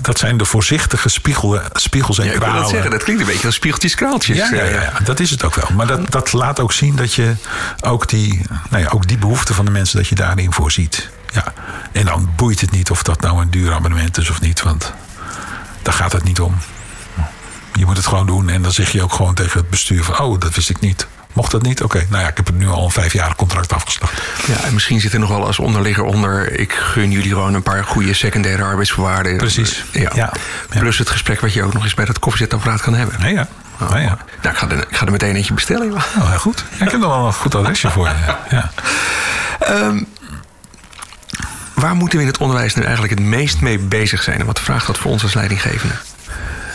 dat 0.00 0.18
zijn 0.18 0.36
de 0.36 0.44
voorzichtige 0.44 1.08
spiegel, 1.08 1.60
spiegels 1.72 2.18
en 2.18 2.24
ja, 2.24 2.32
kralen. 2.32 2.60
dat 2.60 2.70
zeggen, 2.70 2.90
dat 2.90 3.02
klinkt 3.02 3.22
een 3.22 3.28
beetje 3.28 3.46
als 3.46 3.54
spiegeltjes, 3.54 3.94
kraaltjes. 3.94 4.36
Ja, 4.36 4.54
ja, 4.54 4.64
ja, 4.64 4.80
ja, 4.80 4.92
dat 5.04 5.20
is 5.20 5.30
het 5.30 5.44
ook 5.44 5.54
wel. 5.54 5.68
Maar 5.76 5.86
dat, 5.86 6.10
dat 6.10 6.32
laat 6.32 6.60
ook 6.60 6.72
zien 6.72 6.96
dat 6.96 7.14
je 7.14 7.34
ook 7.80 8.08
die, 8.08 8.42
nou 8.70 8.82
ja, 8.82 8.88
ook 8.88 9.08
die 9.08 9.18
behoeften 9.18 9.54
van 9.54 9.64
de 9.64 9.70
mensen, 9.70 9.96
dat 9.96 10.08
je 10.08 10.14
daarin 10.14 10.52
voorziet. 10.52 11.10
Ja. 11.32 11.52
En 11.92 12.04
dan 12.04 12.32
boeit 12.36 12.60
het 12.60 12.70
niet 12.70 12.90
of 12.90 13.02
dat 13.02 13.20
nou 13.20 13.40
een 13.40 13.50
duur 13.50 13.72
abonnement 13.72 14.18
is 14.18 14.30
of 14.30 14.40
niet, 14.40 14.62
want 14.62 14.92
daar 15.82 15.94
gaat 15.94 16.12
het 16.12 16.24
niet 16.24 16.40
om. 16.40 16.56
Je 17.74 17.86
moet 17.86 17.96
het 17.96 18.06
gewoon 18.06 18.26
doen 18.26 18.48
en 18.48 18.62
dan 18.62 18.72
zeg 18.72 18.92
je 18.92 19.02
ook 19.02 19.12
gewoon 19.12 19.34
tegen 19.34 19.60
het 19.60 19.70
bestuur 19.70 20.04
van, 20.04 20.18
oh, 20.18 20.40
dat 20.40 20.54
wist 20.54 20.70
ik 20.70 20.80
niet. 20.80 21.06
Mocht 21.32 21.50
dat 21.50 21.62
niet? 21.62 21.82
Oké, 21.82 21.96
okay. 21.96 22.08
nou 22.10 22.22
ja, 22.22 22.28
ik 22.28 22.36
heb 22.36 22.48
er 22.48 22.54
nu 22.54 22.68
al 22.68 22.84
een 22.84 22.90
vijfjarig 22.90 23.36
contract 23.36 23.72
afgesloten. 23.72 24.16
Ja, 24.46 24.64
en 24.64 24.74
misschien 24.74 25.00
zit 25.00 25.12
er 25.12 25.18
nog 25.18 25.28
wel 25.28 25.46
als 25.46 25.58
onderligger 25.58 26.04
onder... 26.04 26.58
ik 26.58 26.72
gun 26.72 27.10
jullie 27.10 27.30
gewoon 27.30 27.54
een 27.54 27.62
paar 27.62 27.84
goede 27.84 28.14
secundaire 28.14 28.62
arbeidsvoorwaarden. 28.62 29.36
Precies. 29.36 29.84
Ja. 29.92 30.10
ja. 30.14 30.32
Plus 30.68 30.98
het 30.98 31.10
gesprek 31.10 31.40
wat 31.40 31.52
je 31.52 31.62
ook 31.62 31.72
nog 31.72 31.84
eens 31.84 31.94
bij 31.94 32.04
dat 32.04 32.18
koffiezetapparaat 32.18 32.80
kan 32.80 32.94
hebben. 32.94 33.16
Ja, 33.20 33.26
ja. 33.26 33.48
Oh, 33.80 33.90
ja, 33.90 33.98
ja. 33.98 34.18
Nou, 34.42 34.54
ik, 34.54 34.56
ga 34.56 34.68
er, 34.68 34.78
ik 34.78 34.96
ga 34.96 35.06
er 35.06 35.12
meteen 35.12 35.36
eentje 35.36 35.54
bestellen. 35.54 35.92
Oh, 35.92 36.28
heel 36.28 36.38
goed. 36.38 36.64
Ja, 36.78 36.84
ik 36.84 36.90
heb 36.90 37.00
nog 37.00 37.16
wel 37.16 37.26
een 37.26 37.32
goed 37.32 37.54
adresje 37.54 37.90
voor 37.90 38.08
je. 38.08 38.34
Ja. 38.50 38.70
Um, 39.70 40.06
waar 41.74 41.94
moeten 41.94 42.18
we 42.18 42.24
in 42.24 42.30
het 42.30 42.40
onderwijs 42.40 42.74
nu 42.74 42.82
eigenlijk 42.82 43.14
het 43.14 43.22
meest 43.22 43.60
mee 43.60 43.78
bezig 43.78 44.22
zijn? 44.22 44.40
En 44.40 44.46
wat 44.46 44.60
vraagt 44.60 44.86
dat 44.86 44.98
voor 44.98 45.10
ons 45.10 45.22
als 45.22 45.34
leidinggevende? 45.34 45.94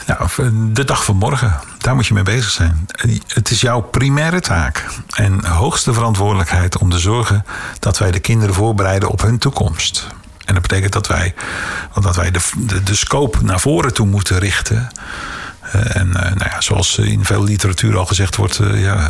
Nou, 0.08 0.30
de 0.74 0.84
dag 0.84 1.04
van 1.04 1.16
morgen, 1.16 1.60
daar 1.78 1.96
moet 1.96 2.08
je 2.08 2.14
mee 2.14 2.24
bezig 2.24 2.50
zijn. 2.50 2.88
Het 3.28 3.50
is 3.52 3.62
jouw 3.62 3.82
primaire 3.82 4.40
taak 4.40 4.86
en 5.16 5.46
hoogste 5.46 5.94
verantwoordelijkheid 5.94 6.78
om 6.78 6.90
te 6.90 7.00
zorgen 7.00 7.46
dat 7.80 7.98
wij 7.98 8.12
de 8.12 8.20
kinderen 8.20 8.56
voorbereiden 8.56 9.10
op 9.10 9.22
hun 9.22 9.38
toekomst. 9.38 10.08
En 10.46 10.54
dat 10.54 10.62
betekent 10.62 10.94
dat 10.94 11.08
wij, 11.08 11.36
dat 12.02 12.16
wij 12.16 12.32
de, 12.32 12.40
de, 12.58 12.84
de 12.84 12.96
scope 12.96 13.44
naar 13.44 13.60
voren 13.60 13.94
toe 13.94 14.08
moeten 14.08 14.40
richten. 14.40 14.90
En 15.72 16.10
nou 16.10 16.50
ja, 16.50 16.62
zoals 16.62 16.98
in 16.98 17.26
veel 17.26 17.44
literatuur 17.44 17.98
al 17.98 18.06
gezegd 18.06 18.36
wordt, 18.36 18.60
ja, 18.74 19.10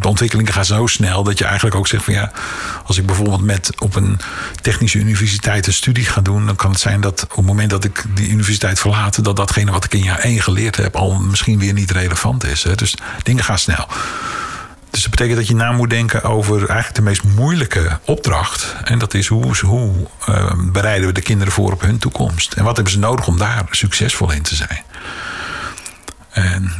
de 0.00 0.08
ontwikkelingen 0.08 0.52
gaan 0.52 0.64
zo 0.64 0.86
snel 0.86 1.22
dat 1.22 1.38
je 1.38 1.44
eigenlijk 1.44 1.76
ook 1.76 1.86
zegt 1.86 2.04
van 2.04 2.14
ja, 2.14 2.32
als 2.84 2.98
ik 2.98 3.06
bijvoorbeeld 3.06 3.42
met 3.42 3.72
op 3.78 3.94
een 3.94 4.20
technische 4.60 4.98
universiteit 4.98 5.66
een 5.66 5.72
studie 5.72 6.04
ga 6.04 6.20
doen, 6.20 6.46
dan 6.46 6.56
kan 6.56 6.70
het 6.70 6.80
zijn 6.80 7.00
dat 7.00 7.22
op 7.22 7.36
het 7.36 7.46
moment 7.46 7.70
dat 7.70 7.84
ik 7.84 8.04
die 8.14 8.28
universiteit 8.28 8.80
verlaat, 8.80 9.24
dat 9.24 9.36
datgene 9.36 9.70
wat 9.70 9.84
ik 9.84 9.94
in 9.94 10.02
jaar 10.02 10.18
1 10.18 10.42
geleerd 10.42 10.76
heb 10.76 10.96
al 10.96 11.18
misschien 11.18 11.58
weer 11.58 11.72
niet 11.72 11.90
relevant 11.90 12.44
is. 12.44 12.66
Dus 12.76 12.94
dingen 13.22 13.44
gaan 13.44 13.58
snel. 13.58 13.86
Dus 14.90 15.02
dat 15.02 15.10
betekent 15.10 15.36
dat 15.38 15.48
je 15.48 15.54
na 15.54 15.72
moet 15.72 15.90
denken 15.90 16.22
over 16.22 16.56
eigenlijk 16.56 16.94
de 16.94 17.02
meest 17.02 17.22
moeilijke 17.22 17.98
opdracht. 18.04 18.74
En 18.84 18.98
dat 18.98 19.14
is 19.14 19.26
hoe, 19.26 19.56
hoe 19.60 19.92
uh, 20.28 20.52
bereiden 20.72 21.06
we 21.06 21.14
de 21.14 21.20
kinderen 21.20 21.52
voor 21.52 21.72
op 21.72 21.80
hun 21.80 21.98
toekomst? 21.98 22.52
En 22.52 22.64
wat 22.64 22.74
hebben 22.74 22.92
ze 22.92 22.98
nodig 22.98 23.26
om 23.26 23.38
daar 23.38 23.64
succesvol 23.70 24.30
in 24.30 24.42
te 24.42 24.54
zijn? 24.54 24.82
En 26.30 26.72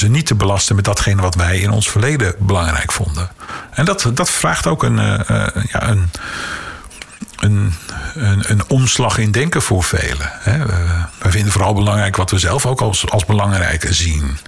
ze 0.00 0.08
niet 0.08 0.26
te 0.26 0.34
belasten 0.34 0.76
met 0.76 0.84
datgene 0.84 1.22
wat 1.22 1.34
wij 1.34 1.58
in 1.58 1.70
ons 1.70 1.90
verleden 1.90 2.34
belangrijk 2.38 2.92
vonden. 2.92 3.30
En 3.70 3.84
dat, 3.84 4.10
dat 4.14 4.30
vraagt 4.30 4.66
ook 4.66 4.82
een, 4.82 4.98
uh, 4.98 5.46
ja, 5.68 5.88
een, 5.88 6.10
een, 7.38 7.74
een, 8.50 8.62
omslag 8.68 9.18
in 9.18 9.30
denken 9.30 9.62
voor 9.62 9.84
velen. 9.84 10.32
Hè. 10.32 10.66
wij 11.18 11.30
vinden 11.30 11.52
vooral 11.52 11.74
belangrijk 11.74 12.16
wat 12.16 12.30
we 12.30 12.38
zelf 12.38 12.66
ook 12.66 12.80
als, 12.80 13.10
als 13.10 13.24
belangrijk 13.24 13.86
zien. 13.90 14.38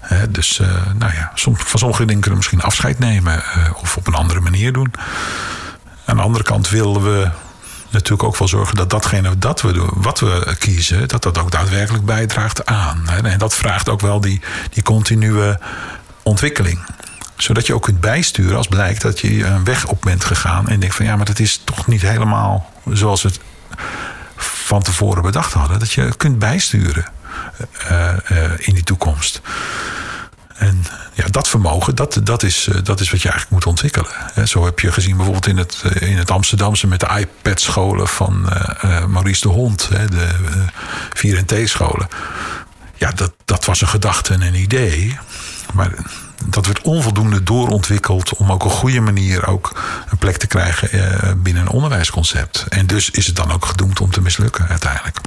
Hè, 0.00 0.30
dus 0.30 0.60
nou 0.98 1.12
ja, 1.12 1.32
van 1.34 1.78
sommige 1.78 2.04
dingen 2.04 2.20
kunnen 2.20 2.30
we 2.30 2.36
misschien 2.36 2.62
afscheid 2.62 2.98
nemen 2.98 3.42
of 3.82 3.96
op 3.96 4.06
een 4.06 4.14
andere 4.14 4.40
manier 4.40 4.72
doen. 4.72 4.92
Aan 6.04 6.16
de 6.16 6.22
andere 6.22 6.44
kant 6.44 6.68
willen 6.68 7.02
we 7.02 7.30
natuurlijk 7.90 8.22
ook 8.22 8.36
wel 8.36 8.48
zorgen 8.48 8.76
dat 8.76 8.90
datgene 8.90 9.38
dat 9.38 9.60
we 9.60 9.72
doen, 9.72 9.90
wat 9.94 10.20
we 10.20 10.56
kiezen, 10.58 11.08
dat 11.08 11.22
dat 11.22 11.38
ook 11.38 11.50
daadwerkelijk 11.50 12.04
bijdraagt 12.04 12.66
aan. 12.66 13.08
En 13.08 13.38
dat 13.38 13.54
vraagt 13.54 13.88
ook 13.88 14.00
wel 14.00 14.20
die, 14.20 14.40
die 14.70 14.82
continue 14.82 15.58
ontwikkeling. 16.22 16.78
Zodat 17.36 17.66
je 17.66 17.74
ook 17.74 17.82
kunt 17.82 18.00
bijsturen 18.00 18.56
als 18.56 18.68
blijkt 18.68 19.02
dat 19.02 19.20
je 19.20 19.44
een 19.44 19.64
weg 19.64 19.86
op 19.86 20.00
bent 20.00 20.24
gegaan 20.24 20.68
en 20.68 20.80
denkt 20.80 20.94
van 20.94 21.04
ja, 21.04 21.16
maar 21.16 21.26
dat 21.26 21.38
is 21.38 21.60
toch 21.64 21.86
niet 21.86 22.02
helemaal 22.02 22.72
zoals 22.84 23.22
we 23.22 23.28
het 23.28 23.40
van 24.36 24.82
tevoren 24.82 25.22
bedacht 25.22 25.52
hadden. 25.52 25.78
Dat 25.78 25.92
je 25.92 26.16
kunt 26.16 26.38
bijsturen 26.38 27.06
uh, 27.90 28.12
uh, 28.32 28.50
in 28.56 28.74
die 28.74 28.82
toekomst. 28.82 29.40
En 30.58 30.84
ja, 31.12 31.24
dat 31.30 31.48
vermogen, 31.48 31.94
dat, 31.94 32.20
dat, 32.22 32.42
is, 32.42 32.68
dat 32.82 33.00
is 33.00 33.10
wat 33.10 33.22
je 33.22 33.28
eigenlijk 33.28 33.50
moet 33.50 33.66
ontwikkelen. 33.66 34.48
Zo 34.48 34.64
heb 34.64 34.80
je 34.80 34.92
gezien 34.92 35.16
bijvoorbeeld 35.16 35.46
in 35.46 35.56
het, 35.56 35.82
in 35.98 36.16
het 36.16 36.30
Amsterdamse 36.30 36.86
met 36.86 37.00
de 37.00 37.08
iPad-scholen 37.18 38.08
van 38.08 38.50
uh, 38.84 39.04
Maurice 39.04 39.40
de 39.40 39.48
Hond, 39.48 39.88
de 39.88 40.28
uh, 41.22 41.42
4T-scholen. 41.42 42.08
Ja, 42.94 43.10
dat, 43.10 43.32
dat 43.44 43.64
was 43.64 43.80
een 43.80 43.88
gedachte 43.88 44.34
en 44.34 44.42
een 44.42 44.54
idee. 44.54 45.18
Maar 45.74 45.90
dat 46.44 46.66
werd 46.66 46.82
onvoldoende 46.82 47.42
doorontwikkeld 47.42 48.34
om 48.34 48.52
ook 48.52 48.64
op 48.64 48.70
een 48.70 48.76
goede 48.76 49.00
manier 49.00 49.46
ook 49.46 49.82
een 50.10 50.18
plek 50.18 50.36
te 50.36 50.46
krijgen 50.46 51.42
binnen 51.42 51.62
een 51.62 51.68
onderwijsconcept. 51.68 52.66
En 52.68 52.86
dus 52.86 53.10
is 53.10 53.26
het 53.26 53.36
dan 53.36 53.52
ook 53.52 53.64
gedoemd 53.64 54.00
om 54.00 54.10
te 54.10 54.20
mislukken 54.20 54.68
uiteindelijk. 54.68 55.20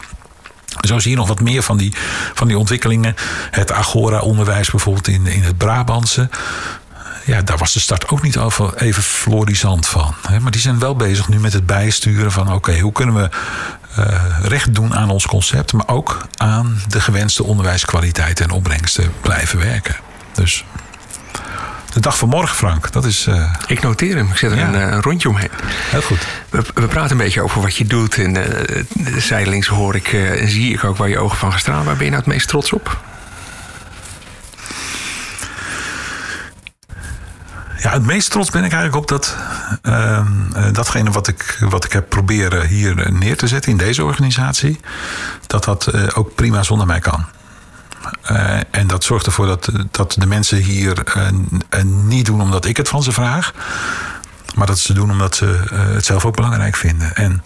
Zo 0.79 0.99
zie 0.99 1.11
je 1.11 1.17
nog 1.17 1.27
wat 1.27 1.39
meer 1.39 1.63
van 1.63 1.77
die, 1.77 1.93
van 2.33 2.47
die 2.47 2.57
ontwikkelingen. 2.57 3.15
Het 3.51 3.71
Agora-onderwijs 3.71 4.69
bijvoorbeeld 4.69 5.07
in, 5.07 5.27
in 5.27 5.43
het 5.43 5.57
Brabantse. 5.57 6.29
Ja, 7.25 7.41
daar 7.41 7.57
was 7.57 7.73
de 7.73 7.79
start 7.79 8.09
ook 8.09 8.21
niet 8.21 8.37
even 8.75 9.03
florisant 9.03 9.87
van. 9.87 10.15
Maar 10.41 10.51
die 10.51 10.61
zijn 10.61 10.79
wel 10.79 10.95
bezig 10.95 11.27
nu 11.27 11.39
met 11.39 11.53
het 11.53 11.65
bijsturen 11.65 12.31
van... 12.31 12.53
oké, 12.53 12.79
hoe 12.79 12.91
kunnen 12.91 13.15
we 13.15 13.29
uh, 13.99 14.39
recht 14.41 14.75
doen 14.75 14.95
aan 14.95 15.09
ons 15.09 15.25
concept... 15.25 15.73
maar 15.73 15.87
ook 15.87 16.25
aan 16.37 16.81
de 16.87 17.01
gewenste 17.01 17.43
onderwijskwaliteit 17.43 18.39
en 18.39 18.51
opbrengsten 18.51 19.13
blijven 19.21 19.59
werken. 19.59 19.95
Dus 20.33 20.63
de 21.93 21.99
dag 21.99 22.17
van 22.17 22.29
morgen, 22.29 22.55
Frank. 22.55 22.91
Dat 22.91 23.05
is, 23.05 23.27
uh... 23.27 23.53
Ik 23.67 23.81
noteer 23.81 24.15
hem. 24.15 24.27
Ik 24.27 24.37
zet 24.37 24.51
er 24.51 24.57
ja. 24.57 24.67
een, 24.67 24.93
een, 24.93 25.01
rondje 25.01 25.29
omheen. 25.29 25.49
Heel 25.89 26.01
goed. 26.01 26.27
We, 26.49 26.63
we, 26.73 26.87
praten 26.87 27.11
een 27.11 27.17
beetje 27.17 27.41
over 27.41 27.61
wat 27.61 27.75
je 27.75 27.85
doet. 27.85 28.17
En 28.17 28.35
uh, 28.35 29.17
zijdelings 29.17 29.67
hoor 29.67 29.95
ik 29.95 30.13
en 30.13 30.43
uh, 30.43 30.49
zie 30.49 30.73
ik 30.73 30.83
ook 30.83 30.97
waar 30.97 31.09
je 31.09 31.19
ogen 31.19 31.37
van 31.37 31.51
gestraald. 31.51 31.85
Waar 31.85 31.95
ben 31.95 32.03
je 32.05 32.11
nou 32.11 32.23
het 32.23 32.33
meest 32.33 32.47
trots 32.47 32.73
op? 32.73 32.99
Ja, 37.77 37.91
het 37.91 38.05
meest 38.05 38.31
trots 38.31 38.49
ben 38.49 38.63
ik 38.63 38.71
eigenlijk 38.71 39.01
op 39.01 39.07
dat, 39.07 39.37
uh, 39.83 40.25
datgene 40.71 41.11
wat 41.11 41.27
ik, 41.27 41.57
wat 41.59 41.85
ik 41.85 41.91
heb 41.91 42.09
proberen 42.09 42.67
hier 42.67 43.11
neer 43.11 43.37
te 43.37 43.47
zetten 43.47 43.71
in 43.71 43.77
deze 43.77 44.03
organisatie, 44.03 44.79
dat 45.47 45.63
dat 45.63 46.15
ook 46.15 46.35
prima 46.35 46.63
zonder 46.63 46.87
mij 46.87 46.99
kan. 46.99 47.25
Uh, 48.31 48.59
en 48.71 48.87
dat 48.87 49.03
zorgt 49.03 49.25
ervoor 49.25 49.45
dat, 49.45 49.69
dat 49.91 50.15
de 50.17 50.25
mensen 50.25 50.57
hier 50.57 51.03
uh, 51.17 51.81
niet 51.83 52.25
doen 52.25 52.41
omdat 52.41 52.65
ik 52.65 52.77
het 52.77 52.89
van 52.89 53.03
ze 53.03 53.11
vraag. 53.11 53.53
Maar 54.55 54.67
dat 54.67 54.79
ze 54.79 54.93
doen 54.93 55.11
omdat 55.11 55.35
ze 55.35 55.45
uh, 55.45 55.79
het 55.93 56.05
zelf 56.05 56.25
ook 56.25 56.35
belangrijk 56.35 56.75
vinden. 56.75 57.15
En 57.15 57.41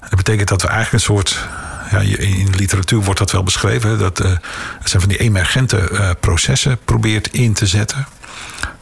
dat 0.00 0.16
betekent 0.16 0.48
dat 0.48 0.62
we 0.62 0.68
eigenlijk 0.68 0.92
een 0.92 1.14
soort. 1.14 1.48
Ja, 1.90 1.98
in 1.98 2.50
de 2.50 2.58
literatuur 2.58 3.02
wordt 3.02 3.18
dat 3.18 3.30
wel 3.30 3.42
beschreven. 3.42 3.98
Dat 3.98 4.18
het 4.18 4.40
zijn 4.84 5.02
van 5.02 5.10
die 5.10 5.18
emergente 5.18 6.16
processen 6.20 6.78
probeert 6.84 7.28
in 7.32 7.52
te 7.52 7.66
zetten. 7.66 8.06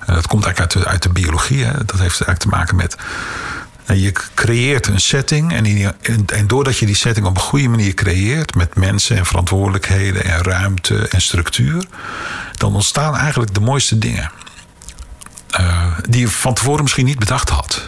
dat 0.07 0.27
komt 0.27 0.45
eigenlijk 0.45 0.75
uit 0.75 0.85
de, 0.85 0.91
uit 0.91 1.03
de 1.03 1.09
biologie. 1.09 1.65
Hè. 1.65 1.73
Dat 1.73 1.99
heeft 1.99 2.21
eigenlijk 2.21 2.39
te 2.39 2.49
maken 2.49 2.77
met 2.77 2.97
je 3.87 4.13
creëert 4.35 4.87
een 4.87 5.01
setting 5.01 5.53
en, 5.53 5.97
en, 6.27 6.47
doordat 6.47 6.79
je 6.79 6.87
die 6.87 6.95
setting 6.95 7.27
op 7.27 7.37
een 7.37 7.43
goede 7.43 7.69
manier 7.69 7.95
creëert, 7.95 8.55
met 8.55 8.77
mensen 8.77 9.17
en 9.17 9.27
verantwoordelijkheden 9.27 10.25
en 10.25 10.43
ruimte 10.43 11.09
en 11.09 11.21
structuur, 11.21 11.87
dan 12.57 12.75
ontstaan 12.75 13.17
eigenlijk 13.17 13.55
de 13.55 13.61
mooiste 13.61 13.99
dingen. 13.99 14.31
Uh, 15.61 15.87
die 16.09 16.21
je 16.21 16.29
van 16.29 16.55
tevoren 16.55 16.83
misschien 16.83 17.05
niet 17.05 17.19
bedacht 17.19 17.49
had. 17.49 17.83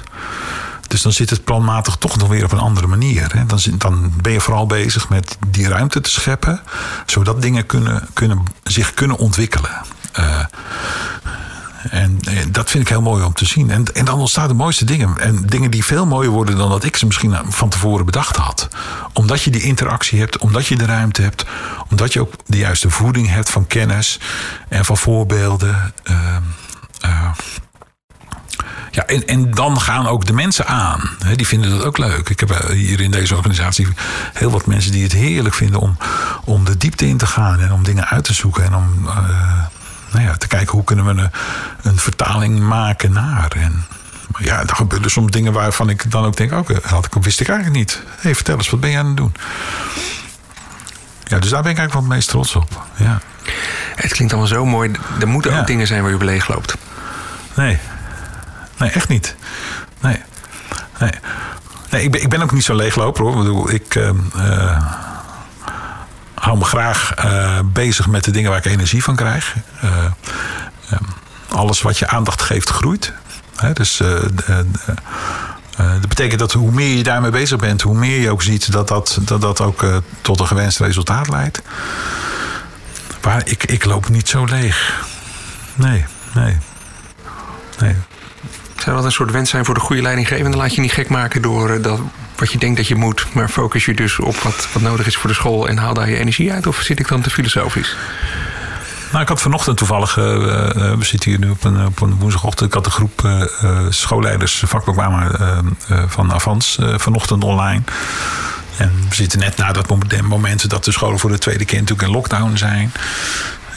Dus 0.88 1.02
dan 1.02 1.12
zit 1.12 1.30
het 1.30 1.44
planmatig 1.44 1.96
toch 1.96 2.16
nog 2.16 2.28
weer 2.28 2.44
op 2.44 2.52
een 2.52 2.58
andere 2.58 2.86
manier. 2.86 3.32
Hè? 3.32 3.46
Dan, 3.46 3.58
dan 3.78 4.12
ben 4.22 4.32
je 4.32 4.40
vooral 4.40 4.66
bezig 4.66 5.08
met 5.08 5.36
die 5.46 5.68
ruimte 5.68 6.00
te 6.00 6.10
scheppen, 6.10 6.60
zodat 7.06 7.42
dingen 7.42 7.66
kunnen, 7.66 8.08
kunnen, 8.12 8.42
zich 8.62 8.94
kunnen 8.94 9.16
ontwikkelen. 9.16 9.82
Uh, 10.18 10.44
En, 11.90 12.18
en, 12.24 12.52
dat 12.52 12.70
vind 12.70 12.82
ik 12.82 12.88
heel 12.88 13.02
mooi 13.02 13.24
om 13.24 13.32
te 13.32 13.44
zien. 13.44 13.70
En, 13.70 13.84
en 13.94 14.04
dan 14.04 14.18
ontstaan 14.18 14.48
de 14.48 14.54
mooiste 14.54 14.84
dingen. 14.84 15.18
En 15.18 15.46
dingen 15.46 15.70
die 15.70 15.84
veel 15.84 16.06
mooier 16.06 16.30
worden 16.30 16.56
dan 16.56 16.70
dat 16.70 16.84
ik 16.84 16.96
ze 16.96 17.06
misschien 17.06 17.36
van 17.48 17.68
tevoren 17.68 18.06
bedacht 18.06 18.36
had. 18.36 18.68
Omdat 19.12 19.42
je 19.42 19.50
die 19.50 19.62
interactie 19.62 20.18
hebt, 20.18 20.38
omdat 20.38 20.66
je 20.66 20.76
de 20.76 20.84
ruimte 20.84 21.22
hebt, 21.22 21.44
omdat 21.90 22.12
je 22.12 22.20
ook 22.20 22.32
de 22.46 22.58
juiste 22.58 22.90
voeding 22.90 23.28
hebt 23.28 23.50
van 23.50 23.66
kennis 23.66 24.20
en 24.68 24.84
van 24.84 24.96
voorbeelden. 24.96 25.92
Uh, 26.10 26.36
uh, 27.04 27.30
ja, 28.90 29.06
en, 29.06 29.26
en 29.26 29.50
dan 29.50 29.80
gaan 29.80 30.06
ook 30.06 30.26
de 30.26 30.32
mensen 30.32 30.66
aan. 30.66 31.10
die 31.36 31.46
vinden 31.46 31.70
dat 31.70 31.84
ook 31.84 31.98
leuk. 31.98 32.28
Ik 32.28 32.40
heb 32.40 32.50
eh, 32.50 32.70
hier 32.70 33.00
in 33.00 33.10
deze 33.10 33.36
organisatie 33.36 33.88
heel 34.32 34.50
wat 34.50 34.66
mensen 34.66 34.92
die 34.92 35.02
het 35.02 35.12
heerlijk 35.12 35.54
vinden 35.54 35.80
om, 35.80 35.96
om 36.44 36.64
de 36.64 36.76
diepte 36.76 37.06
in 37.06 37.16
te 37.16 37.26
gaan 37.26 37.60
en 37.60 37.72
om 37.72 37.84
dingen 37.84 38.06
uit 38.06 38.24
te 38.24 38.34
zoeken 38.34 38.64
en 38.64 38.74
om 38.74 39.08
nou 40.16 40.28
ja, 40.28 40.36
te 40.36 40.46
kijken 40.46 40.72
hoe 40.72 40.84
kunnen 40.84 41.04
we 41.04 41.10
een, 41.10 41.30
een 41.82 41.98
vertaling 41.98 42.60
maken 42.60 43.12
naar. 43.12 43.52
En 43.56 43.84
ja, 44.38 44.60
er 44.60 44.76
gebeuren 44.76 45.10
soms 45.10 45.30
dingen 45.30 45.52
waarvan 45.52 45.88
ik 45.88 46.10
dan 46.10 46.24
ook 46.24 46.36
denk: 46.36 46.52
oké, 46.52 46.72
oh, 46.72 46.84
had 46.84 47.06
ik, 47.06 47.22
wist 47.22 47.40
ik 47.40 47.48
eigenlijk 47.48 47.78
niet. 47.78 48.02
Hé, 48.06 48.20
hey, 48.20 48.34
vertel 48.34 48.56
eens, 48.56 48.70
wat 48.70 48.80
ben 48.80 48.90
je 48.90 48.98
aan 48.98 49.06
het 49.06 49.16
doen? 49.16 49.34
Ja, 51.24 51.38
dus 51.38 51.50
daar 51.50 51.62
ben 51.62 51.70
ik 51.70 51.78
eigenlijk 51.78 51.92
wel 51.92 52.02
het 52.02 52.12
meest 52.12 52.28
trots 52.28 52.56
op. 52.56 52.86
Ja. 52.94 53.20
Het 53.94 54.12
klinkt 54.12 54.32
allemaal 54.32 54.52
zo 54.52 54.64
mooi. 54.64 54.90
Er 55.20 55.28
moeten 55.28 55.58
ook 55.58 55.66
dingen 55.66 55.86
zijn 55.86 56.00
waar 56.00 56.10
je 56.10 56.16
op 56.16 56.22
leeg 56.22 56.48
loopt. 56.48 56.76
Nee, 57.54 57.78
Nee, 58.78 58.90
echt 58.90 59.08
niet. 59.08 59.36
Nee. 60.00 60.22
Nee. 60.98 61.10
nee 61.90 62.02
ik, 62.02 62.10
ben, 62.10 62.22
ik 62.22 62.28
ben 62.28 62.42
ook 62.42 62.52
niet 62.52 62.64
zo'n 62.64 62.76
leegloper 62.76 63.24
hoor. 63.24 63.32
Ik 63.32 63.38
bedoel, 63.38 63.70
ik 63.70 63.94
uh, 63.94 64.10
hou 66.46 66.58
me 66.58 66.64
graag 66.64 67.24
uh, 67.24 67.58
bezig 67.64 68.06
met 68.06 68.24
de 68.24 68.30
dingen 68.30 68.50
waar 68.50 68.58
ik 68.58 68.72
energie 68.72 69.02
van 69.02 69.16
krijg. 69.16 69.54
Uh, 69.84 69.90
alles 71.48 71.82
wat 71.82 71.98
je 71.98 72.08
aandacht 72.08 72.42
geeft, 72.42 72.68
groeit. 72.68 73.12
Dus 73.72 73.96
dat 75.76 76.08
betekent 76.08 76.38
dat 76.40 76.52
hoe 76.52 76.72
meer 76.72 76.96
je 76.96 77.02
daarmee 77.02 77.30
bezig 77.30 77.58
bent, 77.58 77.82
hoe 77.82 77.94
meer 77.94 78.20
je 78.20 78.30
ook 78.30 78.42
ziet 78.42 78.72
dat 78.72 78.88
dat, 78.88 79.18
dat, 79.20 79.40
dat 79.40 79.60
ook 79.60 79.84
tot 80.20 80.40
een 80.40 80.46
gewenst 80.46 80.78
resultaat 80.78 81.28
leidt. 81.28 81.62
Maar 83.22 83.42
ik, 83.44 83.64
ik 83.64 83.84
loop 83.84 84.08
niet 84.08 84.28
zo 84.28 84.44
leeg. 84.44 85.04
Nee, 85.74 86.04
nee. 86.34 86.56
Nee. 87.78 87.94
Zou 88.76 88.96
dat 88.96 89.04
een 89.04 89.12
soort 89.12 89.30
wens 89.30 89.50
zijn 89.50 89.64
voor 89.64 89.74
de 89.74 89.80
goede 89.80 90.02
leidinggevende? 90.02 90.56
Laat 90.56 90.74
je 90.74 90.80
niet 90.80 90.92
gek 90.92 91.08
maken 91.08 91.42
door 91.42 91.82
dat, 91.82 92.00
wat 92.38 92.52
je 92.52 92.58
denkt 92.58 92.76
dat 92.76 92.86
je 92.86 92.94
moet. 92.94 93.26
Maar 93.32 93.48
focus 93.48 93.84
je 93.84 93.94
dus 93.94 94.18
op 94.18 94.36
wat, 94.36 94.68
wat 94.72 94.82
nodig 94.82 95.06
is 95.06 95.16
voor 95.16 95.28
de 95.28 95.34
school 95.34 95.68
en 95.68 95.76
haal 95.76 95.94
daar 95.94 96.08
je 96.08 96.18
energie 96.18 96.52
uit? 96.52 96.66
Of 96.66 96.80
zit 96.80 96.98
ik 96.98 97.08
dan 97.08 97.20
te 97.20 97.30
filosofisch? 97.30 97.96
Nou, 99.10 99.22
ik 99.22 99.28
had 99.28 99.40
vanochtend 99.40 99.76
toevallig, 99.76 100.16
uh, 100.16 100.24
we 100.74 101.04
zitten 101.04 101.30
hier 101.30 101.38
nu 101.38 101.50
op 101.50 101.64
een, 101.64 101.86
op 101.86 102.00
een 102.00 102.14
woensdagochtend. 102.14 102.68
Ik 102.68 102.74
had 102.74 102.86
een 102.86 102.92
groep 102.92 103.22
uh, 103.24 103.42
schoolleiders, 103.88 104.62
vakbekwamen 104.66 105.30
van 106.08 106.32
Avans 106.32 106.78
vanochtend 106.80 107.44
online. 107.44 107.82
En 108.76 108.92
we 109.08 109.14
zitten 109.14 109.38
net 109.38 109.56
na 109.56 109.72
dat 109.72 109.88
moment 110.22 110.70
dat 110.70 110.84
de 110.84 110.92
scholen 110.92 111.18
voor 111.18 111.30
de 111.30 111.38
tweede 111.38 111.64
keer 111.64 111.80
natuurlijk 111.80 112.08
in 112.08 112.14
lockdown 112.14 112.56
zijn. 112.56 112.92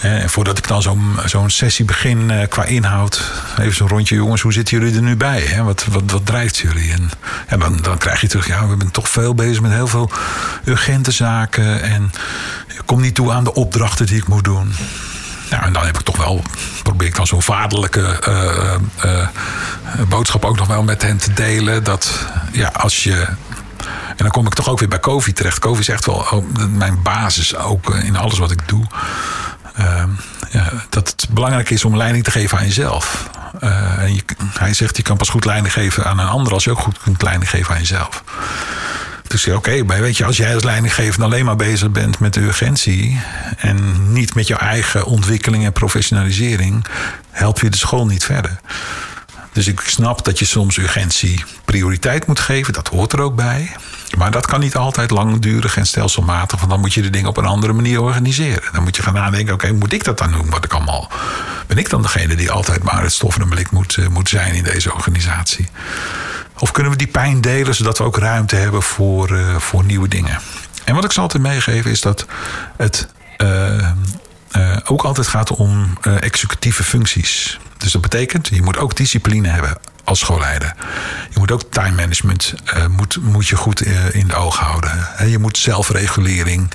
En 0.02 0.30
voordat 0.30 0.58
ik 0.58 0.68
dan 0.68 0.82
zo'n 1.26 1.50
sessie 1.50 1.86
begin 1.86 2.30
uh, 2.30 2.48
qua 2.50 2.64
inhoud, 2.64 3.32
even 3.60 3.76
zo'n 3.76 3.88
rondje, 3.88 4.16
jongens, 4.16 4.42
hoe 4.42 4.54
zitten 4.54 4.80
jullie 4.80 4.96
er 4.96 5.02
nu 5.02 5.16
bij? 5.16 5.42
Hè? 5.42 5.64
Wat, 5.64 5.86
wat, 5.90 6.04
wat 6.06 6.26
drijft 6.26 6.58
jullie? 6.58 6.92
En 6.92 7.10
ja, 7.50 7.58
dan, 7.58 7.78
dan 7.82 7.98
krijg 7.98 8.22
je 8.22 8.28
terug, 8.28 8.48
ja, 8.48 8.68
we 8.68 8.76
zijn 8.78 8.92
toch 8.92 9.10
veel 9.10 9.36
bezig 9.36 9.62
met 9.62 9.72
heel 9.72 9.88
veel 9.88 10.12
urgente 10.66 11.12
zaken. 11.12 11.82
En 11.82 12.12
ik 12.68 12.82
kom 12.86 13.02
niet 13.02 13.16
toe 13.16 13.32
aan 13.32 13.44
de 13.44 13.54
opdrachten 13.54 14.06
die 14.06 14.18
ik 14.18 14.28
moet 14.28 14.44
doen. 14.44 14.74
Ja, 15.50 15.66
en 15.66 15.74
dan 15.74 15.86
heb 15.86 15.98
ik 15.98 16.06
toch 16.06 16.18
wel, 16.18 16.44
probeer 16.84 17.08
ik 17.08 17.16
dan 17.16 17.28
zo'n 17.28 17.42
vaderlijke 17.42 18.20
uh, 18.28 18.74
uh, 19.06 19.28
boodschap 20.08 20.46
ook 20.46 20.58
nog 20.58 20.68
wel 20.68 20.84
met 20.84 21.02
hen 21.02 21.18
te 21.18 21.34
delen. 21.34 21.84
Dat 21.84 22.26
ja, 22.52 22.68
als 22.68 23.04
je 23.04 23.28
en 24.20 24.26
dan 24.26 24.30
kom 24.30 24.46
ik 24.46 24.54
toch 24.54 24.70
ook 24.70 24.80
weer 24.80 24.88
bij 24.88 25.00
Kofi 25.00 25.34
terecht. 25.34 25.60
Kofi 25.60 25.80
is 25.80 25.90
echt 25.90 26.06
wel 26.06 26.16
oh, 26.16 26.46
mijn 26.70 27.02
basis 27.02 27.56
ook 27.56 27.96
in 27.96 28.18
alles 28.18 28.38
wat 28.38 28.52
ik 28.52 28.68
doe. 28.68 28.86
Ja, 30.52 30.72
dat 30.90 31.08
het 31.10 31.28
belangrijk 31.30 31.70
is 31.70 31.86
om 31.86 31.98
leiding 31.98 32.24
te 32.24 32.32
geven 32.32 32.58
aan 32.58 32.66
jezelf. 32.66 33.30
Je, 34.08 34.24
hij 34.54 34.74
zegt, 34.74 34.98
je 34.98 35.04
kan 35.04 35.18
pas 35.18 35.30
goed 35.30 35.46
leiding 35.46 35.74
geven 35.74 36.06
aan 36.06 36.20
een 36.20 36.28
ander 36.28 36.54
als 36.54 36.64
je 36.64 36.72
ook 36.72 36.80
goed 36.80 37.00
kunt 37.00 37.22
leiding 37.22 37.50
geven 37.50 37.74
aan 37.74 37.80
jezelf. 37.80 38.24
Dus 39.28 39.48
oké, 39.48 39.56
okay, 39.56 40.02
weet 40.02 40.18
je, 40.18 40.26
als 40.26 40.38
jij 40.38 40.54
als 40.54 40.64
leidinggevende 40.64 41.26
alleen 41.26 41.46
maar 41.46 41.56
bezig 41.56 41.92
bent 41.92 42.20
met 42.20 42.34
de 42.34 42.42
urgentie 42.42 43.22
en 43.58 44.12
niet 44.14 44.36
met 44.36 44.48
jouw 44.48 44.58
eigen 44.58 45.06
ontwikkeling 45.06 45.66
en 45.66 45.74
professionalisering, 45.74 46.86
help 47.32 47.60
je 47.60 47.70
de 47.70 47.78
school 47.78 48.06
niet 48.06 48.26
verder. 48.26 48.60
Dus 49.52 49.68
ik 49.68 49.80
snap 49.80 50.26
dat 50.26 50.40
je 50.40 50.46
soms 50.46 50.78
urgentie 50.78 51.44
prioriteit 51.66 52.28
moet 52.28 52.40
geven, 52.40 52.74
dat 52.74 52.88
hoort 52.88 53.14
er 53.14 53.22
ook 53.22 53.36
bij. 53.36 53.72
Maar 54.18 54.32
dat 54.32 54.46
kan 54.46 54.60
niet 54.60 54.76
altijd 54.76 55.12
langdurig 55.12 55.78
en 55.78 55.86
stelselmatig, 55.86 56.60
want 56.60 56.72
dan 56.72 56.80
moet 56.80 56.94
je 56.94 57.02
de 57.02 57.10
dingen 57.10 57.30
op 57.30 57.38
een 57.38 57.46
andere 57.46 57.74
manier 57.74 58.02
organiseren. 58.02 58.74
Dan 58.74 58.84
moet 58.84 58.96
je 58.96 59.02
gaan 59.02 59.14
nadenken: 59.14 59.54
oké, 59.54 59.72
moet 59.72 59.94
ik 59.94 60.04
dat 60.04 60.18
dan 60.18 60.32
doen? 60.32 60.50
Wat 60.50 60.66
ik 60.66 60.74
allemaal. 60.74 61.12
Ben 61.68 61.78
ik 61.78 61.90
dan 61.90 62.02
degene 62.02 62.36
die 62.36 62.52
altijd 62.52 62.84
maar 62.84 63.02
het 63.02 63.12
stof 63.12 63.40
en 63.40 63.50
blik 63.50 63.72
moet, 63.72 63.98
uh, 63.98 64.08
moet 64.08 64.30
zijn 64.30 64.54
in 64.54 64.64
deze 64.64 64.94
organisatie? 64.94 65.68
Of 66.60 66.72
kunnen 66.72 66.92
we 66.92 66.98
die 66.98 67.08
pijn 67.08 67.42
delen 67.42 67.76
zodat 67.76 67.98
we 67.98 68.04
ook 68.04 68.18
ruimte 68.18 68.56
hebben 68.56 68.84
voor, 68.84 69.32
uh, 69.32 69.56
voor 69.56 69.84
nieuwe 69.84 70.08
dingen? 70.08 70.40
En 70.84 70.96
wat 70.96 71.04
ik 71.04 71.12
zal 71.12 71.24
altijd 71.24 71.44
meegeven 71.44 71.92
is 71.92 72.02
dat 72.02 72.26
het 72.78 73.08
uh, 73.38 73.90
ook 74.86 75.04
altijd 75.04 75.28
gaat 75.28 75.52
om 75.52 75.98
executieve 76.04 76.84
functies. 76.84 77.60
Dus 77.78 77.92
dat 77.92 78.02
betekent, 78.02 78.48
je 78.48 78.62
moet 78.62 78.78
ook 78.78 78.96
discipline 78.96 79.48
hebben 79.48 79.78
als 80.10 80.20
schoolleider. 80.20 80.76
Je 81.30 81.40
moet 81.40 81.52
ook 81.52 81.72
time 81.72 81.96
management 81.96 82.54
uh, 82.76 82.86
moet, 82.86 83.18
moet 83.22 83.48
je 83.48 83.56
goed 83.56 83.86
uh, 83.86 84.16
in 84.16 84.28
de 84.28 84.36
oog 84.36 84.58
houden. 84.58 85.08
Je 85.30 85.38
moet 85.38 85.58
zelfregulering. 85.58 86.72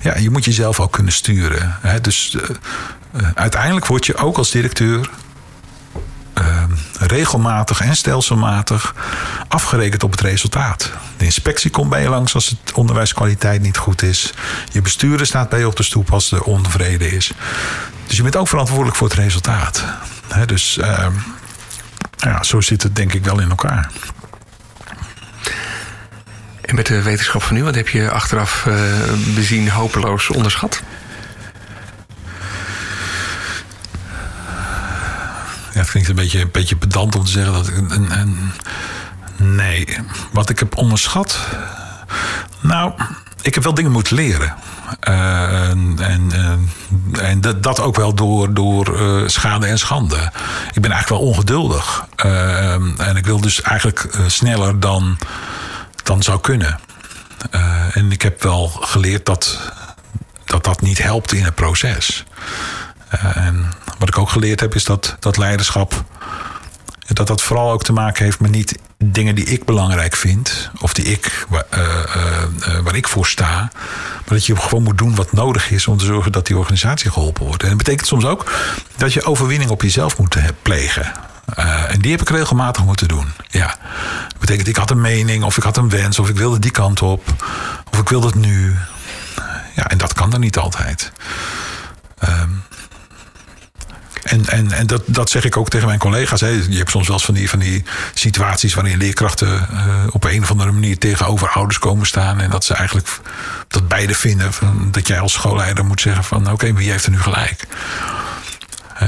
Ja, 0.00 0.16
je 0.16 0.30
moet 0.30 0.44
jezelf 0.44 0.80
ook 0.80 0.92
kunnen 0.92 1.12
sturen. 1.12 1.76
Dus 2.02 2.36
uh, 2.36 3.28
uiteindelijk 3.34 3.86
word 3.86 4.06
je 4.06 4.16
ook 4.16 4.36
als 4.36 4.50
directeur 4.50 5.10
ehm, 6.34 6.70
regelmatig 6.98 7.80
en 7.80 7.96
stelselmatig 7.96 8.94
afgerekend 9.48 10.02
op 10.02 10.10
het 10.10 10.20
resultaat. 10.20 10.90
De 11.16 11.24
inspectie 11.24 11.70
komt 11.70 11.90
bij 11.90 12.02
je 12.02 12.08
langs 12.08 12.34
als 12.34 12.46
het 12.46 12.72
onderwijskwaliteit 12.72 13.62
niet 13.62 13.76
goed 13.76 14.02
is. 14.02 14.32
Je 14.72 14.82
bestuurder 14.82 15.26
staat 15.26 15.48
bij 15.48 15.58
je 15.58 15.66
op 15.66 15.76
de 15.76 15.82
stoep 15.82 16.12
als 16.12 16.32
er 16.32 16.42
onvrede 16.42 17.08
is. 17.08 17.32
Dus 18.06 18.16
je 18.16 18.22
bent 18.22 18.36
ook 18.36 18.48
verantwoordelijk 18.48 18.96
voor 18.96 19.08
het 19.08 19.16
resultaat. 19.16 19.84
Dus 20.46 20.78
ehm, 20.78 21.12
ja, 22.16 22.42
zo 22.42 22.60
zit 22.60 22.82
het 22.82 22.96
denk 22.96 23.12
ik 23.12 23.24
wel 23.24 23.40
in 23.40 23.48
elkaar. 23.48 23.90
En 26.60 26.74
met 26.74 26.86
de 26.86 27.02
wetenschap 27.02 27.42
van 27.42 27.56
nu, 27.56 27.64
wat 27.64 27.74
heb 27.74 27.88
je 27.88 28.10
achteraf 28.10 28.64
uh, 28.68 28.74
bezien 29.34 29.70
hopeloos 29.70 30.30
onderschat? 30.30 30.82
Ja, 35.72 35.82
het 35.82 35.90
klinkt 35.90 36.08
een 36.08 36.14
beetje, 36.14 36.40
een 36.40 36.50
beetje 36.52 36.76
pedant 36.76 37.16
om 37.16 37.24
te 37.24 37.30
zeggen 37.30 37.52
dat 37.52 37.68
ik. 37.68 37.76
Een, 37.76 38.18
een, 38.20 38.52
nee, 39.36 39.98
wat 40.32 40.50
ik 40.50 40.58
heb 40.58 40.76
onderschat. 40.76 41.38
Nou, 42.60 42.92
ik 43.42 43.54
heb 43.54 43.62
wel 43.62 43.74
dingen 43.74 43.92
moeten 43.92 44.16
leren. 44.16 44.54
Uh, 45.08 45.68
en 45.68 46.30
uh, 46.34 47.28
en 47.28 47.40
dat, 47.40 47.62
dat 47.62 47.80
ook 47.80 47.96
wel 47.96 48.14
door, 48.14 48.54
door 48.54 49.00
uh, 49.00 49.28
schade 49.28 49.66
en 49.66 49.78
schande. 49.78 50.32
Ik 50.72 50.82
ben 50.82 50.90
eigenlijk 50.90 51.22
wel 51.22 51.30
ongeduldig. 51.30 52.06
en 52.96 53.16
ik 53.16 53.26
wil 53.26 53.40
dus 53.40 53.62
eigenlijk 53.62 54.08
sneller 54.26 54.80
dan, 54.80 55.18
dan 56.02 56.22
zou 56.22 56.40
kunnen. 56.40 56.80
en 57.92 58.12
ik 58.12 58.22
heb 58.22 58.42
wel 58.42 58.68
geleerd 58.68 59.26
dat, 59.26 59.72
dat 60.44 60.64
dat 60.64 60.80
niet 60.80 60.98
helpt 60.98 61.32
in 61.32 61.44
het 61.44 61.54
proces. 61.54 62.24
en 63.34 63.72
wat 63.98 64.08
ik 64.08 64.18
ook 64.18 64.30
geleerd 64.30 64.60
heb 64.60 64.74
is 64.74 64.84
dat, 64.84 65.16
dat 65.20 65.36
leiderschap 65.36 66.04
dat 67.06 67.26
dat 67.26 67.42
vooral 67.42 67.70
ook 67.70 67.82
te 67.82 67.92
maken 67.92 68.24
heeft 68.24 68.40
met 68.40 68.50
niet 68.50 68.78
dingen 69.04 69.34
die 69.34 69.44
ik 69.44 69.64
belangrijk 69.64 70.16
vind, 70.16 70.70
of 70.80 70.94
die 70.94 71.04
ik, 71.04 71.46
uh, 71.52 71.58
uh, 71.78 72.78
waar 72.82 72.96
ik 72.96 73.08
voor 73.08 73.26
sta, 73.26 73.70
maar 74.10 74.24
dat 74.24 74.46
je 74.46 74.56
gewoon 74.56 74.82
moet 74.82 74.98
doen 74.98 75.14
wat 75.14 75.32
nodig 75.32 75.70
is 75.70 75.86
om 75.86 75.98
te 75.98 76.04
zorgen 76.04 76.32
dat 76.32 76.46
die 76.46 76.58
organisatie 76.58 77.10
geholpen 77.10 77.44
wordt. 77.46 77.62
En 77.62 77.68
dat 77.68 77.78
betekent 77.78 78.06
soms 78.06 78.24
ook 78.24 78.52
dat 78.96 79.12
je 79.12 79.24
overwinning 79.24 79.70
op 79.70 79.82
jezelf 79.82 80.18
moet 80.18 80.36
plegen. 80.62 81.12
en 81.88 82.00
die 82.00 82.10
heb 82.10 82.20
ik 82.20 82.30
regelmatig 82.30 82.84
moeten 82.84 83.08
doen. 83.08 83.26
Ja. 83.48 83.78
Dat 84.28 84.38
betekent, 84.38 84.68
ik 84.68 84.76
had 84.76 84.90
een 84.90 85.00
mening, 85.00 85.44
of 85.44 85.56
ik 85.56 85.62
had 85.62 85.76
een 85.76 85.88
wens, 85.88 86.18
of 86.18 86.28
ik 86.28 86.36
wilde 86.36 86.58
die 86.58 86.70
kant 86.70 87.02
op, 87.02 87.24
of 87.92 87.98
ik 87.98 88.08
wilde 88.08 88.26
het 88.26 88.36
nu. 88.36 88.76
Ja, 89.74 89.88
en 89.88 89.98
dat 89.98 90.12
kan 90.12 90.30
dan 90.30 90.40
niet 90.40 90.58
altijd. 90.58 91.12
Um, 92.28 92.62
en, 94.26 94.46
en, 94.46 94.72
en 94.72 94.86
dat, 94.86 95.02
dat 95.06 95.30
zeg 95.30 95.44
ik 95.44 95.56
ook 95.56 95.68
tegen 95.68 95.86
mijn 95.86 95.98
collega's. 95.98 96.40
Hè. 96.40 96.48
Je 96.48 96.76
hebt 96.76 96.90
soms 96.90 97.06
wel 97.06 97.16
eens 97.16 97.24
van 97.24 97.34
die, 97.34 97.50
van 97.50 97.58
die 97.58 97.84
situaties 98.14 98.74
waarin 98.74 98.98
leerkrachten 98.98 99.68
uh, 99.72 100.04
op 100.10 100.24
een 100.24 100.42
of 100.42 100.50
andere 100.50 100.72
manier 100.72 100.98
tegenover 100.98 101.48
ouders 101.48 101.78
komen 101.78 102.06
staan. 102.06 102.40
En 102.40 102.50
dat 102.50 102.64
ze 102.64 102.74
eigenlijk 102.74 103.08
dat 103.68 103.88
beide 103.88 104.14
vinden. 104.14 104.52
Van, 104.52 104.88
dat 104.90 105.06
jij 105.06 105.20
als 105.20 105.32
schoolleider 105.32 105.84
moet 105.84 106.00
zeggen 106.00 106.24
van 106.24 106.40
oké, 106.40 106.52
okay, 106.52 106.74
wie 106.74 106.90
heeft 106.90 107.04
er 107.04 107.10
nu 107.10 107.20
gelijk? 107.20 107.66
Hè. 108.94 109.06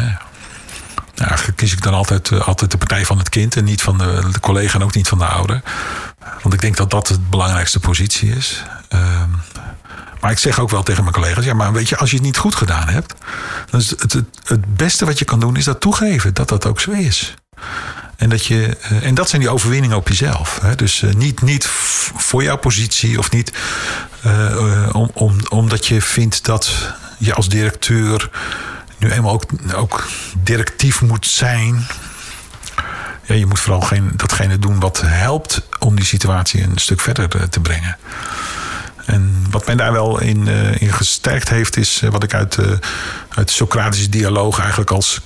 Nou, 1.15 1.31
eigenlijk 1.31 1.59
kies 1.59 1.73
ik 1.73 1.83
dan 1.83 1.95
altijd, 1.95 2.31
eh, 2.31 2.49
altijd 2.49 2.71
de 2.71 2.79
partij 2.79 3.05
van 3.05 3.19
het 3.19 3.29
kind 3.29 3.57
en 3.57 3.65
niet 3.65 3.83
van 3.83 3.99
de, 3.99 4.29
de, 4.33 4.41
collega 4.41 4.75
en 4.75 4.85
ook 4.85 4.95
niet 4.95 5.09
van 5.09 5.19
de 5.19 5.25
ouder. 5.25 5.63
Want 6.43 6.55
ik 6.55 6.61
denk 6.61 6.77
dat 6.77 6.91
dat 6.91 7.07
de 7.07 7.19
belangrijkste 7.31 7.81
positie 7.81 8.31
is. 8.37 8.63
Ehm, 8.89 9.31
maar 10.21 10.31
ik 10.31 10.39
zeg 10.39 10.59
ook 10.59 10.71
wel 10.71 10.83
tegen 10.83 11.03
mijn 11.03 11.15
collega's: 11.15 11.45
ja, 11.45 11.55
maar 11.55 11.73
weet 11.73 11.89
je, 11.89 11.97
als 11.97 12.11
je 12.11 12.17
het 12.17 12.25
niet 12.25 12.37
goed 12.37 12.55
gedaan 12.55 12.89
hebt, 12.89 13.15
dan 13.71 13.81
is 13.81 13.91
het, 13.91 14.13
het, 14.45 14.77
beste 14.77 15.05
wat 15.05 15.19
je 15.19 15.25
kan 15.25 15.41
doen, 15.41 15.57
is 15.57 15.65
dat 15.65 15.81
toegeven 15.81 16.35
dat 16.35 16.49
dat 16.49 16.67
ook 16.67 16.81
zo 16.81 16.91
is. 16.91 17.35
En 18.17 18.29
dat, 18.29 18.47
je, 18.47 18.77
eh, 18.81 19.05
en 19.05 19.15
dat 19.15 19.29
zijn 19.29 19.41
die 19.41 19.51
overwinningen 19.51 19.97
op 19.97 20.09
jezelf. 20.09 20.59
Hè? 20.63 20.75
Dus 20.75 21.03
eh, 21.03 21.13
niet, 21.13 21.43
niet 21.43 21.67
voor 22.17 22.43
jouw 22.43 22.57
positie 22.57 23.19
of 23.19 23.31
niet 23.31 23.53
uh, 24.27 24.89
om, 24.93 25.11
om, 25.15 25.37
omdat 25.49 25.87
je 25.87 26.03
vindt 26.03 26.45
dat 26.45 26.95
je 27.19 27.35
als 27.35 27.49
directeur 27.49 28.31
nu 28.99 29.11
eenmaal 29.11 29.33
ook, 29.33 29.45
ook 29.75 30.09
directief 30.43 31.01
moet 31.01 31.27
zijn. 31.27 31.87
Ja, 33.25 33.35
je 33.35 33.47
moet 33.47 33.61
vooral 33.61 33.81
geen, 33.81 34.13
datgene 34.17 34.59
doen 34.59 34.81
wat 34.81 35.01
helpt 35.01 35.63
om 35.79 35.97
die 35.97 36.05
situatie 36.05 36.63
een 36.63 36.79
stuk 36.79 37.01
verder 37.01 37.49
te 37.49 37.61
brengen. 37.61 37.97
Wat 39.59 39.67
mij 39.67 39.77
daar 39.77 39.93
wel 39.93 40.21
in, 40.21 40.49
uh, 40.49 40.81
in 40.81 40.93
gesterkt 40.93 41.49
heeft, 41.49 41.77
is 41.77 42.03
wat 42.11 42.23
ik 42.23 42.35
uit, 42.35 42.57
uh, 42.57 42.67
uit 43.35 43.51
Socratische 43.51 44.09
dialoog 44.09 44.59
eigenlijk 44.59 44.91
als, 44.91 45.21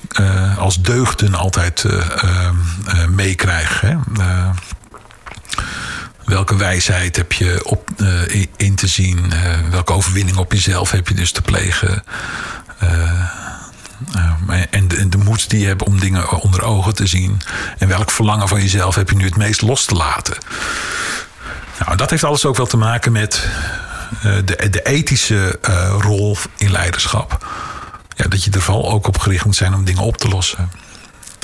als 0.59 0.83
deugden 0.83 1.35
altijd 1.35 1.85
meekrijg. 3.09 3.83
welke 6.25 6.57
wijsheid 6.57 7.17
heb 7.17 7.33
je 7.33 7.61
op, 7.65 7.91
in 8.57 8.75
te 8.75 8.87
zien? 8.87 9.33
welke 9.71 9.93
overwinning 9.93 10.37
op 10.37 10.53
jezelf 10.53 10.91
heb 10.91 11.09
je 11.09 11.15
dus 11.15 11.33
te 11.33 11.43
plegen? 11.43 12.03
en, 14.71 14.89
de, 14.89 15.09
de 15.09 15.19
moed 15.19 15.51
die 15.51 15.61
je 15.61 15.67
hebt 15.67 15.83
om 15.83 16.01
dingen 16.01 16.31
onder 16.31 16.63
ogen 16.63 16.95
te 16.95 17.07
zien. 17.07 17.41
En 17.79 17.89
welk 17.89 18.11
verlangen 18.11 18.49
van 18.49 18.61
jezelf 18.61 18.95
heb 18.95 19.11
je 19.11 19.17
nu 19.17 19.25
het 19.25 19.37
meest 19.37 19.63
los 19.63 19.85
te 19.85 19.95
laten? 19.95 20.37
Nou, 21.79 21.97
dat 21.97 22.11
heeft 22.11 22.25
alles 22.25 22.45
ook 22.45 22.57
wel 22.57 22.67
te 22.67 22.77
maken 22.77 23.13
met 23.13 23.49
de, 24.21 24.69
de, 24.71 24.83
ethische 24.83 25.59
uh, 25.69 25.95
rol 25.99 26.37
in 26.57 26.71
leiderschap. 26.71 27.47
Ja, 28.17 28.29
dat 28.29 28.45
je 28.45 28.51
er 28.51 28.63
vooral 28.63 28.91
ook 28.91 29.07
op 29.07 29.19
gericht 29.19 29.45
moet 29.45 29.57
zijn 29.57 29.75
om 29.75 29.85
dingen 29.85 30.03
op 30.03 30.17
te 30.17 30.29
lossen. 30.29 30.71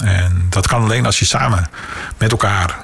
En 0.05 0.47
dat 0.51 0.67
kan 0.67 0.83
alleen 0.83 1.07
als 1.07 1.19
je 1.19 1.25
samen 1.25 1.71
met 2.19 2.31
elkaar 2.31 2.77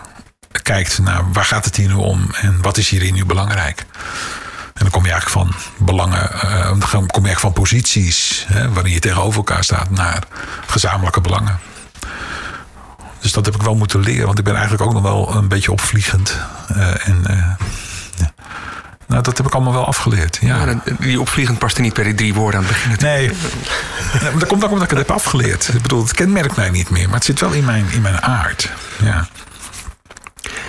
kijkt 0.62 0.98
naar 0.98 1.32
waar 1.32 1.44
gaat 1.44 1.64
het 1.64 1.76
hier 1.76 1.88
nu 1.88 1.94
om 1.94 2.30
en 2.40 2.62
wat 2.62 2.76
is 2.76 2.88
hierin 2.88 3.14
nu 3.14 3.24
belangrijk. 3.24 3.86
En 4.74 4.80
dan 4.82 4.90
kom 4.90 5.04
je 5.04 5.12
eigenlijk 5.12 5.48
van 5.48 5.54
belangen, 5.86 6.30
uh, 6.34 6.64
dan 6.64 6.80
kom 6.88 7.00
je 7.00 7.06
eigenlijk 7.06 7.38
van 7.38 7.52
posities 7.52 8.44
hè, 8.48 8.72
waarin 8.72 8.92
je 8.92 8.98
tegenover 8.98 9.36
elkaar 9.36 9.64
staat 9.64 9.90
naar 9.90 10.22
gezamenlijke 10.66 11.20
belangen. 11.20 11.58
Dus 13.20 13.32
dat 13.32 13.44
heb 13.44 13.54
ik 13.54 13.62
wel 13.62 13.74
moeten 13.74 14.00
leren, 14.00 14.26
want 14.26 14.38
ik 14.38 14.44
ben 14.44 14.54
eigenlijk 14.54 14.82
ook 14.82 14.92
nog 14.92 15.02
wel 15.02 15.34
een 15.34 15.48
beetje 15.48 15.72
opvliegend. 15.72 16.38
En. 17.04 17.56
Nou, 19.06 19.22
dat 19.22 19.36
heb 19.36 19.46
ik 19.46 19.54
allemaal 19.54 19.72
wel 19.72 19.86
afgeleerd. 19.86 20.38
Ja. 20.40 20.64
ja 20.64 20.80
die 20.98 21.20
opvliegend 21.20 21.58
past 21.58 21.76
er 21.76 21.82
niet 21.82 21.92
per 21.92 22.04
die 22.04 22.14
drie 22.14 22.34
woorden 22.34 22.60
aan 22.60 22.66
het 22.66 22.74
begin. 22.74 23.06
Nee. 23.06 23.26
nee 23.26 24.30
maar 24.30 24.38
dat 24.38 24.48
komt 24.48 24.64
ook 24.64 24.70
omdat 24.70 24.90
ik 24.90 24.96
het 24.96 25.06
heb 25.06 25.16
afgeleerd. 25.16 25.68
Ik 25.74 25.82
bedoel, 25.82 26.02
het 26.02 26.14
kenmerkt 26.14 26.56
mij 26.56 26.70
niet 26.70 26.90
meer, 26.90 27.06
maar 27.06 27.14
het 27.14 27.24
zit 27.24 27.40
wel 27.40 27.52
in 27.52 27.64
mijn, 27.64 27.86
in 27.90 28.02
mijn 28.02 28.22
aard. 28.22 28.70
Ja. 29.02 29.28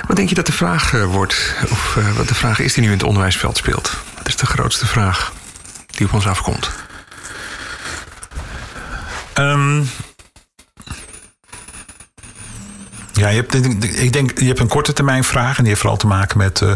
Wat 0.08 0.16
denk 0.16 0.30
je 0.30 0.36
dat 0.36 0.46
de 0.46 0.52
vraag 0.52 0.92
wordt, 0.92 1.56
of 1.70 1.96
uh, 1.98 2.12
wat 2.12 2.28
de 2.28 2.36
vraag 2.36 2.60
is 2.60 2.74
die 2.74 2.84
nu 2.84 2.90
in 2.90 2.98
het 2.98 3.08
onderwijsveld 3.08 3.58
speelt? 3.58 3.98
Wat 4.18 4.28
is 4.28 4.36
de 4.36 4.46
grootste 4.46 4.86
vraag 4.86 5.34
die 5.88 6.06
op 6.06 6.14
ons 6.14 6.28
afkomt? 6.28 6.72
Um, 9.40 9.90
ja, 13.14 13.28
je 13.28 13.36
hebt, 13.36 13.54
ik 13.84 14.14
denk, 14.14 14.40
je 14.40 14.46
hebt 14.46 14.60
een 14.60 14.68
korte 14.68 14.94
termijn 14.94 15.24
vraag 15.24 15.58
en 15.58 15.64
die 15.64 15.68
heeft 15.68 15.80
vooral 15.80 15.98
te 15.98 16.08
maken 16.08 16.38
met 16.38 16.62
uh, 16.62 16.72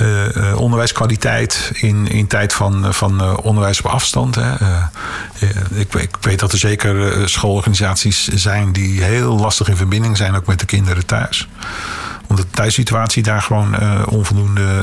uh, 0.00 0.60
onderwijskwaliteit 0.60 1.70
in, 1.74 2.08
in 2.08 2.26
tijd 2.26 2.52
van, 2.52 2.94
van 2.94 3.42
onderwijs 3.42 3.78
op 3.78 3.86
afstand. 3.86 4.34
Hè. 4.34 4.54
ik, 5.70 5.94
ik, 5.94 6.16
weet 6.20 6.38
dat 6.38 6.52
er 6.52 6.58
zeker 6.58 7.28
schoolorganisaties 7.28 8.28
zijn 8.28 8.72
die 8.72 9.02
heel 9.02 9.38
lastig 9.38 9.68
in 9.68 9.76
verbinding 9.76 10.16
zijn, 10.16 10.36
ook 10.36 10.46
met 10.46 10.60
de 10.60 10.66
kinderen 10.66 11.06
thuis. 11.06 11.48
Omdat 12.26 12.46
de 12.46 12.56
thuissituatie 12.56 13.22
daar 13.22 13.42
gewoon 13.42 13.76
onvoldoende 14.08 14.82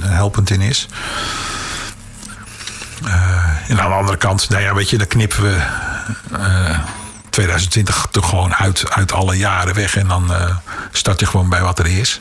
helpend 0.00 0.50
in 0.50 0.60
is. 0.60 0.88
en 3.68 3.80
aan 3.80 3.90
de 3.90 3.96
andere 3.96 4.18
kant, 4.18 4.48
nou 4.48 4.62
ja, 4.62 4.74
weet 4.74 4.90
je, 4.90 4.98
dan 4.98 5.06
knippen 5.06 5.42
we 5.42 5.60
2020 7.30 8.06
toch 8.10 8.28
gewoon 8.28 8.54
uit, 8.54 8.90
uit 8.90 9.12
alle 9.12 9.36
jaren 9.36 9.74
weg. 9.74 9.96
En 9.96 10.08
dan 10.08 10.32
start 10.92 11.20
je 11.20 11.26
gewoon 11.26 11.48
bij 11.48 11.62
wat 11.62 11.78
er 11.78 11.86
is. 11.86 12.20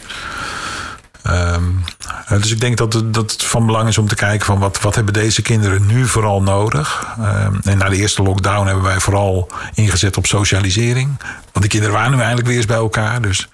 Um, 1.29 1.83
dus 2.29 2.51
ik 2.51 2.59
denk 2.59 2.77
dat 2.77 2.93
het, 2.93 3.13
dat 3.13 3.31
het 3.31 3.43
van 3.43 3.65
belang 3.65 3.87
is 3.87 3.97
om 3.97 4.07
te 4.07 4.15
kijken 4.15 4.45
van 4.45 4.59
wat, 4.59 4.81
wat 4.81 4.95
hebben 4.95 5.13
deze 5.13 5.41
kinderen 5.41 5.85
nu 5.85 6.07
vooral 6.07 6.41
nodig. 6.41 7.07
Um, 7.19 7.59
en 7.63 7.77
na 7.77 7.89
de 7.89 7.95
eerste 7.95 8.23
lockdown 8.23 8.65
hebben 8.65 8.83
wij 8.83 8.99
vooral 8.99 9.51
ingezet 9.73 10.17
op 10.17 10.25
socialisering. 10.25 11.21
Want 11.51 11.65
de 11.65 11.67
kinderen 11.67 11.95
waren 11.95 12.11
nu 12.11 12.19
eindelijk 12.19 12.47
weer 12.47 12.57
eens 12.57 12.65
bij 12.65 12.77
elkaar. 12.77 13.21
Dus 13.21 13.49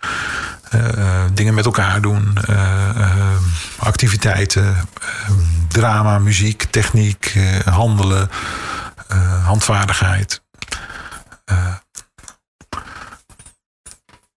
uh, 0.75 1.23
dingen 1.33 1.53
met 1.53 1.65
elkaar 1.65 2.01
doen, 2.01 2.37
activiteiten, 3.77 4.75
drama, 5.67 6.19
muziek, 6.19 6.63
techniek, 6.63 7.37
handelen, 7.65 8.29
handvaardigheid. 9.43 10.41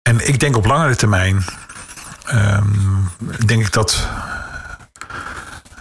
En 0.02 0.28
ik 0.28 0.40
denk 0.40 0.56
op 0.56 0.66
langere 0.66 0.96
termijn, 0.96 1.44
um, 2.34 3.10
denk 3.46 3.66
ik 3.66 3.72
dat 3.72 4.08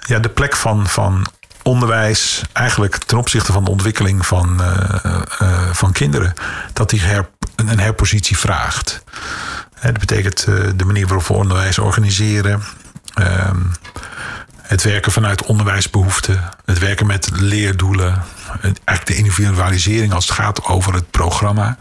ja, 0.05 0.19
de 0.19 0.29
plek 0.29 0.55
van, 0.55 0.87
van 0.87 1.27
onderwijs 1.63 2.41
eigenlijk 2.53 2.97
ten 2.97 3.17
opzichte 3.17 3.51
van 3.51 3.63
de 3.63 3.71
ontwikkeling 3.71 4.25
van, 4.25 4.61
uh, 4.61 5.21
uh, 5.41 5.69
van 5.71 5.91
kinderen, 5.91 6.33
dat 6.73 6.89
die 6.89 7.01
her, 7.01 7.29
een 7.55 7.79
herpositie 7.79 8.37
vraagt. 8.37 9.03
dat 9.81 9.99
betekent 9.99 10.45
de 10.75 10.85
manier 10.85 11.07
waarop 11.07 11.27
we 11.27 11.33
onderwijs 11.33 11.77
organiseren. 11.77 12.63
Ehm, 13.13 13.61
het 14.61 14.83
werken 14.83 15.11
vanuit 15.11 15.43
onderwijsbehoeften, 15.43 16.43
het 16.65 16.79
werken 16.79 17.05
met 17.05 17.29
leerdoelen, 17.33 18.23
eigenlijk 18.61 19.05
de 19.05 19.15
individualisering 19.15 20.13
als 20.13 20.27
het 20.27 20.35
gaat 20.35 20.63
over 20.63 20.93
het 20.93 21.11
programma 21.11 21.77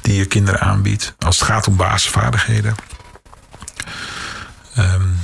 die 0.00 0.16
je 0.16 0.26
kinderen 0.26 0.60
aanbiedt, 0.60 1.14
als 1.18 1.38
het 1.38 1.48
gaat 1.48 1.66
om 1.66 1.76
basisvaardigheden. 1.76 2.74
Um, 4.78 5.18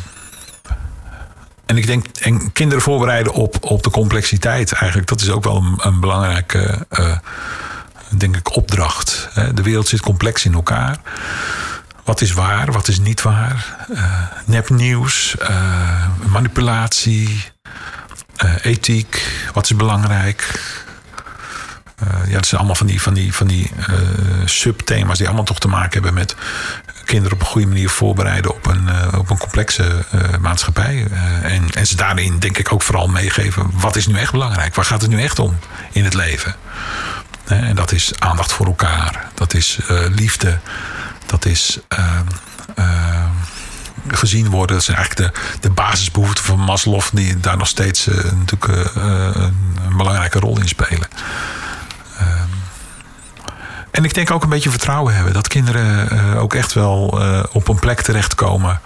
en 1.72 1.78
ik 1.78 1.86
denk, 1.86 2.06
en 2.06 2.52
kinderen 2.52 2.82
voorbereiden 2.82 3.32
op, 3.32 3.56
op 3.60 3.82
de 3.82 3.90
complexiteit 3.90 4.72
eigenlijk, 4.72 5.08
dat 5.08 5.20
is 5.20 5.30
ook 5.30 5.44
wel 5.44 5.56
een, 5.56 5.78
een 5.80 6.00
belangrijke, 6.00 6.86
uh, 6.90 7.16
denk 8.08 8.36
ik, 8.36 8.56
opdracht. 8.56 9.28
De 9.54 9.62
wereld 9.62 9.88
zit 9.88 10.00
complex 10.00 10.44
in 10.44 10.54
elkaar. 10.54 11.00
Wat 12.04 12.20
is 12.20 12.32
waar, 12.32 12.72
wat 12.72 12.88
is 12.88 12.98
niet 12.98 13.22
waar? 13.22 13.86
Uh, 13.90 14.20
nepnieuws, 14.44 15.36
uh, 15.40 16.06
manipulatie, 16.26 17.44
ethiek, 18.62 19.42
wat 19.52 19.64
is 19.64 19.76
belangrijk? 19.76 20.60
ja, 22.26 22.32
dat 22.32 22.46
zijn 22.46 22.60
allemaal 22.60 22.76
van 22.76 22.86
die, 22.86 23.02
van 23.02 23.14
die, 23.14 23.34
van 23.34 23.46
die 23.46 23.70
subthema's 24.44 25.18
die 25.18 25.26
allemaal 25.26 25.44
toch 25.44 25.58
te 25.60 25.68
maken 25.68 25.92
hebben 25.92 26.14
met 26.14 26.34
kinderen 27.12 27.36
op 27.36 27.40
een 27.40 27.52
goede 27.52 27.66
manier 27.66 27.88
voorbereiden 27.90 28.54
op 28.54 28.66
een, 28.66 28.88
op 29.18 29.30
een 29.30 29.38
complexe 29.38 30.04
maatschappij. 30.40 31.06
en, 31.42 31.70
en 31.70 31.86
ze 31.86 31.96
daarin 31.96 32.38
denk 32.38 32.58
ik 32.58 32.72
ook 32.72 32.82
vooral 32.82 33.08
meegeven, 33.08 33.70
wat 33.72 33.96
is 33.96 34.06
nu 34.06 34.14
echt 34.18 34.32
belangrijk? 34.32 34.74
Waar 34.74 34.84
gaat 34.84 35.00
het 35.00 35.10
nu 35.10 35.22
echt 35.22 35.38
om 35.38 35.58
in 35.92 36.04
het 36.04 36.14
leven? 36.14 36.54
en 37.46 37.74
dat 37.74 37.92
is 37.92 38.12
aandacht 38.18 38.52
voor 38.52 38.66
elkaar, 38.66 39.30
dat 39.34 39.54
is 39.54 39.78
liefde 40.10 40.58
dat 41.32 41.44
is 41.44 41.78
uh, 41.98 42.20
uh, 42.78 43.24
gezien 44.08 44.50
worden. 44.50 44.76
Dat 44.76 44.84
zijn 44.84 44.96
eigenlijk 44.96 45.34
de, 45.34 45.40
de 45.60 45.70
basisbehoeften 45.70 46.44
van 46.44 46.58
Maslow, 46.58 47.02
die 47.12 47.40
daar 47.40 47.56
nog 47.56 47.68
steeds 47.68 48.06
natuurlijk 48.34 48.86
een 48.94 49.96
belangrijke 49.96 50.38
rol 50.38 50.58
in 50.58 50.68
spelen. 50.68 51.08
En 53.92 54.04
ik 54.04 54.14
denk 54.14 54.30
ook 54.30 54.42
een 54.42 54.48
beetje 54.48 54.70
vertrouwen 54.70 55.14
hebben. 55.14 55.32
Dat 55.32 55.48
kinderen 55.48 56.36
ook 56.36 56.54
echt 56.54 56.72
wel 56.72 57.22
op 57.52 57.68
een 57.68 57.78
plek 57.78 58.00
terechtkomen 58.00 58.80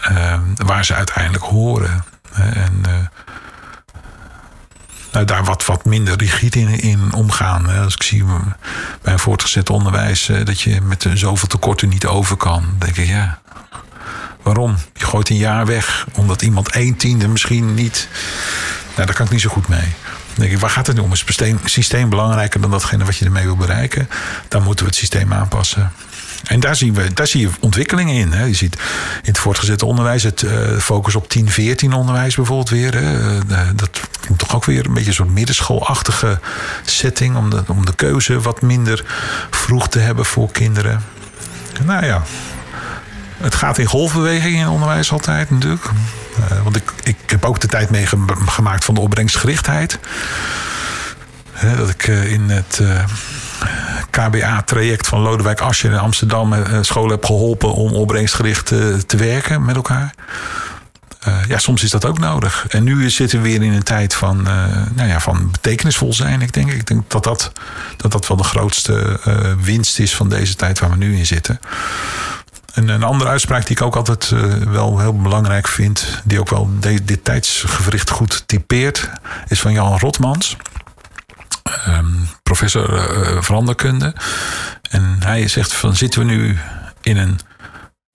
ehm, 0.00 0.40
waar 0.54 0.84
ze 0.84 0.94
uiteindelijk 0.94 1.44
horen. 1.44 2.04
En 2.32 2.84
nou, 5.16 5.28
daar 5.28 5.44
wat, 5.44 5.66
wat 5.66 5.84
minder 5.84 6.16
rigide 6.16 6.60
in, 6.60 6.80
in 6.80 7.12
omgaan. 7.12 7.66
Als 7.66 7.94
ik 7.94 8.02
zie 8.02 8.24
bij 9.02 9.12
een 9.12 9.18
voortgezet 9.18 9.70
onderwijs 9.70 10.28
eh, 10.28 10.44
dat 10.44 10.60
je 10.60 10.80
met 10.80 11.06
zoveel 11.14 11.48
tekorten 11.48 11.88
niet 11.88 12.06
over 12.06 12.36
kan, 12.36 12.64
denk 12.78 12.96
ik 12.96 13.06
ja. 13.06 13.38
Waarom? 14.42 14.76
Je 14.94 15.04
gooit 15.04 15.30
een 15.30 15.36
jaar 15.36 15.66
weg 15.66 16.06
omdat 16.14 16.42
iemand 16.42 16.70
één 16.70 16.96
tiende 16.96 17.28
misschien 17.28 17.74
niet. 17.74 18.08
Nou, 18.94 19.06
daar 19.06 19.16
kan 19.16 19.26
ik 19.26 19.32
niet 19.32 19.40
zo 19.40 19.50
goed 19.50 19.68
mee. 19.68 19.94
Denk 20.36 20.52
ik, 20.52 20.58
waar 20.58 20.70
gaat 20.70 20.86
het 20.86 20.96
nu 20.96 21.02
om? 21.02 21.12
Is 21.12 21.24
het 21.36 21.54
systeem 21.64 22.08
belangrijker 22.08 22.60
dan 22.60 22.70
datgene 22.70 23.04
wat 23.04 23.16
je 23.16 23.24
ermee 23.24 23.44
wil 23.44 23.56
bereiken? 23.56 24.08
Dan 24.48 24.62
moeten 24.62 24.84
we 24.84 24.90
het 24.90 24.98
systeem 24.98 25.32
aanpassen. 25.32 25.92
En 26.44 26.60
daar, 26.60 26.76
zien 26.76 26.94
we, 26.94 27.12
daar 27.14 27.26
zie 27.26 27.40
je 27.40 27.50
ontwikkelingen 27.60 28.14
in. 28.14 28.32
Hè. 28.32 28.44
Je 28.44 28.54
ziet 28.54 28.74
in 29.22 29.30
het 29.30 29.38
voortgezet 29.38 29.82
onderwijs 29.82 30.22
het 30.22 30.42
uh, 30.42 30.78
focus 30.78 31.14
op 31.14 31.34
10-14 31.38 31.44
onderwijs 31.94 32.34
bijvoorbeeld 32.34 32.68
weer. 32.68 32.94
Hè. 32.94 33.34
Uh, 33.50 33.60
dat 33.74 33.90
toch 34.36 34.54
ook 34.54 34.64
weer 34.64 34.86
een 34.86 34.94
beetje 34.94 35.12
zo'n 35.12 35.32
middenschoolachtige 35.32 36.40
setting. 36.84 37.36
Om 37.36 37.50
de, 37.50 37.62
om 37.66 37.86
de 37.86 37.94
keuze 37.94 38.40
wat 38.40 38.62
minder 38.62 39.04
vroeg 39.50 39.88
te 39.88 39.98
hebben 39.98 40.24
voor 40.24 40.50
kinderen. 40.50 41.04
Nou 41.84 42.04
ja, 42.04 42.22
het 43.36 43.54
gaat 43.54 43.78
in 43.78 43.86
golfbeweging 43.86 44.56
in 44.56 44.68
onderwijs 44.68 45.12
altijd 45.12 45.50
natuurlijk. 45.50 45.84
Uh, 45.84 46.62
want 46.62 46.76
ik, 46.76 46.92
ik 47.02 47.16
heb 47.26 47.44
ook 47.44 47.60
de 47.60 47.66
tijd 47.66 47.90
meegemaakt 47.90 48.84
van 48.84 48.94
de 48.94 49.00
opbrengstgerichtheid. 49.00 49.98
dat 51.76 51.88
ik 51.88 52.06
in 52.06 52.50
het 52.50 52.80
KBA-traject 54.10 55.06
van 55.06 55.20
Lodewijk 55.20 55.60
Asscher 55.60 55.92
in 55.92 55.98
Amsterdam 55.98 56.54
scholen 56.80 57.10
heb 57.10 57.24
geholpen 57.24 57.72
om 57.72 57.92
opbrengstgericht 57.92 58.66
te 59.06 59.16
werken 59.16 59.64
met 59.64 59.76
elkaar. 59.76 60.14
Ja, 61.48 61.58
soms 61.58 61.82
is 61.82 61.90
dat 61.90 62.04
ook 62.04 62.18
nodig. 62.18 62.66
En 62.68 62.84
nu 62.84 63.10
zitten 63.10 63.42
we 63.42 63.48
weer 63.48 63.62
in 63.62 63.72
een 63.72 63.82
tijd 63.82 64.14
van, 64.14 64.42
nou 64.94 65.08
ja, 65.08 65.20
van 65.20 65.50
betekenisvol 65.50 66.12
zijn. 66.12 66.42
Ik 66.42 66.52
denk, 66.52 66.72
ik 66.72 66.86
denk 66.86 67.10
dat, 67.10 67.24
dat, 67.24 67.52
dat 67.96 68.12
dat 68.12 68.28
wel 68.28 68.36
de 68.36 68.44
grootste 68.44 69.20
winst 69.60 69.98
is 69.98 70.14
van 70.14 70.28
deze 70.28 70.54
tijd 70.54 70.78
waar 70.78 70.90
we 70.90 70.96
nu 70.96 71.16
in 71.16 71.26
zitten. 71.26 71.60
En 72.76 72.88
een 72.88 73.02
andere 73.02 73.30
uitspraak 73.30 73.66
die 73.66 73.76
ik 73.76 73.82
ook 73.82 73.96
altijd 73.96 74.28
wel 74.68 74.98
heel 74.98 75.16
belangrijk 75.16 75.68
vind, 75.68 76.20
die 76.24 76.40
ook 76.40 76.48
wel 76.48 76.70
dit 77.02 77.24
tijdsgevricht 77.24 78.10
goed 78.10 78.42
typeert, 78.46 79.10
is 79.48 79.60
van 79.60 79.72
Jan 79.72 79.98
Rotmans. 79.98 80.56
Um, 81.88 82.28
professor 82.42 82.92
uh, 82.92 83.42
veranderkunde. 83.42 84.14
En 84.90 85.16
hij 85.22 85.48
zegt 85.48 85.72
van 85.72 85.96
zitten 85.96 86.20
we 86.20 86.26
nu 86.26 86.58
in 87.02 87.16
een 87.16 87.40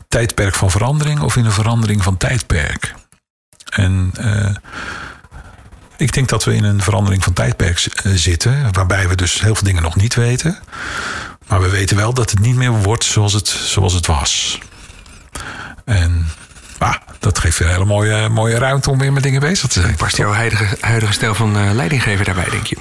tijdperk 0.08 0.56
van 0.56 0.72
verandering 0.72 1.20
of 1.20 1.36
in 1.36 1.46
een 1.46 1.52
verandering 1.52 2.04
van 2.04 2.18
tijdperk? 2.18 2.94
En 3.70 4.12
uh, 4.20 4.56
ik 5.98 6.14
denk 6.14 6.30
dat 6.30 6.44
we 6.44 6.56
in 6.56 6.64
een 6.64 6.82
verandering 6.82 7.24
van 7.24 7.34
tijdperk 7.34 7.88
zitten, 8.04 8.74
waarbij 8.74 9.08
we 9.08 9.16
dus 9.16 9.42
heel 9.42 9.56
veel 9.56 9.68
dingen 9.68 9.84
nog 9.84 9.96
niet 9.96 10.16
weten. 10.16 10.58
Maar 11.48 11.62
we 11.62 11.70
weten 11.70 11.98
wel 11.98 12.14
dat 12.14 12.30
het 12.30 12.40
niet 12.40 12.56
meer 12.56 12.72
wordt 12.72 13.04
zoals 13.04 13.34
het, 13.34 13.48
zoals 13.48 13.94
het 13.94 14.06
was. 14.06 14.60
En 15.86 16.28
ah, 16.78 16.96
dat 17.20 17.40
geeft 17.40 17.58
weer 17.58 17.68
een 17.68 17.74
hele 17.74 17.86
mooie, 17.86 18.30
mooie 18.30 18.58
ruimte 18.58 18.90
om 18.90 19.00
weer 19.00 19.14
met 19.14 19.24
dingen 19.24 19.40
bezig 19.40 19.70
te 19.70 19.82
zijn. 19.82 19.96
Past 19.96 20.18
jouw 20.18 20.32
huidige, 20.32 20.78
huidige 20.80 21.14
stijl 21.14 21.36
van 21.36 21.58
uh, 21.58 21.72
leidinggever 21.74 22.26
daarbij, 22.26 22.50
denk 22.50 22.66
je? 22.66 22.78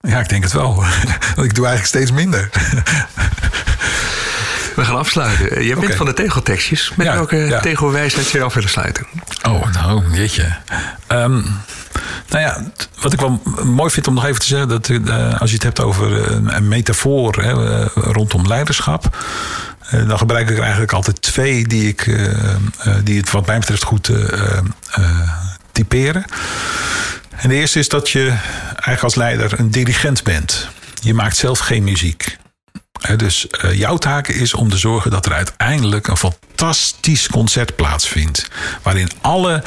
Ja, 0.00 0.20
ik 0.20 0.28
denk 0.28 0.42
het 0.42 0.52
wel. 0.52 0.74
Want 1.34 1.46
ik 1.48 1.54
doe 1.54 1.66
eigenlijk 1.66 1.86
steeds 1.86 2.10
minder. 2.10 2.50
We 4.76 4.84
gaan 4.84 4.96
afsluiten. 4.96 5.64
Je 5.64 5.74
bent 5.74 5.84
okay. 5.84 5.96
van 5.96 6.06
de 6.06 6.12
tegeltekstjes. 6.12 6.92
Met 6.96 7.06
ja, 7.06 7.14
welke 7.14 7.36
ja. 7.36 7.60
tegelwijsheid 7.60 8.26
zou 8.26 8.38
je 8.38 8.44
af 8.44 8.54
willen 8.54 8.70
sluiten? 8.70 9.06
Oh, 9.42 9.72
nou, 9.72 10.02
jeetje. 10.12 10.56
Um, 11.08 11.44
nou 12.28 12.42
ja, 12.42 12.62
wat 13.00 13.12
ik 13.12 13.20
wel 13.20 13.42
mooi 13.64 13.90
vind 13.90 14.08
om 14.08 14.14
nog 14.14 14.24
even 14.24 14.40
te 14.40 14.46
zeggen... 14.46 14.68
dat 14.68 14.88
uh, 14.88 15.40
als 15.40 15.50
je 15.50 15.54
het 15.54 15.64
hebt 15.64 15.80
over 15.80 16.10
uh, 16.10 16.54
een 16.56 16.68
metafoor 16.68 17.42
hè, 17.42 17.84
rondom 17.94 18.46
leiderschap... 18.46 19.16
dan 19.90 20.18
gebruik 20.18 20.48
ik 20.48 20.56
er 20.56 20.62
eigenlijk 20.62 20.92
altijd 20.92 21.22
twee 21.22 21.66
die, 21.66 21.88
ik, 21.88 22.04
die 23.04 23.18
het 23.18 23.30
wat 23.30 23.46
mij 23.46 23.58
betreft 23.58 23.82
goed 23.82 24.10
typeren. 25.72 26.24
En 27.36 27.48
de 27.48 27.54
eerste 27.54 27.78
is 27.78 27.88
dat 27.88 28.10
je 28.10 28.28
eigenlijk 28.64 29.02
als 29.02 29.14
leider 29.14 29.60
een 29.60 29.70
dirigent 29.70 30.22
bent. 30.22 30.68
Je 31.00 31.14
maakt 31.14 31.36
zelf 31.36 31.58
geen 31.58 31.84
muziek. 31.84 32.36
Dus 33.16 33.46
uh, 33.64 33.72
jouw 33.74 33.96
taak 33.96 34.28
is 34.28 34.54
om 34.54 34.70
te 34.70 34.76
zorgen 34.76 35.10
dat 35.10 35.26
er 35.26 35.32
uiteindelijk 35.32 36.06
een 36.06 36.16
fantastisch 36.16 37.28
concert 37.28 37.76
plaatsvindt. 37.76 38.48
Waarin 38.82 39.10
alle 39.20 39.62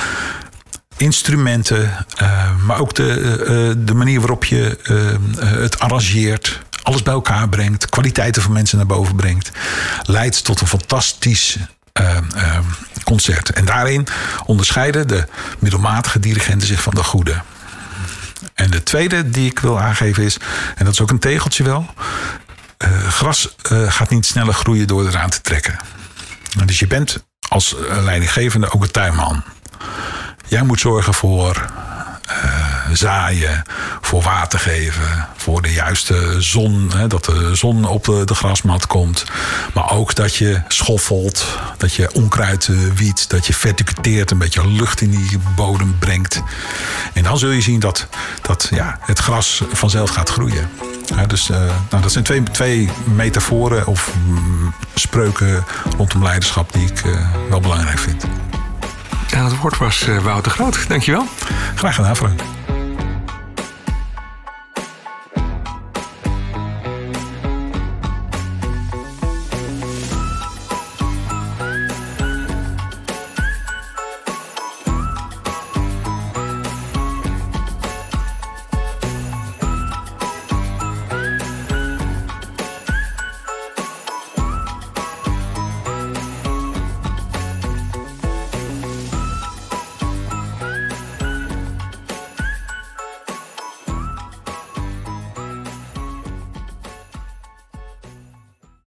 instrumenten, 0.97 2.05
uh, 2.21 2.49
maar 2.65 2.79
ook 2.79 2.95
de, 2.95 3.35
uh, 3.39 3.85
de 3.85 3.93
manier 3.93 4.19
waarop 4.19 4.45
je 4.45 4.77
het 5.39 5.79
arrangeert, 5.79 6.59
alles 6.83 7.03
bij 7.03 7.13
elkaar 7.13 7.49
brengt, 7.49 7.89
kwaliteiten 7.89 8.41
van 8.41 8.51
mensen 8.51 8.77
naar 8.77 8.85
boven 8.85 9.15
brengt, 9.15 9.51
leidt 10.03 10.43
tot 10.43 10.61
een 10.61 10.67
fantastisch 10.67 11.57
concert. 13.03 13.49
En 13.49 13.65
daarin 13.65 14.07
onderscheiden 14.45 15.07
de 15.07 15.27
middelmatige 15.59 16.19
dirigenten 16.19 16.67
zich 16.67 16.81
van 16.81 16.93
de 16.93 17.03
goede. 17.03 17.41
En 18.53 18.71
de 18.71 18.83
tweede 18.83 19.29
die 19.29 19.49
ik 19.49 19.59
wil 19.59 19.79
aangeven 19.79 20.23
is, 20.23 20.37
en 20.75 20.85
dat 20.85 20.93
is 20.93 21.01
ook 21.01 21.09
een 21.09 21.19
tegeltje 21.19 21.63
wel. 21.63 21.93
Uh, 22.85 23.07
gras 23.07 23.55
uh, 23.71 23.91
gaat 23.91 24.09
niet 24.09 24.25
sneller 24.25 24.53
groeien 24.53 24.87
door 24.87 25.07
eraan 25.07 25.29
te 25.29 25.41
trekken. 25.41 25.77
Dus 26.65 26.79
je 26.79 26.87
bent 26.87 27.25
als 27.49 27.75
leidinggevende 27.89 28.71
ook 28.71 28.83
een 28.83 28.91
tuinman. 28.91 29.43
Jij 30.47 30.63
moet 30.63 30.79
zorgen 30.79 31.13
voor 31.13 31.71
zaaien, 32.93 33.63
voor 34.01 34.21
water 34.21 34.59
geven, 34.59 35.27
voor 35.35 35.61
de 35.61 35.73
juiste 35.73 36.35
zon, 36.41 36.91
hè, 36.95 37.07
dat 37.07 37.25
de 37.25 37.55
zon 37.55 37.85
op 37.85 38.03
de, 38.03 38.35
grasmat 38.35 38.87
komt. 38.87 39.25
Maar 39.73 39.91
ook 39.91 40.15
dat 40.15 40.35
je 40.35 40.61
schoffelt, 40.67 41.45
dat 41.77 41.93
je 41.93 42.13
onkruid 42.13 42.69
wiet, 42.95 43.29
dat 43.29 43.47
je 43.47 43.53
verticuteert, 43.53 44.31
een 44.31 44.37
beetje 44.37 44.67
lucht 44.67 45.01
in 45.01 45.11
die 45.11 45.39
bodem 45.55 45.95
brengt. 45.99 46.41
En 47.13 47.23
dan 47.23 47.37
zul 47.37 47.49
je 47.49 47.61
zien 47.61 47.79
dat, 47.79 48.07
dat 48.41 48.67
ja, 48.71 48.97
het 49.01 49.19
gras 49.19 49.61
vanzelf 49.71 50.09
gaat 50.09 50.29
groeien. 50.29 50.69
Ja, 51.15 51.25
dus 51.25 51.49
uh, 51.49 51.57
nou, 51.89 52.01
dat 52.01 52.11
zijn 52.11 52.23
twee, 52.23 52.43
twee 52.43 52.89
metaforen 53.15 53.87
of 53.87 54.13
mm, 54.25 54.73
spreuken 54.95 55.63
rondom 55.97 56.23
leiderschap 56.23 56.73
die 56.73 56.85
ik 56.87 57.01
wel 57.49 57.59
belangrijk 57.59 57.99
vind. 57.99 58.25
Aan 59.35 59.45
het 59.45 59.57
woord 59.57 59.77
was 59.77 60.07
uh, 60.07 60.17
Wouter 60.17 60.51
Groot. 60.51 60.87
Dankjewel. 60.87 61.25
Graag 61.75 61.95
gedaan, 61.95 62.15
Frank. 62.15 62.41